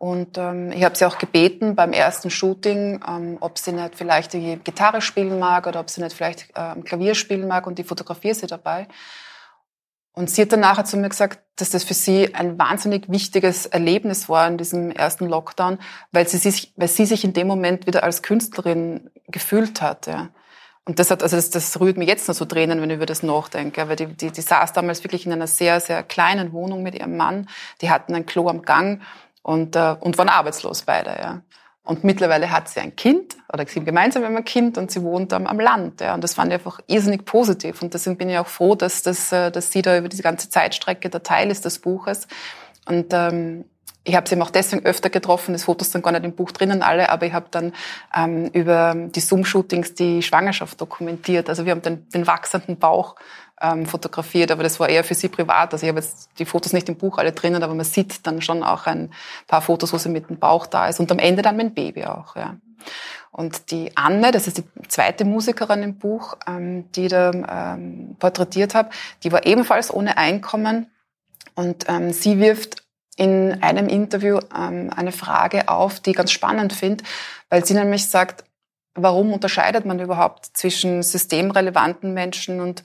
Und 0.00 0.38
ähm, 0.38 0.72
ich 0.72 0.82
habe 0.82 0.96
sie 0.96 1.04
auch 1.04 1.18
gebeten 1.18 1.74
beim 1.74 1.92
ersten 1.92 2.30
Shooting, 2.30 3.04
ähm, 3.06 3.36
ob 3.40 3.58
sie 3.58 3.72
nicht 3.72 3.94
vielleicht 3.94 4.32
die 4.32 4.58
Gitarre 4.64 5.02
spielen 5.02 5.38
mag 5.38 5.66
oder 5.66 5.78
ob 5.78 5.90
sie 5.90 6.00
nicht 6.00 6.16
vielleicht 6.16 6.48
ähm, 6.56 6.84
Klavier 6.84 7.14
spielen 7.14 7.46
mag 7.46 7.66
und 7.66 7.78
die 7.78 7.84
fotografiere 7.84 8.34
sie 8.34 8.46
dabei. 8.46 8.88
Und 10.14 10.30
sie 10.30 10.40
hat 10.40 10.52
dann 10.52 10.60
nachher 10.60 10.86
zu 10.86 10.96
mir 10.96 11.10
gesagt, 11.10 11.40
dass 11.56 11.68
das 11.68 11.84
für 11.84 11.92
sie 11.92 12.34
ein 12.34 12.58
wahnsinnig 12.58 13.10
wichtiges 13.10 13.66
Erlebnis 13.66 14.30
war 14.30 14.48
in 14.48 14.56
diesem 14.56 14.90
ersten 14.90 15.26
Lockdown, 15.26 15.78
weil 16.12 16.26
sie 16.26 16.38
sich, 16.38 16.72
weil 16.76 16.88
sie 16.88 17.04
sich 17.04 17.22
in 17.22 17.34
dem 17.34 17.46
Moment 17.46 17.86
wieder 17.86 18.02
als 18.02 18.22
Künstlerin 18.22 19.10
gefühlt 19.28 19.82
hat. 19.82 20.06
Ja. 20.06 20.30
Und 20.86 20.98
das 20.98 21.10
hat, 21.10 21.22
also 21.22 21.36
das, 21.36 21.50
das 21.50 21.78
rührt 21.78 21.98
mir 21.98 22.06
jetzt 22.06 22.26
noch 22.26 22.34
so 22.34 22.46
Tränen, 22.46 22.80
wenn 22.80 22.88
ich 22.88 22.96
über 22.96 23.04
das 23.04 23.22
nachdenke. 23.22 23.86
Weil 23.86 23.96
die, 23.96 24.06
die, 24.06 24.30
die 24.30 24.40
saß 24.40 24.72
damals 24.72 25.04
wirklich 25.04 25.26
in 25.26 25.32
einer 25.32 25.46
sehr, 25.46 25.78
sehr 25.78 26.02
kleinen 26.02 26.54
Wohnung 26.54 26.82
mit 26.82 26.94
ihrem 26.94 27.18
Mann. 27.18 27.50
Die 27.82 27.90
hatten 27.90 28.14
ein 28.14 28.24
Klo 28.24 28.48
am 28.48 28.62
Gang 28.62 29.02
und, 29.42 29.76
äh, 29.76 29.96
und 30.00 30.18
waren 30.18 30.28
arbeitslos 30.28 30.82
beide. 30.82 31.10
Ja. 31.10 31.42
Und 31.82 32.04
mittlerweile 32.04 32.50
hat 32.50 32.68
sie 32.68 32.80
ein 32.80 32.94
Kind, 32.94 33.36
oder 33.52 33.66
sie 33.66 33.82
gemeinsam 33.82 34.22
haben 34.22 34.36
ein 34.36 34.44
Kind 34.44 34.78
und 34.78 34.90
sie 34.90 35.02
wohnt 35.02 35.32
am, 35.32 35.46
am 35.46 35.58
Land. 35.58 36.00
Ja. 36.00 36.14
Und 36.14 36.22
das 36.22 36.34
fand 36.34 36.48
ich 36.52 36.54
einfach 36.54 36.80
irrsinnig 36.86 37.24
positiv. 37.24 37.82
Und 37.82 37.94
deswegen 37.94 38.16
bin 38.16 38.28
ich 38.28 38.38
auch 38.38 38.46
froh, 38.46 38.74
dass, 38.74 39.02
dass, 39.02 39.32
äh, 39.32 39.50
dass 39.50 39.72
sie 39.72 39.82
da 39.82 39.96
über 39.96 40.08
diese 40.08 40.22
ganze 40.22 40.50
Zeitstrecke 40.50 41.10
der 41.10 41.22
Teil 41.22 41.50
ist 41.50 41.64
des 41.64 41.78
Buches. 41.78 42.28
Und 42.86 43.12
ähm, 43.12 43.64
ich 44.04 44.14
habe 44.16 44.28
sie 44.28 44.34
eben 44.34 44.42
auch 44.42 44.50
deswegen 44.50 44.84
öfter 44.84 45.10
getroffen, 45.10 45.52
das 45.52 45.64
Fotos 45.64 45.92
sind 45.92 46.02
gar 46.02 46.12
nicht 46.12 46.24
im 46.24 46.34
Buch 46.34 46.52
drinnen 46.52 46.82
alle, 46.82 47.10
aber 47.10 47.26
ich 47.26 47.32
habe 47.32 47.46
dann 47.50 47.72
ähm, 48.16 48.46
über 48.52 48.94
die 48.94 49.20
Zoom-Shootings 49.20 49.94
die 49.94 50.22
Schwangerschaft 50.22 50.80
dokumentiert. 50.80 51.48
Also 51.48 51.66
wir 51.66 51.72
haben 51.72 51.82
den, 51.82 52.08
den 52.08 52.26
wachsenden 52.26 52.78
Bauch 52.78 53.16
ähm, 53.60 53.86
fotografiert, 53.86 54.50
aber 54.50 54.62
das 54.62 54.80
war 54.80 54.88
eher 54.88 55.04
für 55.04 55.14
sie 55.14 55.28
privat. 55.28 55.72
Also 55.72 55.84
ich 55.84 55.90
habe 55.90 56.00
jetzt 56.00 56.30
die 56.38 56.44
Fotos 56.44 56.72
nicht 56.72 56.88
im 56.88 56.96
Buch 56.96 57.18
alle 57.18 57.32
drinnen, 57.32 57.62
aber 57.62 57.74
man 57.74 57.84
sieht 57.84 58.26
dann 58.26 58.42
schon 58.42 58.62
auch 58.62 58.86
ein 58.86 59.12
paar 59.46 59.62
Fotos, 59.62 59.92
wo 59.92 59.98
sie 59.98 60.08
mit 60.08 60.28
dem 60.28 60.38
Bauch 60.38 60.66
da 60.66 60.88
ist 60.88 61.00
und 61.00 61.10
am 61.12 61.18
Ende 61.18 61.42
dann 61.42 61.56
mein 61.56 61.74
Baby 61.74 62.04
auch. 62.04 62.36
Ja. 62.36 62.56
Und 63.32 63.70
die 63.70 63.96
Anne, 63.96 64.32
das 64.32 64.46
ist 64.46 64.58
die 64.58 64.64
zweite 64.88 65.24
Musikerin 65.24 65.82
im 65.82 65.98
Buch, 65.98 66.36
ähm, 66.46 66.90
die 66.92 67.08
da 67.08 67.30
ähm, 67.74 68.16
porträtiert 68.18 68.74
habe, 68.74 68.90
die 69.22 69.32
war 69.32 69.46
ebenfalls 69.46 69.92
ohne 69.92 70.16
Einkommen 70.16 70.90
und 71.54 71.86
ähm, 71.88 72.12
sie 72.12 72.38
wirft 72.38 72.82
in 73.16 73.62
einem 73.62 73.88
Interview 73.88 74.38
ähm, 74.56 74.90
eine 74.94 75.12
Frage 75.12 75.68
auf, 75.68 76.00
die 76.00 76.10
ich 76.10 76.16
ganz 76.16 76.32
spannend 76.32 76.72
finde, 76.72 77.04
weil 77.50 77.64
sie 77.64 77.74
nämlich 77.74 78.08
sagt, 78.08 78.44
warum 78.94 79.32
unterscheidet 79.32 79.84
man 79.84 80.00
überhaupt 80.00 80.46
zwischen 80.54 81.02
systemrelevanten 81.02 82.14
Menschen 82.14 82.60
und 82.60 82.82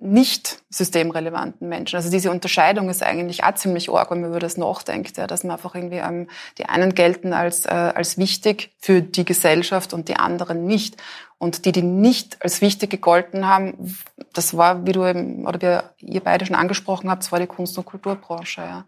nicht 0.00 0.62
systemrelevanten 0.70 1.68
Menschen. 1.68 1.96
Also 1.96 2.10
diese 2.10 2.30
Unterscheidung 2.30 2.88
ist 2.88 3.02
eigentlich 3.02 3.42
auch 3.42 3.54
ziemlich 3.54 3.90
arg, 3.90 4.10
wenn 4.10 4.20
man 4.20 4.30
über 4.30 4.38
das 4.38 4.56
nachdenkt, 4.56 5.16
ja, 5.16 5.26
dass 5.26 5.42
man 5.42 5.56
einfach 5.56 5.74
irgendwie 5.74 5.96
ähm, 5.96 6.28
die 6.56 6.66
einen 6.66 6.94
gelten 6.94 7.32
als 7.32 7.66
äh, 7.66 7.70
als 7.70 8.16
wichtig 8.16 8.70
für 8.78 9.02
die 9.02 9.24
Gesellschaft 9.24 9.92
und 9.92 10.08
die 10.08 10.16
anderen 10.16 10.66
nicht. 10.66 10.96
Und 11.40 11.64
die, 11.64 11.72
die 11.72 11.82
nicht 11.82 12.42
als 12.42 12.60
wichtig 12.60 12.90
gegolten 12.90 13.46
haben, 13.46 13.94
das 14.32 14.56
war, 14.56 14.84
wie 14.86 14.92
du 14.92 15.06
eben, 15.06 15.46
oder 15.46 15.92
wie 15.98 16.06
ihr 16.06 16.20
beide 16.20 16.44
schon 16.44 16.56
angesprochen 16.56 17.08
habt, 17.08 17.22
das 17.22 17.30
war 17.30 17.38
die 17.38 17.46
Kunst- 17.46 17.78
und 17.78 17.84
Kulturbranche. 17.84 18.62
Ja. 18.62 18.84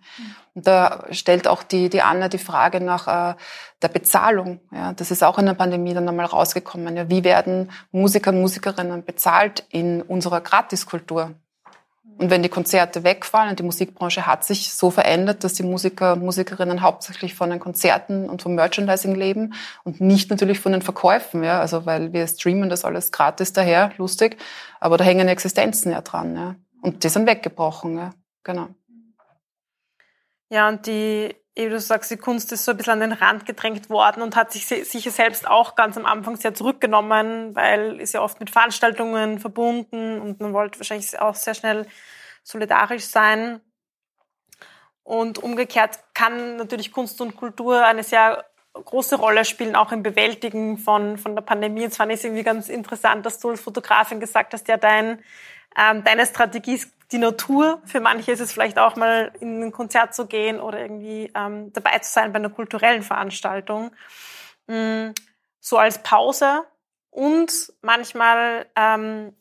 Und 0.54 0.66
da 0.66 1.04
stellt 1.12 1.46
auch 1.46 1.62
die, 1.62 1.88
die 1.88 2.02
Anna 2.02 2.28
die 2.28 2.38
Frage 2.38 2.80
nach 2.80 3.06
äh, 3.06 3.36
der 3.82 3.88
Bezahlung. 3.88 4.58
Ja. 4.72 4.92
Das 4.94 5.12
ist 5.12 5.22
auch 5.22 5.38
in 5.38 5.46
der 5.46 5.54
Pandemie 5.54 5.94
dann 5.94 6.08
einmal 6.08 6.26
rausgekommen. 6.26 6.96
Ja. 6.96 7.08
Wie 7.08 7.22
werden 7.22 7.70
Musiker 7.92 8.30
und 8.30 8.40
Musikerinnen 8.40 9.04
bezahlt 9.04 9.64
in 9.70 10.02
unserer 10.02 10.40
Gratiskultur? 10.40 11.34
Und 12.20 12.28
wenn 12.28 12.42
die 12.42 12.50
Konzerte 12.50 13.02
wegfallen 13.02 13.48
und 13.48 13.61
die 13.61 13.62
Musikbranche 13.62 14.26
hat 14.26 14.44
sich 14.44 14.74
so 14.74 14.90
verändert, 14.90 15.42
dass 15.42 15.54
die 15.54 15.62
Musiker 15.62 16.12
und 16.12 16.22
Musikerinnen 16.22 16.83
hauptsächlich 16.83 17.35
von 17.35 17.48
den 17.48 17.61
Konzerten 17.61 18.28
und 18.28 18.42
vom 18.42 18.54
Merchandising 18.54 19.14
leben 19.14 19.54
und 19.85 20.02
nicht 20.02 20.28
natürlich 20.28 20.61
von 20.61 20.72
den 20.72 20.83
Verkäufen, 20.83 21.42
ja, 21.42 21.61
also 21.61 21.87
weil 21.87 22.12
wir 22.12 22.26
streamen 22.26 22.68
das 22.68 22.85
alles 22.85 23.11
gratis 23.11 23.54
daher, 23.54 23.92
lustig, 23.96 24.37
aber 24.80 24.98
da 24.98 25.04
hängen 25.04 25.28
Existenzen 25.28 25.92
ja 25.92 26.02
dran, 26.02 26.37
ja. 26.37 26.56
Und 26.83 27.04
die 27.04 27.09
sind 27.09 27.26
weggebrochen, 27.26 27.96
ja, 27.96 28.11
genau. 28.44 28.68
Ja, 30.50 30.68
und 30.68 30.87
die, 30.87 31.35
du 31.68 31.81
sagst, 31.81 32.11
die 32.11 32.16
Kunst 32.16 32.53
ist 32.53 32.64
so 32.64 32.70
ein 32.70 32.77
bisschen 32.77 32.94
an 32.94 33.01
den 33.01 33.12
Rand 33.12 33.46
gedrängt 33.46 33.90
worden 33.90 34.23
und 34.23 34.37
hat 34.37 34.53
sich 34.53 34.66
sicher 34.66 35.11
selbst 35.11 35.46
auch 35.46 35.75
ganz 35.75 35.96
am 35.96 36.07
Anfang 36.07 36.37
sehr 36.37 36.55
zurückgenommen, 36.55 37.55
weil 37.55 38.01
ist 38.01 38.14
ja 38.14 38.23
oft 38.23 38.40
mit 38.40 38.51
Veranstaltungen 38.51 39.38
verbunden 39.38 40.20
und 40.20 40.40
man 40.40 40.53
wollte 40.53 40.79
wahrscheinlich 40.79 41.18
auch 41.20 41.35
sehr 41.35 41.55
schnell 41.55 41.87
solidarisch 42.42 43.05
sein. 43.05 43.61
Und 45.03 45.38
umgekehrt 45.38 45.99
kann 46.14 46.57
natürlich 46.57 46.92
Kunst 46.92 47.20
und 47.20 47.37
Kultur 47.37 47.85
eine 47.85 48.05
sehr 48.05 48.44
große 48.73 49.16
Rolle 49.16 49.44
spielen, 49.44 49.75
auch 49.75 49.92
im 49.92 50.03
Bewältigen 50.03 50.79
von, 50.79 51.18
von 51.18 51.35
der 51.35 51.42
Pandemie. 51.42 51.88
Fand 51.90 52.12
ich 52.12 52.18
es 52.18 52.25
irgendwie 52.25 52.44
ganz 52.44 52.68
interessant, 52.68 53.27
dass 53.27 53.38
du 53.40 53.51
als 53.51 53.61
Fotografin 53.61 54.20
gesagt 54.20 54.53
hast, 54.53 54.68
ja, 54.68 54.77
dein, 54.77 55.23
ähm, 55.77 56.05
deine 56.05 56.27
Strategie 56.27 56.75
ist 56.75 56.92
die 57.12 57.18
Natur. 57.18 57.81
Für 57.85 58.01
manche 58.01 58.33
ist 58.33 58.40
es 58.40 58.53
vielleicht 58.53 58.79
auch 58.79 58.96
mal 58.96 59.33
in 59.40 59.62
ein 59.62 59.73
Konzert 59.73 60.14
zu 60.14 60.27
gehen 60.27 60.61
oder 60.61 60.81
irgendwie 60.81 61.31
ähm, 61.35 61.73
dabei 61.73 61.99
zu 61.99 62.11
sein 62.11 62.33
bei 62.33 62.38
einer 62.38 62.51
kulturellen 62.51 63.03
Veranstaltung. 63.03 63.90
Mm, 64.66 65.11
so 65.61 65.79
als 65.79 66.03
Pause. 66.03 66.64
Und 67.11 67.73
manchmal 67.83 68.66
ähm, 68.77 69.35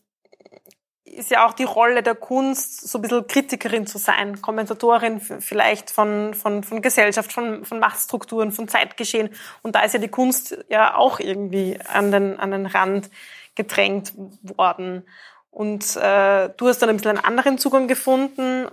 ist 1.04 1.32
ja 1.32 1.46
auch 1.46 1.54
die 1.54 1.64
Rolle 1.64 2.04
der 2.04 2.16
Kunst, 2.16 2.88
so 2.88 2.98
ein 2.98 3.02
bisschen 3.02 3.28
Kritikerin 3.28 3.88
zu 3.88 3.98
sein, 3.98 4.42
Kommentatorin 4.42 5.20
vielleicht 5.20 5.92
von, 5.92 6.34
von, 6.34 6.64
von 6.64 6.82
Gesellschaft, 6.82 7.32
von, 7.32 7.66
von 7.66 7.80
Machtstrukturen, 7.80 8.52
von 8.52 8.68
Zeitgeschehen. 8.68 9.30
Und 9.62 9.76
da 9.76 9.82
ist 9.82 9.94
ja 9.94 10.00
die 10.00 10.08
Kunst 10.08 10.58
ja 10.70 10.96
auch 10.96 11.20
irgendwie 11.20 11.80
an 11.82 12.12
den, 12.12 12.40
an 12.40 12.52
den 12.52 12.66
Rand 12.66 13.10
gedrängt 13.56 14.14
worden. 14.42 15.06
Und 15.52 15.96
äh, 15.96 16.50
du 16.58 16.68
hast 16.68 16.80
dann 16.80 16.90
ein 16.90 16.98
bisschen 16.98 17.18
einen 17.18 17.26
anderen 17.26 17.58
Zugang 17.58 17.88
gefunden. 17.88 18.68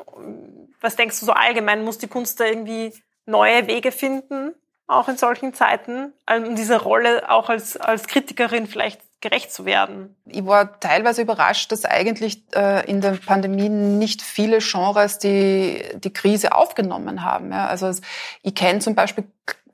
Was 0.81 0.97
denkst 0.97 1.19
du 1.21 1.27
so 1.27 1.33
allgemein? 1.33 1.85
Muss 1.85 1.99
die 1.99 2.09
Kunst 2.09 2.39
da 2.41 2.45
irgendwie 2.45 2.93
neue 3.25 3.67
Wege 3.67 3.93
finden, 3.93 4.55
auch 4.87 5.09
in 5.09 5.17
solchen 5.17 5.55
Zeiten, 5.55 6.13
um 6.31 6.55
diese 6.55 6.81
Rolle 6.81 7.31
auch 7.31 7.49
als, 7.49 7.77
als 7.77 8.07
Kritikerin 8.07 8.67
vielleicht 8.67 9.01
gerecht 9.21 9.53
zu 9.53 9.65
werden? 9.65 10.15
Ich 10.27 10.45
war 10.45 10.79
teilweise 10.79 11.23
überrascht, 11.23 11.73
dass 11.73 11.85
eigentlich 11.85 12.45
äh, 12.55 12.89
in 12.89 13.01
der 13.01 13.13
Pandemie 13.13 13.69
nicht 13.69 14.23
viele 14.23 14.59
Genres 14.59 15.19
die, 15.19 15.83
die 15.95 16.13
Krise 16.13 16.55
aufgenommen 16.55 17.25
haben. 17.25 17.51
Ja. 17.51 17.67
Also 17.67 17.91
ich 18.43 18.55
kenne 18.55 18.79
zum 18.81 18.95
Beispiel, 18.95 19.25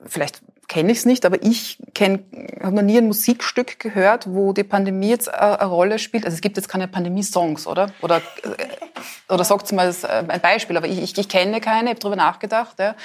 vielleicht 0.05 0.41
kenne 0.67 0.91
ich 0.91 0.99
es 0.99 1.05
nicht, 1.05 1.25
aber 1.25 1.43
ich 1.43 1.77
habe 1.99 2.75
noch 2.75 2.81
nie 2.81 2.97
ein 2.97 3.07
Musikstück 3.07 3.79
gehört, 3.79 4.27
wo 4.27 4.53
die 4.53 4.63
Pandemie 4.63 5.09
jetzt 5.09 5.33
eine 5.33 5.65
Rolle 5.65 5.99
spielt. 5.99 6.25
Also 6.25 6.35
es 6.35 6.41
gibt 6.41 6.57
jetzt 6.57 6.69
keine 6.69 6.87
Pandemie-Songs, 6.87 7.67
oder? 7.67 7.91
Oder, 8.01 8.17
äh, 8.17 9.33
oder 9.33 9.43
sagt 9.43 9.71
mal 9.71 9.89
äh, 9.89 10.23
ein 10.27 10.41
Beispiel, 10.41 10.77
aber 10.77 10.87
ich, 10.87 11.01
ich, 11.01 11.17
ich 11.17 11.29
kenne 11.29 11.61
keine, 11.61 11.85
ich 11.85 11.89
habe 11.91 11.99
darüber 11.99 12.15
nachgedacht. 12.15 12.79
Ja. 12.79 12.95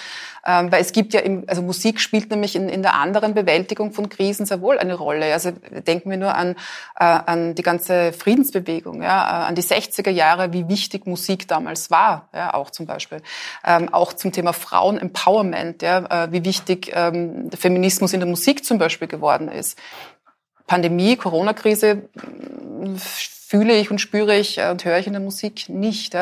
Ähm, 0.47 0.73
weil 0.73 0.81
es 0.81 0.93
gibt 0.93 1.13
ja, 1.13 1.21
im, 1.21 1.45
also 1.47 1.63
Musik 1.63 2.01
spielt 2.01 2.31
nämlich 2.31 2.57
in, 2.57 2.69
in 2.69 2.83
der 2.83 2.95
anderen 2.95 3.35
Bewältigung 3.35 3.93
von 3.93 4.09
Krisen 4.09 4.47
sehr 4.47 4.61
wohl 4.61 4.79
eine 4.79 4.95
Rolle. 4.95 5.33
Also 5.33 5.51
denken 5.87 6.11
wir 6.11 6.17
nur 6.17 6.35
an, 6.35 6.53
äh, 6.99 7.05
an 7.05 7.55
die 7.55 7.63
ganze 7.63 8.13
Friedensbewegung, 8.13 9.03
ja, 9.03 9.47
an 9.47 9.55
die 9.55 9.63
60er 9.63 10.11
Jahre, 10.11 10.53
wie 10.53 10.69
wichtig 10.69 11.07
Musik 11.07 11.49
damals 11.49 11.91
war, 11.91 12.29
ja, 12.35 12.55
auch 12.55 12.71
zum 12.71 12.87
Beispiel. 12.87 13.21
Ähm, 13.65 13.93
auch 13.93 14.13
zum 14.13 14.33
Thema 14.33 14.53
Frauen-Empowerment, 14.53 15.83
ja, 15.83 16.25
äh, 16.25 16.33
wie 16.33 16.45
wichtig 16.45 16.93
ähm, 16.95 17.48
der 17.51 17.59
Feminismus 17.59 18.13
in 18.13 18.21
der 18.21 18.29
Musik 18.29 18.65
zum 18.65 18.79
Beispiel 18.79 19.09
geworden 19.09 19.49
ist. 19.49 19.79
Pandemie, 20.67 21.17
Corona-Krise 21.17 22.09
fühle 22.99 23.75
ich 23.75 23.91
und 23.91 23.99
spüre 23.99 24.37
ich 24.37 24.59
äh, 24.59 24.71
und 24.71 24.85
höre 24.85 24.99
ich 24.99 25.07
in 25.07 25.15
der 25.15 25.23
Musik 25.23 25.69
nicht. 25.69 26.15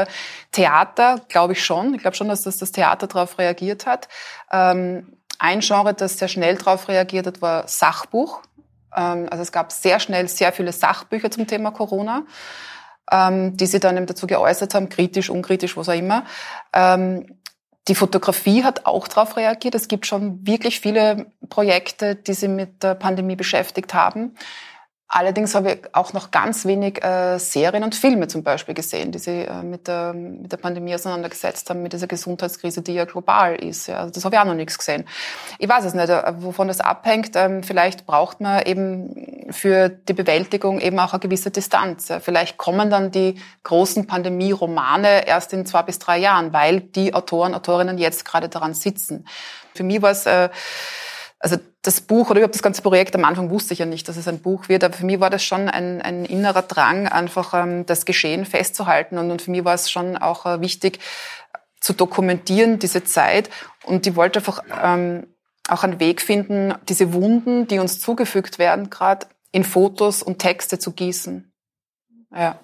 Theater 0.53 1.21
glaube 1.29 1.55
ich 1.55 1.65
schon. 1.65 1.95
Ich 1.95 2.03
glaube 2.03 2.17
schon, 2.17 2.29
dass 2.29 2.43
das, 2.43 2.59
das 2.59 2.73
Theater 2.73 3.09
darauf 3.09 3.39
reagiert 3.39 3.87
hat. 3.87 4.09
Ähm, 4.53 5.13
ein 5.39 5.61
Genre, 5.61 5.93
das 5.93 6.19
sehr 6.19 6.29
schnell 6.29 6.57
darauf 6.57 6.89
reagiert 6.89 7.27
hat, 7.27 7.43
war 7.43 7.69
Sachbuch. 7.69 8.43
Ähm, 8.95 9.27
also 9.31 9.43
es 9.43 9.53
gab 9.53 9.73
sehr 9.73 10.01
schnell 10.01 10.29
sehr 10.29 10.53
viele 10.53 10.73
Sachbücher 10.73 11.31
zum 11.31 11.47
Thema 11.47 11.73
Corona, 11.73 12.25
ähm, 13.11 13.57
die 13.57 13.67
sie 13.67 13.81
dann 13.81 13.97
eben 13.97 14.07
dazu 14.07 14.27
geäußert 14.27 14.75
haben, 14.75 14.89
kritisch, 14.89 15.29
unkritisch, 15.29 15.77
was 15.77 15.89
auch 15.89 15.95
immer. 15.95 16.25
Die 17.89 17.95
Fotografie 17.95 18.65
hat 18.65 18.85
auch 18.85 19.07
darauf 19.07 19.37
reagiert. 19.37 19.75
Es 19.75 19.89
gibt 19.89 20.07
schon 20.07 20.45
wirklich 20.47 20.81
viele 20.81 21.27
Projekte, 21.49 22.17
die 22.17 22.35
sich 22.35 22.49
mit 22.49 22.83
der 22.83 22.95
Pandemie 22.95 23.37
beschäftigt 23.37 23.95
haben. 23.95 24.35
Allerdings 25.09 25.55
habe 25.55 25.73
ich 25.73 25.95
auch 25.95 26.13
noch 26.15 26.33
ganz 26.33 26.65
wenig 26.65 27.03
äh, 27.05 27.39
Serien 27.39 27.85
und 27.85 27.95
Filme 27.95 28.27
zum 28.27 28.43
Beispiel 28.43 28.75
gesehen, 28.75 29.13
die 29.13 29.21
sich 29.21 29.49
äh, 29.49 29.63
mit, 29.63 29.87
der, 29.87 30.13
mit 30.13 30.51
der 30.51 30.57
Pandemie 30.57 30.95
auseinandergesetzt 30.97 31.71
haben, 31.71 31.83
mit 31.83 31.93
dieser 31.93 32.09
Gesundheitskrise, 32.09 32.83
die 32.83 32.95
ja 32.95 33.05
global 33.05 33.55
ist. 33.55 33.87
Ja. 33.87 33.99
Also 33.99 34.13
das 34.13 34.25
habe 34.25 34.35
ich 34.35 34.41
auch 34.41 34.47
noch 34.47 34.55
nichts 34.55 34.79
gesehen. 34.79 35.07
Ich 35.61 35.69
weiß 35.69 35.85
es 35.85 35.95
nicht, 35.95 36.09
äh, 36.09 36.33
wovon 36.39 36.67
das 36.67 36.81
abhängt. 36.81 37.37
Ähm, 37.37 37.63
vielleicht 37.63 38.05
braucht 38.05 38.41
man 38.41 38.65
eben 38.65 39.47
für 39.51 39.91
die 39.91 40.13
Bewältigung 40.13 40.81
eben 40.81 40.99
auch 40.99 41.13
eine 41.13 41.21
gewisse 41.21 41.53
Distanz. 41.53 42.09
Ja. 42.09 42.19
Vielleicht 42.19 42.57
kommen 42.57 42.91
dann 42.91 43.13
die 43.13 43.41
großen 43.63 44.09
Pandemie-Romane 44.09 45.29
erst 45.29 45.53
in 45.53 45.67
zwei 45.67 45.83
bis 45.83 46.01
drei 46.01 46.19
Jahren, 46.19 46.53
weil 46.53 46.81
die 46.81 47.15
Autoren, 47.15 47.55
Autorinnen 47.55 47.99
jetzt 47.99 48.25
gerade 48.25 48.49
daran 48.49 48.75
sitzen. 48.75 49.29
Für 49.73 49.85
mich 49.85 50.03
war 50.03 50.11
es... 50.11 50.27
Äh, 50.27 50.49
also 51.39 51.59
das 51.87 52.01
Buch 52.01 52.31
oder 52.31 52.41
überhaupt 52.41 52.55
das 52.55 52.63
ganze 52.63 52.83
Projekt, 52.83 53.15
am 53.15 53.25
Anfang 53.25 53.51
wusste 53.51 53.73
ich 53.73 53.79
ja 53.79 53.87
nicht, 53.87 54.09
dass 54.09 54.17
es 54.17 54.27
ein 54.27 54.41
Buch 54.41 54.69
wird, 54.69 54.83
aber 54.83 54.95
für 54.95 55.07
mich 55.07 55.21
war 55.21 55.31
das 55.31 55.45
schon 55.45 55.69
ein, 55.69 56.03
ein 56.03 56.25
innerer 56.25 56.63
Drang, 56.63 57.07
einfach 57.07 57.55
ähm, 57.55 57.87
das 57.87 58.05
Geschehen 58.05 58.45
festzuhalten. 58.45 59.19
Und, 59.19 59.31
und 59.31 59.43
für 59.43 59.51
mich 59.51 59.65
war 59.65 59.75
es 59.75 59.91
schon 59.91 60.17
auch 60.17 60.47
äh, 60.47 60.61
wichtig, 60.61 60.99
zu 61.81 61.93
dokumentieren, 61.93 62.79
diese 62.81 63.05
Zeit. 63.05 63.51
Und 63.85 64.07
ich 64.07 64.17
wollte 64.17 64.41
einfach 64.41 64.63
ähm, 64.83 65.27
auch 65.69 65.85
einen 65.85 66.01
Weg 66.01 66.21
finden, 66.21 66.75
diese 66.89 67.13
Wunden, 67.13 67.69
die 67.69 67.79
uns 67.79 68.01
zugefügt 68.01 68.59
werden, 68.59 68.91
gerade 68.91 69.27
in 69.53 69.63
Fotos 69.63 70.23
und 70.23 70.39
Texte 70.39 70.79
zu 70.79 70.93
gießen. 70.93 71.53
Ja. 72.35 72.59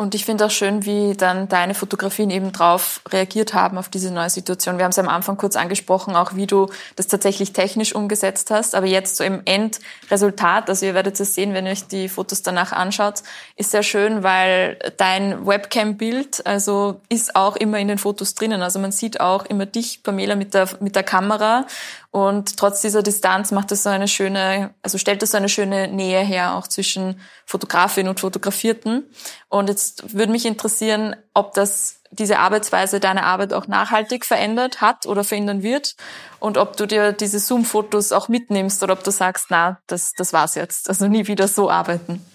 Und 0.00 0.14
ich 0.14 0.24
finde 0.24 0.46
auch 0.46 0.50
schön, 0.50 0.86
wie 0.86 1.12
dann 1.14 1.46
deine 1.50 1.74
Fotografien 1.74 2.30
eben 2.30 2.52
drauf 2.52 3.02
reagiert 3.10 3.52
haben 3.52 3.76
auf 3.76 3.90
diese 3.90 4.10
neue 4.10 4.30
Situation. 4.30 4.78
Wir 4.78 4.84
haben 4.84 4.92
es 4.92 4.98
am 4.98 5.10
Anfang 5.10 5.36
kurz 5.36 5.56
angesprochen, 5.56 6.16
auch 6.16 6.36
wie 6.36 6.46
du 6.46 6.70
das 6.96 7.06
tatsächlich 7.06 7.52
technisch 7.52 7.94
umgesetzt 7.94 8.50
hast. 8.50 8.74
Aber 8.74 8.86
jetzt 8.86 9.16
so 9.16 9.24
im 9.24 9.42
Endresultat, 9.44 10.70
also 10.70 10.86
ihr 10.86 10.94
werdet 10.94 11.20
es 11.20 11.34
sehen, 11.34 11.52
wenn 11.52 11.66
ihr 11.66 11.72
euch 11.72 11.86
die 11.86 12.08
Fotos 12.08 12.40
danach 12.40 12.72
anschaut, 12.72 13.22
ist 13.56 13.72
sehr 13.72 13.82
schön, 13.82 14.22
weil 14.22 14.78
dein 14.96 15.46
Webcam-Bild, 15.46 16.46
also 16.46 17.02
ist 17.10 17.36
auch 17.36 17.56
immer 17.56 17.78
in 17.78 17.88
den 17.88 17.98
Fotos 17.98 18.34
drinnen. 18.34 18.62
Also 18.62 18.78
man 18.78 18.92
sieht 18.92 19.20
auch 19.20 19.44
immer 19.44 19.66
dich, 19.66 20.02
Pamela, 20.02 20.34
mit 20.34 20.54
der, 20.54 20.66
mit 20.80 20.96
der 20.96 21.02
Kamera 21.02 21.66
und 22.10 22.56
trotz 22.56 22.80
dieser 22.80 23.02
Distanz 23.02 23.52
macht 23.52 23.70
es 23.70 23.84
so 23.84 23.88
eine 23.88 24.08
schöne, 24.08 24.74
also 24.82 24.98
stellt 24.98 25.22
es 25.22 25.30
so 25.30 25.36
eine 25.36 25.48
schöne 25.48 25.86
Nähe 25.86 26.20
her, 26.20 26.54
auch 26.54 26.66
zwischen 26.66 27.20
Fotografin 27.46 28.08
und 28.08 28.18
Fotografierten. 28.18 29.08
Und 29.48 29.68
jetzt 29.68 30.12
würde 30.16 30.32
mich 30.32 30.44
interessieren, 30.44 31.14
ob 31.34 31.54
das 31.54 32.00
diese 32.10 32.40
Arbeitsweise 32.40 32.98
deine 32.98 33.22
Arbeit 33.22 33.52
auch 33.52 33.68
nachhaltig 33.68 34.26
verändert 34.26 34.80
hat 34.80 35.06
oder 35.06 35.22
verändern 35.22 35.62
wird 35.62 35.94
und 36.40 36.58
ob 36.58 36.76
du 36.76 36.86
dir 36.86 37.12
diese 37.12 37.38
Zoom-Fotos 37.38 38.10
auch 38.10 38.28
mitnimmst 38.28 38.82
oder 38.82 38.94
ob 38.94 39.04
du 39.04 39.12
sagst, 39.12 39.46
na, 39.50 39.78
das, 39.86 40.12
das 40.14 40.32
war's 40.32 40.56
jetzt, 40.56 40.88
also 40.88 41.06
nie 41.06 41.28
wieder 41.28 41.46
so 41.46 41.70
arbeiten. 41.70 42.26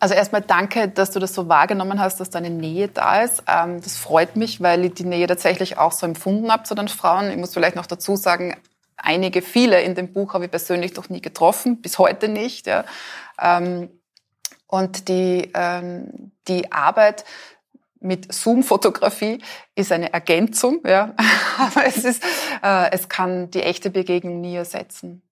Also 0.00 0.14
erstmal 0.14 0.40
danke, 0.40 0.88
dass 0.88 1.10
du 1.10 1.20
das 1.20 1.34
so 1.34 1.48
wahrgenommen 1.48 2.00
hast, 2.00 2.18
dass 2.18 2.30
deine 2.30 2.50
Nähe 2.50 2.88
da 2.88 3.20
ist. 3.22 3.44
Ähm, 3.46 3.80
das 3.82 3.96
freut 3.98 4.34
mich, 4.34 4.60
weil 4.60 4.86
ich 4.86 4.94
die 4.94 5.04
Nähe 5.04 5.26
tatsächlich 5.26 5.78
auch 5.78 5.92
so 5.92 6.06
empfunden 6.06 6.50
habe 6.50 6.64
zu 6.64 6.74
den 6.74 6.88
Frauen. 6.88 7.30
Ich 7.30 7.36
muss 7.36 7.54
vielleicht 7.54 7.76
noch 7.76 7.86
dazu 7.86 8.16
sagen, 8.16 8.56
einige, 9.02 9.42
viele 9.42 9.82
in 9.82 9.94
dem 9.94 10.12
Buch 10.12 10.34
habe 10.34 10.46
ich 10.46 10.50
persönlich 10.50 10.94
noch 10.94 11.08
nie 11.08 11.20
getroffen, 11.20 11.82
bis 11.82 11.98
heute 11.98 12.28
nicht. 12.28 12.66
Ja. 12.66 12.84
Ähm, 13.40 13.90
und 14.66 15.08
die, 15.08 15.50
ähm, 15.54 16.32
die 16.48 16.72
Arbeit 16.72 17.24
mit 18.00 18.32
Zoom-Fotografie 18.32 19.42
ist 19.74 19.92
eine 19.92 20.12
Ergänzung, 20.12 20.80
ja. 20.86 21.14
aber 21.58 21.86
es 21.86 22.04
ist, 22.04 22.22
äh, 22.62 22.90
es 22.90 23.08
kann 23.08 23.50
die 23.50 23.62
echte 23.62 23.90
Begegnung 23.90 24.40
nie 24.40 24.56
ersetzen. 24.56 25.22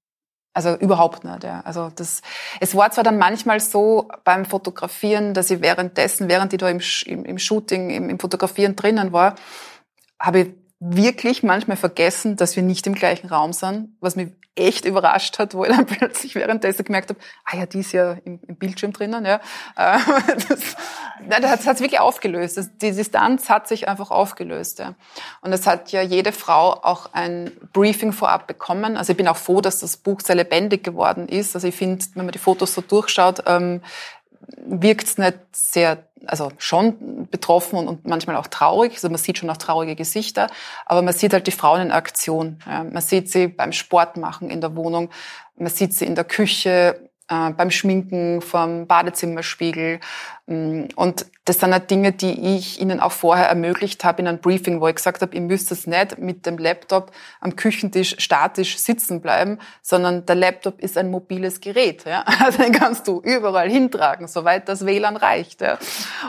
Also 0.53 0.75
überhaupt 0.77 1.25
nicht. 1.25 1.45
Ja. 1.45 1.61
Also 1.61 1.91
das, 1.95 2.23
es 2.61 2.75
war 2.75 2.91
zwar 2.91 3.05
dann 3.05 3.19
manchmal 3.19 3.61
so 3.61 4.09
beim 4.25 4.45
Fotografieren, 4.45 5.33
dass 5.33 5.51
ich 5.51 5.61
währenddessen, 5.61 6.29
während 6.29 6.53
ich 6.53 6.59
da 6.59 6.69
im, 6.69 6.81
im, 7.07 7.25
im 7.25 7.39
Shooting, 7.39 7.91
im, 7.91 8.11
im 8.11 8.19
Fotografieren 8.19 8.75
drinnen 8.75 9.13
war, 9.13 9.37
habe 10.19 10.41
ich 10.41 10.49
wirklich 10.81 11.43
manchmal 11.43 11.77
vergessen, 11.77 12.37
dass 12.37 12.57
wir 12.57 12.63
nicht 12.63 12.87
im 12.87 12.95
gleichen 12.95 13.29
Raum 13.29 13.53
sind, 13.53 13.97
was 14.01 14.17
mich 14.17 14.31
echt 14.57 14.87
überrascht 14.87 15.39
hat, 15.39 15.55
wo 15.55 15.65
ich 15.65 15.71
dann 15.71 15.87
plötzlich 15.87 16.35
währenddessen 16.35 16.85
gemerkt 16.85 17.11
habe, 17.11 17.21
ah 17.45 17.59
ja, 17.59 17.67
die 17.67 17.81
ist 17.81 17.93
ja 17.93 18.13
im, 18.25 18.41
im 18.47 18.57
Bildschirm 18.57 18.93
drinnen. 18.93 19.25
Ja. 19.27 19.41
Äh, 19.77 19.99
das, 20.49 20.77
das 21.29 21.67
hat 21.67 21.81
wirklich 21.81 22.01
aufgelöst. 22.01 22.57
Das, 22.57 22.77
die 22.79 22.93
Distanz 22.93 23.51
hat 23.51 23.69
sich 23.69 23.89
einfach 23.89 24.11
aufgelöst. 24.11 24.79
Ja. 24.79 24.95
Und 25.43 25.53
es 25.53 25.67
hat 25.67 25.93
ja 25.93 26.01
jede 26.01 26.33
Frau 26.33 26.73
auch 26.73 27.11
ein 27.13 27.53
Briefing 27.75 28.13
vorab 28.13 28.47
bekommen. 28.47 28.97
Also 28.97 29.13
ich 29.13 29.17
bin 29.19 29.29
auch 29.29 29.37
froh, 29.37 29.61
dass 29.61 29.81
das 29.81 29.99
Buch 29.99 30.21
sehr 30.21 30.37
lebendig 30.37 30.83
geworden 30.83 31.29
ist. 31.29 31.55
Also 31.55 31.69
ich 31.69 31.77
finde, 31.77 32.05
wenn 32.15 32.25
man 32.25 32.33
die 32.33 32.39
Fotos 32.39 32.75
so 32.75 32.81
durchschaut, 32.81 33.43
ähm, 33.47 33.83
wirkt 34.67 35.07
es 35.07 35.19
nicht 35.19 35.39
sehr, 35.53 36.10
also 36.27 36.53
schon 36.59 37.29
betroffen 37.31 37.79
und, 37.79 37.89
und, 37.89 38.07
manchmal 38.07 38.37
auch 38.37 38.47
traurig. 38.47 38.95
Also 38.95 39.09
man 39.09 39.19
sieht 39.19 39.39
schon 39.39 39.51
auch 39.51 39.57
traurige 39.57 39.97
Gesichter, 39.97 40.49
aber 40.87 41.03
man 41.03 41.15
sieht 41.15 41.33
halt 41.33 41.47
die 41.47 41.53
Frauen 41.53 41.83
in 41.83 41.91
Aktion. 41.91 42.59
Ja. 42.67 42.85
Man 42.85 43.03
sieht 43.03 43.31
sie 43.31 43.49
beim 43.49 43.73
Sport 43.73 44.17
machen 44.17 44.51
in 44.51 44.61
der 44.61 44.77
Wohnung, 44.77 45.11
man 45.57 45.71
sieht 45.71 45.95
sie 45.95 46.07
in 46.07 46.15
der 46.15 46.25
Küche, 46.25 47.11
äh, 47.31 47.51
beim 47.51 47.71
Schminken 47.71 48.43
vom 48.43 48.87
Badezimmerspiegel. 48.87 50.01
Mm, 50.47 50.87
und 50.97 51.27
das 51.45 51.61
sind 51.61 51.73
halt 51.73 51.91
Dinge, 51.91 52.13
die 52.13 52.57
ich 52.57 52.81
Ihnen 52.81 53.01
auch 53.01 53.13
vorher 53.13 53.49
ermöglicht 53.49 54.05
habe 54.05 54.21
in 54.21 54.29
einem 54.29 54.41
Briefing, 54.41 54.81
wo 54.81 54.89
ich 54.89 54.97
gesagt 54.97 55.23
habe, 55.23 55.35
ihr 55.35 55.41
müsst 55.41 55.71
es 55.73 55.87
nicht 55.87 56.19
mit 56.19 56.45
dem 56.45 56.59
Laptop 56.59 57.13
am 57.41 57.57
Küchentisch 57.57 58.17
statisch 58.19 58.79
sitzen 58.79 59.21
bleiben, 59.21 59.59
sondern 59.81 60.27
der 60.27 60.35
Laptop 60.35 60.81
ist 60.81 60.99
ein 60.99 61.11
mobiles 61.11 61.61
Gerät. 61.61 62.05
Ja? 62.05 62.25
Also 62.41 62.63
den 62.63 62.73
kannst 62.73 63.07
du 63.07 63.21
überall 63.21 63.71
hintragen, 63.71 64.27
soweit 64.27 64.69
das 64.69 64.85
WLAN 64.85 65.17
reicht. 65.17 65.61
Ja? 65.61 65.79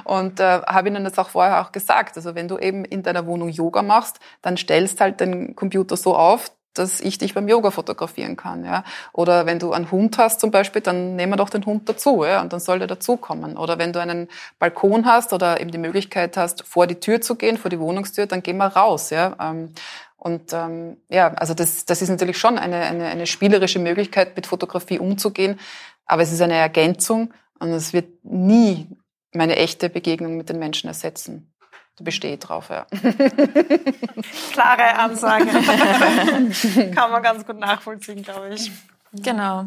Und 0.03 0.39
äh, 0.39 0.61
habe 0.61 0.89
Ihnen 0.89 1.03
das 1.03 1.17
auch 1.17 1.29
vorher 1.29 1.61
auch 1.61 1.71
gesagt. 1.71 2.15
Also 2.15 2.35
wenn 2.35 2.47
du 2.47 2.59
eben 2.59 2.85
in 2.85 3.01
deiner 3.01 3.25
Wohnung 3.25 3.49
Yoga 3.49 3.81
machst, 3.81 4.19
dann 4.41 4.55
stellst 4.55 5.01
halt 5.01 5.19
den 5.19 5.55
Computer 5.55 5.97
so 5.97 6.15
auf, 6.15 6.51
dass 6.73 7.01
ich 7.01 7.17
dich 7.17 7.33
beim 7.33 7.47
Yoga 7.47 7.71
fotografieren 7.71 8.35
kann. 8.37 8.63
Ja? 8.63 8.83
Oder 9.13 9.45
wenn 9.45 9.59
du 9.59 9.73
einen 9.73 9.91
Hund 9.91 10.17
hast 10.17 10.39
zum 10.39 10.51
Beispiel, 10.51 10.81
dann 10.81 11.15
nehmen 11.15 11.33
wir 11.33 11.37
doch 11.37 11.49
den 11.49 11.65
Hund 11.65 11.87
dazu 11.89 12.23
ja? 12.23 12.41
und 12.41 12.53
dann 12.53 12.59
soll 12.59 12.79
der 12.79 12.87
dazukommen. 12.87 13.57
Oder 13.57 13.77
wenn 13.77 13.93
du 13.93 13.99
einen 13.99 14.29
Balkon 14.59 15.05
hast 15.05 15.33
oder 15.33 15.59
eben 15.59 15.71
die 15.71 15.77
Möglichkeit 15.77 16.37
hast, 16.37 16.65
vor 16.65 16.87
die 16.87 16.99
Tür 16.99 17.21
zu 17.21 17.35
gehen, 17.35 17.57
vor 17.57 17.69
die 17.69 17.79
Wohnungstür, 17.79 18.25
dann 18.25 18.43
geh 18.43 18.53
mal 18.53 18.67
raus. 18.67 19.09
Ja? 19.09 19.35
Ähm, 19.39 19.73
und 20.17 20.53
ähm, 20.53 20.97
ja, 21.09 21.33
also 21.33 21.53
das, 21.53 21.85
das 21.85 22.01
ist 22.01 22.09
natürlich 22.09 22.37
schon 22.37 22.57
eine, 22.57 22.77
eine, 22.77 23.05
eine 23.05 23.27
spielerische 23.27 23.79
Möglichkeit, 23.79 24.35
mit 24.35 24.47
Fotografie 24.47 24.99
umzugehen, 24.99 25.59
aber 26.05 26.21
es 26.21 26.31
ist 26.31 26.41
eine 26.41 26.55
Ergänzung 26.55 27.33
und 27.59 27.69
es 27.69 27.91
wird 27.91 28.23
nie 28.23 28.87
meine 29.33 29.55
echte 29.55 29.89
Begegnung 29.89 30.37
mit 30.37 30.49
den 30.49 30.59
Menschen 30.59 30.87
ersetzen 30.87 31.50
bestehe 32.03 32.37
drauf, 32.37 32.69
ja. 32.69 32.85
Klare 34.51 34.95
Ansage. 34.97 35.45
Kann 36.95 37.11
man 37.11 37.23
ganz 37.23 37.45
gut 37.45 37.59
nachvollziehen, 37.59 38.23
glaube 38.23 38.53
ich. 38.53 38.71
Genau. 39.13 39.65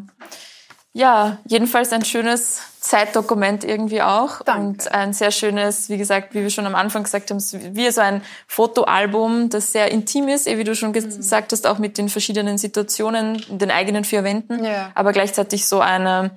Ja, 0.96 1.38
jedenfalls 1.44 1.92
ein 1.92 2.04
schönes 2.04 2.62
Zeitdokument 2.78 3.64
irgendwie 3.64 4.00
auch. 4.00 4.42
Danke. 4.42 4.62
Und 4.62 4.92
ein 4.92 5.12
sehr 5.12 5.32
schönes, 5.32 5.88
wie 5.88 5.98
gesagt, 5.98 6.34
wie 6.34 6.42
wir 6.42 6.50
schon 6.50 6.66
am 6.66 6.76
Anfang 6.76 7.02
gesagt 7.02 7.32
haben, 7.32 7.40
wie 7.40 7.90
so 7.90 8.00
ein 8.00 8.22
Fotoalbum, 8.46 9.50
das 9.50 9.72
sehr 9.72 9.90
intim 9.90 10.28
ist, 10.28 10.46
eh 10.46 10.56
wie 10.56 10.62
du 10.62 10.76
schon 10.76 10.90
mhm. 10.90 10.92
gesagt 10.92 11.50
hast, 11.50 11.66
auch 11.66 11.78
mit 11.78 11.98
den 11.98 12.08
verschiedenen 12.08 12.58
Situationen, 12.58 13.42
in 13.48 13.58
den 13.58 13.72
eigenen 13.72 14.04
vier 14.04 14.22
Wänden, 14.22 14.64
ja. 14.64 14.92
aber 14.94 15.12
gleichzeitig 15.12 15.66
so 15.66 15.80
eine, 15.80 16.30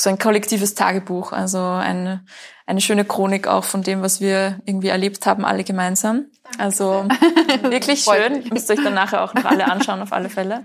so 0.00 0.10
ein 0.10 0.18
kollektives 0.18 0.74
Tagebuch, 0.74 1.32
also 1.32 1.58
eine, 1.58 2.24
eine 2.66 2.80
schöne 2.80 3.04
Chronik 3.04 3.46
auch 3.46 3.64
von 3.64 3.82
dem, 3.82 4.02
was 4.02 4.20
wir 4.20 4.58
irgendwie 4.64 4.88
erlebt 4.88 5.26
haben, 5.26 5.44
alle 5.44 5.64
gemeinsam. 5.64 6.26
Also 6.58 7.06
wirklich 7.62 8.04
schön. 8.04 8.48
Müsst 8.50 8.70
ihr 8.70 8.76
euch 8.76 8.84
dann 8.84 8.94
nachher 8.94 9.22
auch 9.22 9.34
noch 9.34 9.44
alle 9.44 9.70
anschauen, 9.70 10.02
auf 10.02 10.12
alle 10.12 10.28
Fälle. 10.28 10.64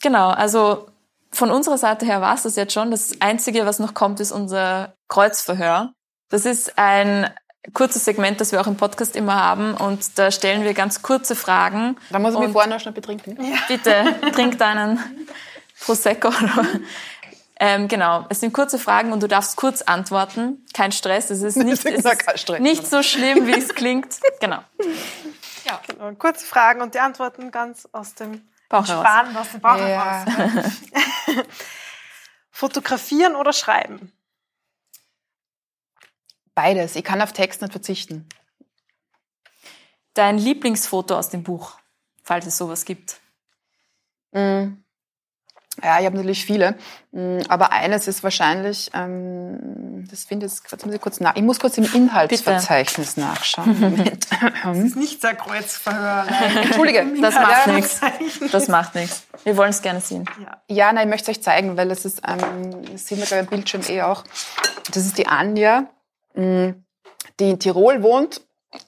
Genau, 0.00 0.28
also 0.30 0.86
von 1.30 1.50
unserer 1.50 1.78
Seite 1.78 2.06
her 2.06 2.20
war 2.20 2.34
es 2.34 2.42
das 2.42 2.56
jetzt 2.56 2.72
schon. 2.72 2.90
Das 2.90 3.20
Einzige, 3.20 3.66
was 3.66 3.78
noch 3.78 3.94
kommt, 3.94 4.20
ist 4.20 4.32
unser 4.32 4.94
Kreuzverhör. 5.08 5.92
Das 6.30 6.44
ist 6.44 6.78
ein 6.78 7.30
kurzes 7.74 8.04
Segment, 8.04 8.40
das 8.40 8.52
wir 8.52 8.60
auch 8.60 8.66
im 8.66 8.76
Podcast 8.76 9.16
immer 9.16 9.34
haben. 9.34 9.74
Und 9.74 10.18
da 10.18 10.30
stellen 10.30 10.64
wir 10.64 10.74
ganz 10.74 11.02
kurze 11.02 11.36
Fragen. 11.36 11.96
Da 12.10 12.18
muss 12.18 12.34
ich 12.34 12.40
mich 12.40 12.52
vorher 12.52 12.70
noch 12.72 12.80
schnell 12.80 12.94
betrinken. 12.94 13.38
Ja. 13.42 13.56
Bitte, 13.68 14.14
trink 14.32 14.58
deinen 14.58 14.98
Prosecco. 15.80 16.30
Ähm, 17.60 17.88
genau, 17.88 18.24
es 18.28 18.40
sind 18.40 18.52
kurze 18.52 18.78
Fragen 18.78 19.12
und 19.12 19.22
du 19.22 19.26
darfst 19.26 19.56
kurz 19.56 19.82
antworten. 19.82 20.64
Kein 20.74 20.92
Stress, 20.92 21.30
es 21.30 21.42
ist 21.42 21.56
nicht, 21.64 21.84
es 21.84 22.04
ist 22.04 22.60
nicht 22.60 22.86
so 22.86 23.02
schlimm, 23.02 23.46
wie 23.46 23.58
es 23.58 23.74
klingt. 23.74 24.18
Genau. 24.40 24.62
Ja. 25.64 25.80
Genau. 25.86 26.12
Kurze 26.14 26.46
Fragen 26.46 26.80
und 26.80 26.94
die 26.94 27.00
Antworten 27.00 27.50
ganz 27.50 27.88
aus 27.90 28.14
dem 28.14 28.48
Bauch 28.68 28.86
Sparen, 28.86 29.36
aus 29.36 29.50
dem 29.50 29.60
Bauch 29.60 29.76
ja. 29.76 30.24
Fotografieren 32.50 33.34
oder 33.34 33.52
schreiben? 33.52 34.12
Beides. 36.54 36.94
Ich 36.94 37.04
kann 37.04 37.20
auf 37.20 37.32
Text 37.32 37.60
nicht 37.60 37.72
verzichten. 37.72 38.28
Dein 40.14 40.38
Lieblingsfoto 40.38 41.16
aus 41.16 41.28
dem 41.30 41.42
Buch, 41.42 41.78
falls 42.22 42.46
es 42.46 42.56
sowas 42.56 42.84
gibt? 42.84 43.20
Mm. 44.32 44.74
Ja, 45.82 46.00
ich 46.00 46.06
habe 46.06 46.16
natürlich 46.16 46.44
viele. 46.44 46.76
Mm, 47.12 47.38
aber 47.48 47.72
eines 47.72 48.08
ist 48.08 48.22
wahrscheinlich, 48.22 48.90
ähm, 48.94 50.06
das 50.10 50.24
finde 50.24 50.46
ich, 50.46 50.52
jetzt 50.70 50.84
muss 50.84 50.94
ich 50.94 51.00
kurz 51.00 51.20
nach, 51.20 51.36
ich 51.36 51.42
muss 51.42 51.60
kurz 51.60 51.78
im 51.78 51.84
Inhaltsverzeichnis 51.92 53.14
Bitte. 53.14 53.26
nachschauen. 53.26 53.80
Moment. 53.80 54.26
das 54.64 54.78
ist 54.78 54.96
nicht 54.96 55.20
sehr 55.20 55.34
Kreuzverhör. 55.34 56.26
Entschuldige, 56.62 57.06
das 57.20 57.34
macht 57.34 57.66
nichts. 57.68 58.00
Das 58.52 58.68
macht 58.68 58.94
nichts. 58.94 59.24
Wir 59.44 59.56
wollen 59.56 59.70
es 59.70 59.82
gerne 59.82 60.00
sehen. 60.00 60.24
Ja. 60.40 60.62
ja, 60.68 60.92
nein, 60.92 61.08
ich 61.08 61.10
möchte 61.10 61.30
es 61.30 61.38
euch 61.38 61.42
zeigen, 61.42 61.76
weil 61.76 61.90
es 61.90 62.04
ist, 62.04 62.22
ähm, 62.26 62.82
das 62.92 63.06
sehen 63.06 63.18
wir 63.18 63.24
ich 63.24 63.34
am 63.34 63.46
Bildschirm 63.46 63.82
eh 63.88 64.02
auch. 64.02 64.24
Das 64.92 65.04
ist 65.04 65.18
die 65.18 65.26
Anja, 65.26 65.86
mm, 66.34 66.70
die 67.40 67.50
in 67.50 67.58
Tirol 67.58 68.02
wohnt 68.02 68.40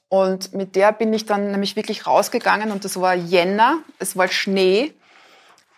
und 0.08 0.52
mit 0.52 0.76
der 0.76 0.92
bin 0.92 1.12
ich 1.12 1.26
dann 1.26 1.52
nämlich 1.52 1.76
wirklich 1.76 2.06
rausgegangen 2.06 2.72
und 2.72 2.84
das 2.84 3.00
war 3.00 3.14
Jänner, 3.14 3.78
es 3.98 4.16
war 4.16 4.28
Schnee 4.28 4.92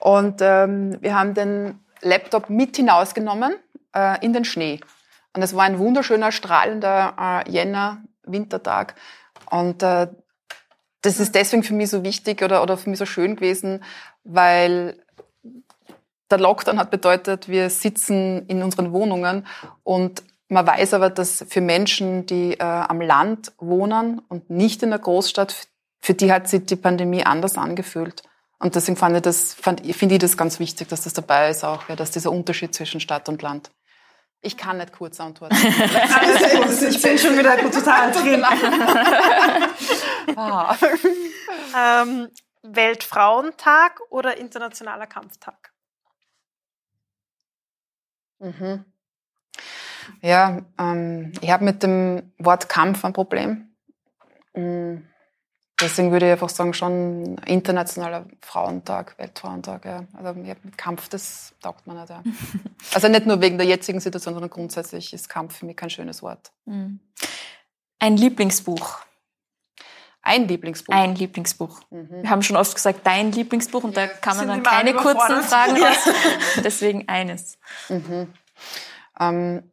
und 0.02 0.40
ähm, 0.40 0.98
wir 1.00 1.16
haben 1.16 1.32
den 1.32 1.78
Laptop 2.00 2.50
mit 2.50 2.74
hinausgenommen 2.74 3.54
äh, 3.94 4.18
in 4.24 4.32
den 4.32 4.44
Schnee. 4.44 4.80
Und 5.32 5.42
es 5.42 5.54
war 5.54 5.62
ein 5.62 5.78
wunderschöner, 5.78 6.32
strahlender 6.32 7.14
äh, 7.46 7.48
Jänner-Wintertag. 7.48 8.96
Und 9.48 9.84
äh, 9.84 10.08
das 11.02 11.20
ist 11.20 11.36
deswegen 11.36 11.62
für 11.62 11.74
mich 11.74 11.90
so 11.90 12.02
wichtig 12.02 12.42
oder, 12.42 12.64
oder 12.64 12.76
für 12.76 12.90
mich 12.90 12.98
so 12.98 13.06
schön 13.06 13.36
gewesen, 13.36 13.84
weil 14.24 14.96
der 16.32 16.40
Lockdown 16.40 16.80
hat 16.80 16.90
bedeutet, 16.90 17.48
wir 17.48 17.70
sitzen 17.70 18.44
in 18.48 18.64
unseren 18.64 18.92
Wohnungen 18.92 19.46
und 19.84 20.24
man 20.48 20.66
weiß 20.66 20.94
aber, 20.94 21.10
dass 21.10 21.44
für 21.48 21.60
Menschen, 21.60 22.26
die 22.26 22.54
äh, 22.54 22.62
am 22.64 23.00
Land 23.00 23.52
wohnen 23.58 24.20
und 24.28 24.50
nicht 24.50 24.82
in 24.82 24.90
der 24.90 24.98
Großstadt, 24.98 25.68
für 26.00 26.14
die 26.14 26.32
hat 26.32 26.48
sich 26.48 26.66
die 26.66 26.76
Pandemie 26.76 27.24
anders 27.24 27.56
angefühlt. 27.56 28.24
Und 28.62 28.76
deswegen 28.76 28.96
fand 28.96 29.16
ich 29.16 29.22
das, 29.22 29.54
fand, 29.54 29.84
finde 29.94 30.14
ich 30.14 30.20
das 30.20 30.36
ganz 30.36 30.60
wichtig, 30.60 30.86
dass 30.86 31.02
das 31.02 31.12
dabei 31.12 31.50
ist 31.50 31.64
auch, 31.64 31.88
ja, 31.88 31.96
dass 31.96 32.12
dieser 32.12 32.30
Unterschied 32.30 32.72
zwischen 32.72 33.00
Stadt 33.00 33.28
und 33.28 33.42
Land. 33.42 33.72
Ich 34.40 34.56
kann 34.56 34.76
nicht 34.78 34.92
kurz 34.92 35.18
antworten. 35.18 35.56
ich 36.88 37.02
bin 37.02 37.18
schon 37.18 37.36
wieder 37.36 37.56
total 37.58 38.12
drin. 38.12 38.44
ah. 40.36 40.76
ähm, 41.76 42.28
Weltfrauentag 42.62 44.00
oder 44.10 44.36
Internationaler 44.36 45.08
Kampftag? 45.08 45.72
Mhm. 48.38 48.84
Ja, 50.20 50.60
ähm, 50.78 51.32
ich 51.40 51.50
habe 51.50 51.64
mit 51.64 51.82
dem 51.82 52.32
Wort 52.38 52.68
Kampf 52.68 53.04
ein 53.04 53.12
Problem. 53.12 53.74
Mhm. 54.54 55.11
Deswegen 55.82 56.12
würde 56.12 56.26
ich 56.26 56.32
einfach 56.32 56.48
sagen, 56.48 56.72
schon 56.74 57.38
internationaler 57.46 58.26
Frauentag, 58.40 59.18
Weltfrauentag. 59.18 59.84
Ja. 59.84 60.04
Also 60.14 60.34
mit 60.34 60.78
Kampf, 60.78 61.08
das 61.08 61.54
taugt 61.60 61.86
man 61.86 61.96
nicht. 61.96 62.10
Ja. 62.10 62.22
also 62.94 63.08
nicht 63.08 63.26
nur 63.26 63.40
wegen 63.40 63.58
der 63.58 63.66
jetzigen 63.66 64.00
Situation, 64.00 64.34
sondern 64.34 64.50
grundsätzlich 64.50 65.12
ist 65.12 65.28
Kampf 65.28 65.58
für 65.58 65.66
mich 65.66 65.76
kein 65.76 65.90
schönes 65.90 66.22
Wort. 66.22 66.52
Mhm. 66.66 67.00
Ein 67.98 68.16
Lieblingsbuch. 68.16 69.00
Ein 70.22 70.46
Lieblingsbuch. 70.46 70.94
Ein 70.94 71.16
Lieblingsbuch. 71.16 71.80
Mhm. 71.90 72.22
Wir 72.22 72.30
haben 72.30 72.42
schon 72.42 72.56
oft 72.56 72.74
gesagt, 72.74 73.00
dein 73.04 73.32
Lieblingsbuch 73.32 73.82
und 73.82 73.96
da 73.96 74.06
kann 74.06 74.36
man 74.36 74.46
dann 74.48 74.62
keine 74.62 74.94
kurzen 74.94 75.42
Fragen 75.42 75.76
lassen. 75.76 76.12
Deswegen 76.64 77.08
eines. 77.08 77.58
Mhm. 77.88 78.32
Ähm, 79.18 79.72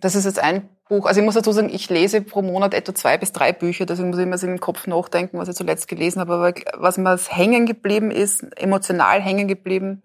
das 0.00 0.14
ist 0.14 0.24
jetzt 0.24 0.40
ein 0.40 0.68
Buch. 0.88 1.06
Also 1.06 1.20
ich 1.20 1.24
muss 1.24 1.34
dazu 1.34 1.52
sagen, 1.52 1.68
ich 1.70 1.88
lese 1.90 2.20
pro 2.20 2.42
Monat 2.42 2.74
etwa 2.74 2.94
zwei 2.94 3.18
bis 3.18 3.32
drei 3.32 3.52
Bücher, 3.52 3.86
deswegen 3.86 4.10
muss 4.10 4.18
ich 4.18 4.24
immer 4.24 4.38
so 4.38 4.46
im 4.46 4.60
Kopf 4.60 4.86
nachdenken, 4.86 5.38
was 5.38 5.48
ich 5.48 5.56
zuletzt 5.56 5.88
gelesen 5.88 6.20
habe. 6.20 6.34
Aber 6.34 6.54
was 6.74 6.98
mir 6.98 7.16
hängen 7.28 7.66
geblieben 7.66 8.10
ist, 8.10 8.42
emotional 8.56 9.20
hängen 9.20 9.48
geblieben, 9.48 10.02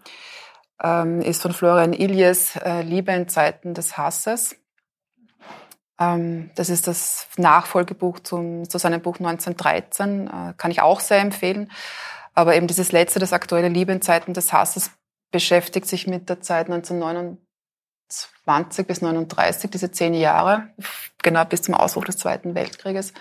ähm, 0.81 1.21
ist 1.21 1.41
von 1.41 1.53
Florian 1.53 1.93
Illies 1.93 2.55
äh, 2.57 2.81
Liebe 2.81 3.11
in 3.11 3.27
Zeiten 3.27 3.73
des 3.73 3.97
Hasses. 3.97 4.55
Ähm, 5.99 6.51
das 6.55 6.69
ist 6.69 6.87
das 6.87 7.27
Nachfolgebuch 7.37 8.19
zum, 8.19 8.69
zu 8.69 8.77
seinem 8.77 9.01
Buch 9.01 9.19
1913, 9.19 10.27
äh, 10.27 10.53
kann 10.57 10.71
ich 10.71 10.81
auch 10.81 10.99
sehr 10.99 11.19
empfehlen. 11.19 11.71
Aber 12.33 12.55
eben 12.55 12.67
dieses 12.67 12.91
letzte, 12.91 13.19
das 13.19 13.33
aktuelle 13.33 13.69
Liebe 13.69 13.91
in 13.91 14.01
Zeiten 14.01 14.33
des 14.33 14.51
Hasses, 14.53 14.91
beschäftigt 15.31 15.87
sich 15.87 16.07
mit 16.07 16.29
der 16.29 16.41
Zeit 16.41 16.67
1929 16.67 17.43
20 18.45 18.87
bis 18.87 19.01
39, 19.01 19.71
diese 19.71 19.91
zehn 19.91 20.13
Jahre, 20.13 20.69
genau 21.21 21.45
bis 21.45 21.61
zum 21.61 21.73
Ausbruch 21.75 22.05
des 22.05 22.17
Zweiten 22.17 22.55
Weltkrieges. 22.55 23.13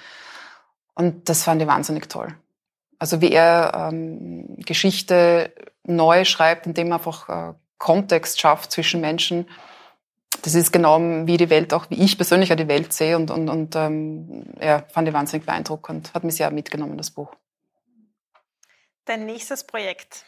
Und 0.95 1.29
das 1.29 1.45
fand 1.45 1.63
ich 1.63 1.69
wahnsinnig 1.69 2.09
toll. 2.09 2.35
Also 2.99 3.21
wie 3.21 3.33
er 3.33 3.91
ähm, 3.91 4.57
Geschichte 4.59 5.53
neu 5.85 6.25
schreibt, 6.25 6.67
indem 6.67 6.93
er 6.93 6.97
einfach 6.97 7.29
äh, 7.29 7.55
Kontext 7.79 8.41
schafft 8.41 8.71
zwischen 8.71 9.01
Menschen. 9.01 9.49
Das 10.43 10.55
ist 10.55 10.73
genau 10.73 11.01
wie 11.27 11.37
die 11.37 11.51
Welt 11.51 11.75
auch, 11.75 11.87
wie 11.91 12.03
ich 12.03 12.17
persönlich 12.17 12.55
die 12.55 12.69
Welt 12.69 12.93
sehe 12.93 13.17
und, 13.17 13.31
und, 13.31 13.49
und 13.49 13.75
ähm, 13.75 14.45
ja, 14.61 14.85
fand 14.89 15.09
ich 15.09 15.15
wahnsinnig 15.15 15.47
beeindruckend. 15.47 16.15
Hat 16.15 16.25
mich 16.25 16.37
sehr 16.37 16.51
mitgenommen, 16.51 16.97
das 16.97 17.11
Buch. 17.11 17.35
Dein 19.05 19.27
nächstes 19.27 19.65
Projekt? 19.65 20.25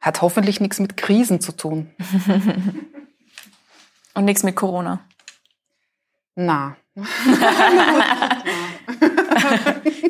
Hat 0.00 0.22
hoffentlich 0.22 0.60
nichts 0.60 0.78
mit 0.78 0.96
Krisen 0.96 1.40
zu 1.40 1.52
tun. 1.52 1.90
Und 4.14 4.24
nichts 4.24 4.42
mit 4.42 4.56
Corona. 4.56 5.04
Na. 6.34 6.76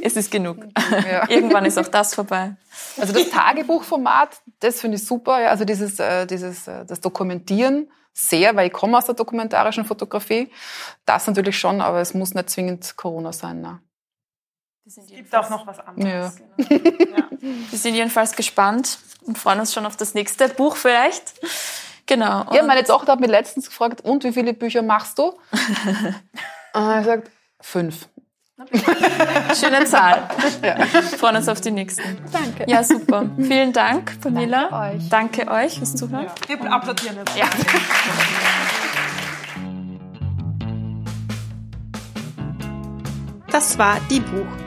es 0.02 0.16
ist 0.16 0.30
genug. 0.30 0.58
Ja. 0.90 1.28
Irgendwann 1.28 1.64
ist 1.64 1.78
auch 1.78 1.88
das 1.88 2.14
vorbei. 2.14 2.56
Also 2.96 3.12
das 3.12 3.28
Tagebuchformat, 3.30 4.40
das 4.60 4.80
finde 4.80 4.96
ich 4.96 5.04
super. 5.04 5.40
Ja. 5.40 5.48
Also 5.50 5.64
dieses, 5.64 5.98
äh, 5.98 6.26
dieses, 6.26 6.68
äh, 6.68 6.84
das 6.84 7.00
Dokumentieren 7.00 7.90
sehr, 8.12 8.54
weil 8.56 8.68
ich 8.68 8.72
komme 8.72 8.96
aus 8.96 9.06
der 9.06 9.14
dokumentarischen 9.14 9.84
Fotografie. 9.84 10.50
Das 11.04 11.26
natürlich 11.26 11.58
schon, 11.58 11.80
aber 11.80 12.00
es 12.00 12.14
muss 12.14 12.34
nicht 12.34 12.50
zwingend 12.50 12.96
Corona 12.96 13.32
sein. 13.32 13.60
Na. 13.60 13.80
Es 14.86 14.94
gibt 15.08 15.34
auch 15.34 15.50
noch 15.50 15.66
was 15.66 15.80
anderes. 15.80 16.38
Ja. 16.56 16.64
Genau. 16.68 17.16
ja. 17.16 17.28
Wir 17.70 17.78
sind 17.78 17.96
jedenfalls 17.96 18.36
gespannt 18.36 18.98
und 19.22 19.36
freuen 19.36 19.58
uns 19.58 19.74
schon 19.74 19.84
auf 19.84 19.96
das 19.96 20.14
nächste 20.14 20.48
Buch 20.48 20.76
vielleicht. 20.76 21.34
Genau. 22.06 22.42
Und 22.42 22.54
ja, 22.54 22.62
meine 22.62 22.84
Tochter 22.84 23.12
hat 23.12 23.20
mich 23.20 23.28
letztens 23.30 23.66
gefragt, 23.66 24.02
und 24.02 24.22
wie 24.22 24.32
viele 24.32 24.54
Bücher 24.54 24.82
machst 24.82 25.18
du? 25.18 25.24
und 26.72 26.82
er 26.88 27.02
sagt, 27.02 27.30
fünf. 27.60 28.08
Schöne 29.60 29.84
Zahl. 29.86 30.28
Ja. 30.62 30.86
Freuen 30.86 31.36
uns 31.36 31.48
auf 31.48 31.60
die 31.60 31.72
nächsten. 31.72 32.18
Danke. 32.32 32.64
Ja, 32.68 32.84
super. 32.84 33.28
Vielen 33.36 33.72
Dank, 33.72 34.20
Pamela. 34.20 34.68
Danke 34.70 34.96
euch. 34.96 35.08
Danke 35.08 35.50
euch 35.50 35.78
fürs 35.78 35.96
Zuhören. 35.96 36.26
Ja. 36.48 36.60
Wir 36.60 36.72
applaudieren 36.72 37.16
jetzt. 37.16 37.36
Ja. 37.36 37.46
Das 43.50 43.76
war 43.78 43.98
Die 44.08 44.20
Buch 44.20 44.65